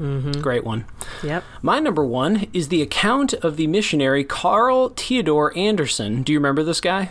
[0.00, 0.40] Mm-hmm.
[0.40, 0.86] Great one.
[1.22, 1.44] Yep.
[1.60, 6.22] My number one is the account of the missionary Carl Theodor Anderson.
[6.22, 7.10] Do you remember this guy?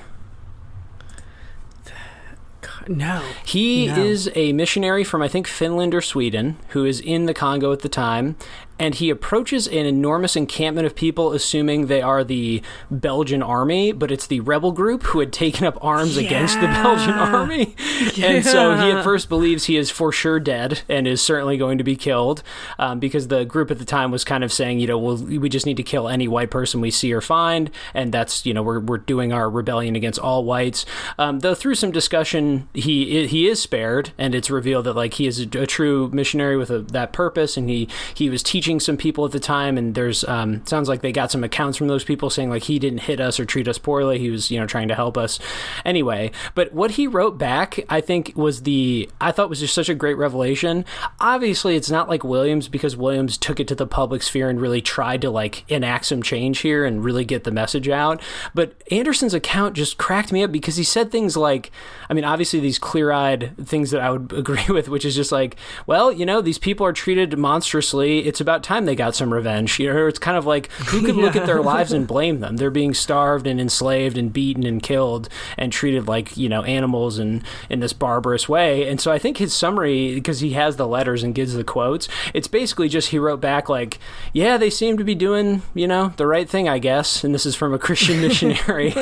[2.88, 3.24] No.
[3.46, 4.04] He no.
[4.04, 7.82] is a missionary from, I think, Finland or Sweden, who is in the Congo at
[7.82, 8.36] the time
[8.80, 14.12] and he approaches an enormous encampment of people, assuming they are the Belgian army, but
[14.12, 16.26] it's the rebel group who had taken up arms yeah.
[16.26, 17.76] against the Belgian army.
[18.16, 18.28] Yeah.
[18.28, 21.78] And so he at first believes he is for sure dead and is certainly going
[21.78, 22.42] to be killed
[22.78, 25.50] um, because the group at the time was kind of saying, you know, well, we
[25.50, 27.70] just need to kill any white person we see or find.
[27.94, 30.86] And that's, you know, we're, we're doing our rebellion against all whites.
[31.18, 35.28] Um, though through some discussion, he he is spared, and it's revealed that like he
[35.28, 38.98] is a, a true missionary with a, that purpose, and he he was teaching some
[38.98, 42.04] people at the time, and there's um, sounds like they got some accounts from those
[42.04, 44.20] people saying like he didn't hit us or treat us poorly.
[44.20, 45.40] He was you know trying to help us
[45.86, 46.32] anyway.
[46.56, 49.96] But what he wrote back, I think, was the I thought was just such a
[49.96, 50.84] great revelation.
[51.22, 54.82] Obviously, it's not like Williams because Williams took it to the public sphere and really
[54.82, 58.22] tried to like enact some change here and really get the message out.
[58.54, 61.72] But Anderson's account just cracked me up because he said things like,
[62.10, 65.56] I mean, obviously these clear-eyed things that I would agree with, which is just like,
[65.88, 68.26] well, you know, these people are treated monstrously.
[68.26, 69.80] It's about time they got some revenge.
[69.80, 71.22] You know, it's kind of like who could yeah.
[71.22, 72.58] look at their lives and blame them?
[72.58, 77.18] They're being starved and enslaved and beaten and killed and treated like you know animals
[77.20, 78.88] and in this barbarous way.
[78.88, 82.08] And so I think his summary, because he has the letters and gives the quotes,
[82.34, 84.00] it's basically just he wrote back like,
[84.34, 87.24] yeah, they seem to be doing you know the right thing, I guess.
[87.24, 88.94] And this is from a Christian missionary.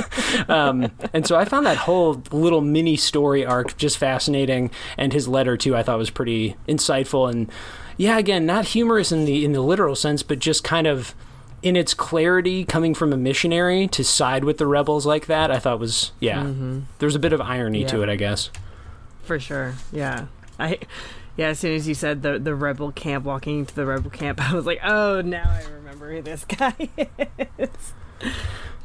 [0.48, 5.28] um, and so I found that whole little mini story arc just fascinating, and his
[5.28, 7.52] letter too I thought was pretty insightful and
[7.98, 11.14] yeah, again, not humorous in the in the literal sense, but just kind of
[11.64, 15.60] in its clarity coming from a missionary to side with the rebels like that, I
[15.60, 16.44] thought was yeah.
[16.44, 16.82] Mm-hmm.
[17.00, 17.88] There's a bit of irony yeah.
[17.88, 18.52] to it, I guess.
[19.24, 19.76] For sure.
[19.92, 20.28] Yeah.
[20.60, 20.80] I
[21.36, 24.42] yeah, as soon as you said the the rebel camp walking into the rebel camp,
[24.52, 26.74] I was like, "Oh, now I remember who this guy
[27.58, 27.94] is."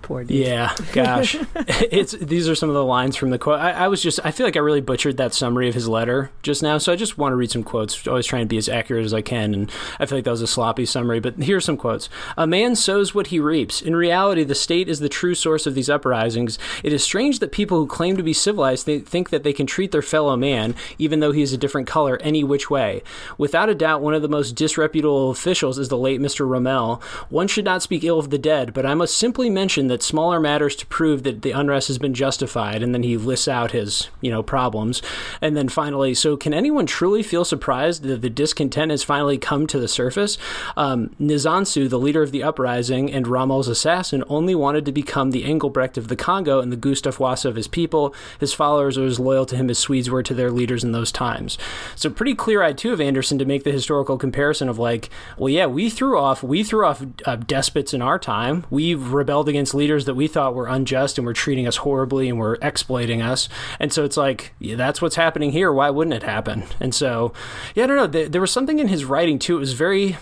[0.02, 0.36] Poor dude.
[0.36, 3.60] Yeah, gosh, it's these are some of the lines from the quote.
[3.60, 6.30] I, I, was just I feel like I really butchered that summary of his letter
[6.42, 8.06] just now, so I just want to read some quotes.
[8.06, 9.70] Always trying to be as accurate as I can, and
[10.00, 11.20] I feel like that was a sloppy summary.
[11.20, 13.80] But here's some quotes: "A man sows what he reaps.
[13.80, 16.58] In reality, the state is the true source of these uprisings.
[16.82, 19.66] It is strange that people who claim to be civilized they think that they can
[19.66, 23.02] treat their fellow man, even though he is a different color, any which way.
[23.38, 26.48] Without a doubt, one of the most disreputable officials is the late Mr.
[26.48, 27.00] Rommel.
[27.28, 30.40] One should not speak ill of the dead, but I must simply mention." That smaller
[30.40, 34.08] matters to prove that the unrest has been justified, and then he lists out his,
[34.22, 35.02] you know, problems.
[35.42, 39.66] And then finally, so can anyone truly feel surprised that the discontent has finally come
[39.66, 40.38] to the surface?
[40.78, 45.44] Um, Nzanzu, the leader of the uprising and Rommel's assassin, only wanted to become the
[45.44, 48.14] Engelbrekt of the Congo and the Gustav Wasa of his people.
[48.40, 51.12] His followers were as loyal to him as Swedes were to their leaders in those
[51.12, 51.58] times.
[51.96, 55.66] So pretty clear-eyed too of Anderson to make the historical comparison of like, well, yeah,
[55.66, 58.64] we threw off we threw off uh, despots in our time.
[58.70, 62.38] We rebelled against leaders that we thought were unjust and were treating us horribly and
[62.38, 63.48] were exploiting us.
[63.80, 65.72] And so it's like, yeah, that's what's happening here.
[65.72, 66.62] Why wouldn't it happen?
[66.78, 67.32] And so,
[67.74, 68.06] yeah, I don't know.
[68.06, 69.56] There, there was something in his writing too.
[69.56, 70.18] It was very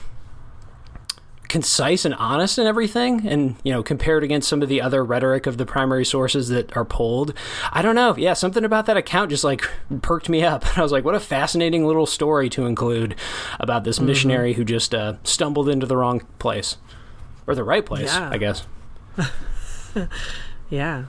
[1.51, 5.49] concise and honest and everything and you know compared against some of the other rhetoric
[5.49, 7.35] of the primary sources that are pulled
[7.73, 9.69] i don't know yeah something about that account just like
[10.01, 13.17] perked me up and i was like what a fascinating little story to include
[13.59, 14.07] about this mm-hmm.
[14.07, 16.77] missionary who just uh, stumbled into the wrong place
[17.49, 18.31] or the right place yeah.
[18.31, 18.65] i guess
[20.71, 21.05] yeah.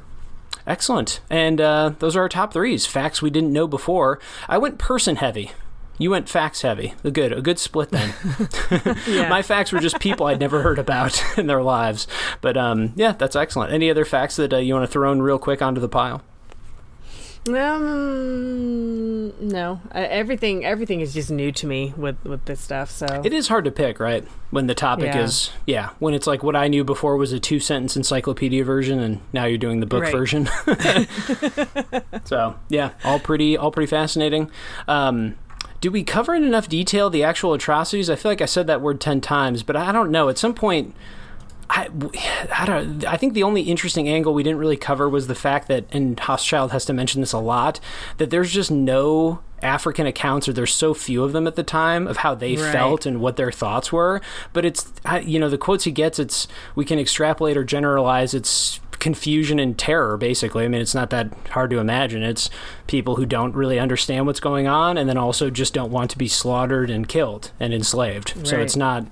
[0.67, 1.21] Excellent.
[1.29, 2.85] And uh, those are our top threes.
[2.85, 4.19] Facts we didn't know before.
[4.47, 5.51] I went person heavy.
[5.97, 6.93] You went facts heavy.
[7.03, 8.13] A good, a good split then.
[9.29, 12.07] My facts were just people I'd never heard about in their lives.
[12.41, 13.71] But um, yeah, that's excellent.
[13.71, 16.23] Any other facts that uh, you want to throw in real quick onto the pile?
[17.47, 19.81] Um, no.
[19.93, 22.91] Uh, everything everything is just new to me with with this stuff.
[22.91, 24.23] So it is hard to pick, right?
[24.51, 25.23] When the topic yeah.
[25.23, 28.99] is yeah, when it's like what I knew before was a two sentence encyclopedia version,
[28.99, 30.11] and now you're doing the book right.
[30.11, 30.49] version.
[32.26, 34.51] so yeah, all pretty all pretty fascinating.
[34.88, 35.35] Um,
[35.80, 38.07] do we cover in enough detail the actual atrocities?
[38.07, 40.30] I feel like I said that word ten times, but I don't know.
[40.30, 40.93] At some point
[41.72, 41.88] I,
[42.60, 43.06] I don't.
[43.06, 46.18] I think the only interesting angle we didn't really cover was the fact that, and
[46.18, 47.80] Hochschild has to mention this a lot,
[48.18, 52.07] that there's just no African accounts, or there's so few of them at the time
[52.07, 52.72] of how they right.
[52.72, 54.22] felt and what their thoughts were.
[54.53, 54.91] But it's,
[55.23, 58.34] you know, the quotes he gets, it's we can extrapolate or generalize.
[58.34, 60.64] It's confusion and terror, basically.
[60.64, 62.22] I mean, it's not that hard to imagine.
[62.22, 62.49] It's
[62.85, 66.18] people who don't really understand what's going on, and then also just don't want to
[66.18, 68.35] be slaughtered and killed and enslaved.
[68.35, 68.48] Right.
[68.48, 69.06] So it's not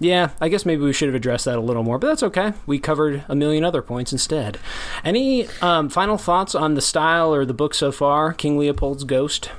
[0.00, 2.52] yeah, I guess maybe we should have addressed that a little more, but that's okay.
[2.66, 4.58] We covered a million other points instead.
[5.04, 9.50] Any um, final thoughts on the style or the book so far, King Leopold's Ghost?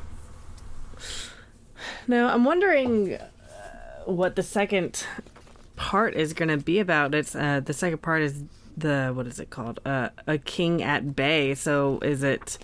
[2.07, 3.19] No, I'm wondering uh,
[4.05, 5.05] what the second
[5.75, 7.15] part is going to be about.
[7.15, 8.43] It's uh, the second part is
[8.77, 9.79] the what is it called?
[9.85, 11.55] Uh, a king at bay.
[11.55, 12.57] So is it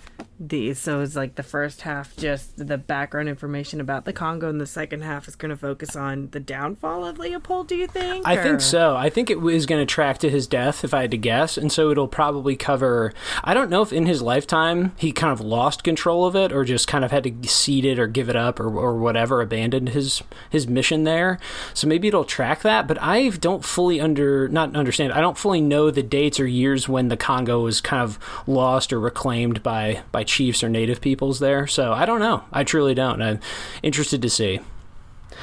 [0.48, 4.60] the so it's like the first half just the background information about the Congo, and
[4.60, 7.68] the second half is going to focus on the downfall of Leopold.
[7.68, 8.26] Do you think?
[8.26, 8.42] I or?
[8.42, 8.96] think so.
[8.96, 11.56] I think it is going to track to his death, if I had to guess,
[11.56, 13.12] and so it'll probably cover.
[13.44, 16.64] I don't know if in his lifetime he kind of lost control of it, or
[16.64, 19.90] just kind of had to cede it, or give it up, or, or whatever, abandoned
[19.90, 21.38] his his mission there.
[21.72, 25.12] So maybe it'll track that, but I don't fully under not understand.
[25.12, 28.92] I don't fully know the dates or years when the Congo was kind of lost
[28.92, 31.66] or reclaimed by by chiefs or native peoples there.
[31.66, 32.44] So I don't know.
[32.52, 33.22] I truly don't.
[33.22, 33.40] I'm
[33.82, 34.60] interested to see.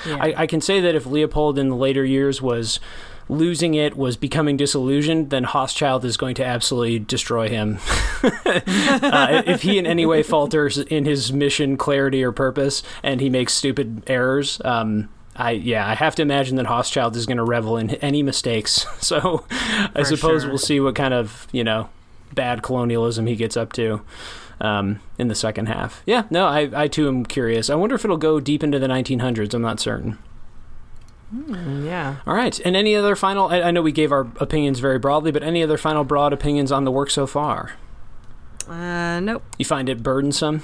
[0.05, 0.17] Yeah.
[0.17, 2.79] I, I can say that if Leopold in the later years was
[3.27, 7.79] losing it, was becoming disillusioned, then Hochschild is going to absolutely destroy him.
[8.23, 13.29] uh, if he in any way falters in his mission, clarity, or purpose, and he
[13.29, 17.43] makes stupid errors, um, I yeah, I have to imagine that Hochschild is going to
[17.43, 18.85] revel in any mistakes.
[18.99, 19.45] So
[19.95, 20.51] I suppose sure.
[20.51, 21.89] we'll see what kind of you know
[22.33, 24.01] bad colonialism he gets up to
[24.61, 26.01] um, in the second half.
[26.05, 27.69] Yeah, no, I, I too am curious.
[27.69, 29.53] I wonder if it'll go deep into the 1900s.
[29.53, 30.17] I'm not certain.
[31.33, 32.17] Mm, yeah.
[32.25, 32.59] All right.
[32.65, 33.47] And any other final?
[33.49, 36.71] I, I, know we gave our opinions very broadly, but any other final broad opinions
[36.71, 37.73] on the work so far?
[38.67, 39.43] Uh, nope.
[39.57, 40.63] You find it burdensome?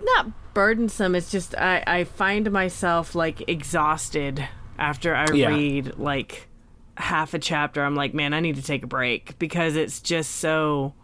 [0.00, 1.14] Not burdensome.
[1.14, 4.48] It's just I I find myself like exhausted
[4.78, 5.48] after I yeah.
[5.48, 6.48] read like
[6.96, 7.82] half a chapter.
[7.82, 10.94] I'm like, man, I need to take a break because it's just so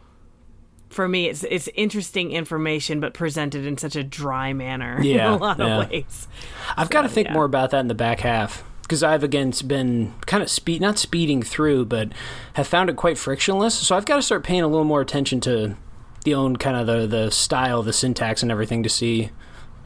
[0.89, 5.33] for me it's it's interesting information but presented in such a dry manner yeah, in
[5.33, 5.81] a lot yeah.
[5.83, 6.29] of ways.
[6.77, 7.35] I've so, got to think yeah.
[7.35, 10.99] more about that in the back half because I've again been kind of speed not
[10.99, 12.13] speeding through but
[12.55, 13.75] have found it quite frictionless.
[13.75, 15.77] So I've got to start paying a little more attention to
[16.25, 19.31] the own kind of the the style, the syntax and everything to see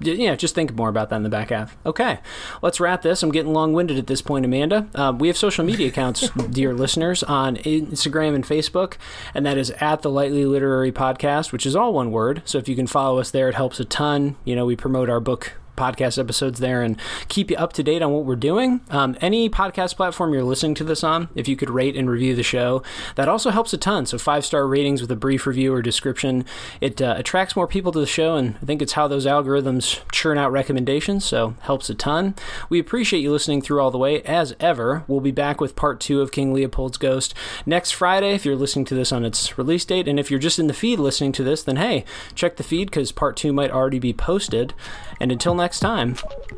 [0.04, 1.76] yeah, just think more about that in the back half.
[1.84, 2.18] Okay,
[2.62, 3.22] let's wrap this.
[3.22, 4.88] I'm getting long winded at this point, Amanda.
[4.94, 8.94] Uh, we have social media accounts, dear listeners, on Instagram and Facebook,
[9.34, 12.42] and that is at the Lightly Literary Podcast, which is all one word.
[12.44, 14.36] So if you can follow us there, it helps a ton.
[14.44, 18.02] You know, we promote our book podcast episodes there and keep you up to date
[18.02, 18.80] on what we're doing.
[18.90, 22.34] Um, any podcast platform you're listening to this on, if you could rate and review
[22.34, 22.82] the show,
[23.16, 24.06] that also helps a ton.
[24.06, 26.44] So five star ratings with a brief review or description,
[26.80, 30.00] it uh, attracts more people to the show, and I think it's how those algorithms
[30.12, 31.24] churn out recommendations.
[31.24, 32.34] So helps a ton.
[32.68, 34.22] We appreciate you listening through all the way.
[34.22, 37.34] As ever, we'll be back with part two of King Leopold's Ghost
[37.66, 38.34] next Friday.
[38.34, 40.74] If you're listening to this on its release date, and if you're just in the
[40.74, 42.04] feed listening to this, then hey,
[42.34, 44.74] check the feed because part two might already be posted.
[45.22, 46.16] And until next time,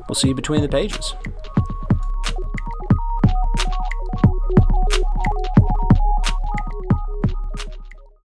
[0.09, 1.15] we'll see you between the pages.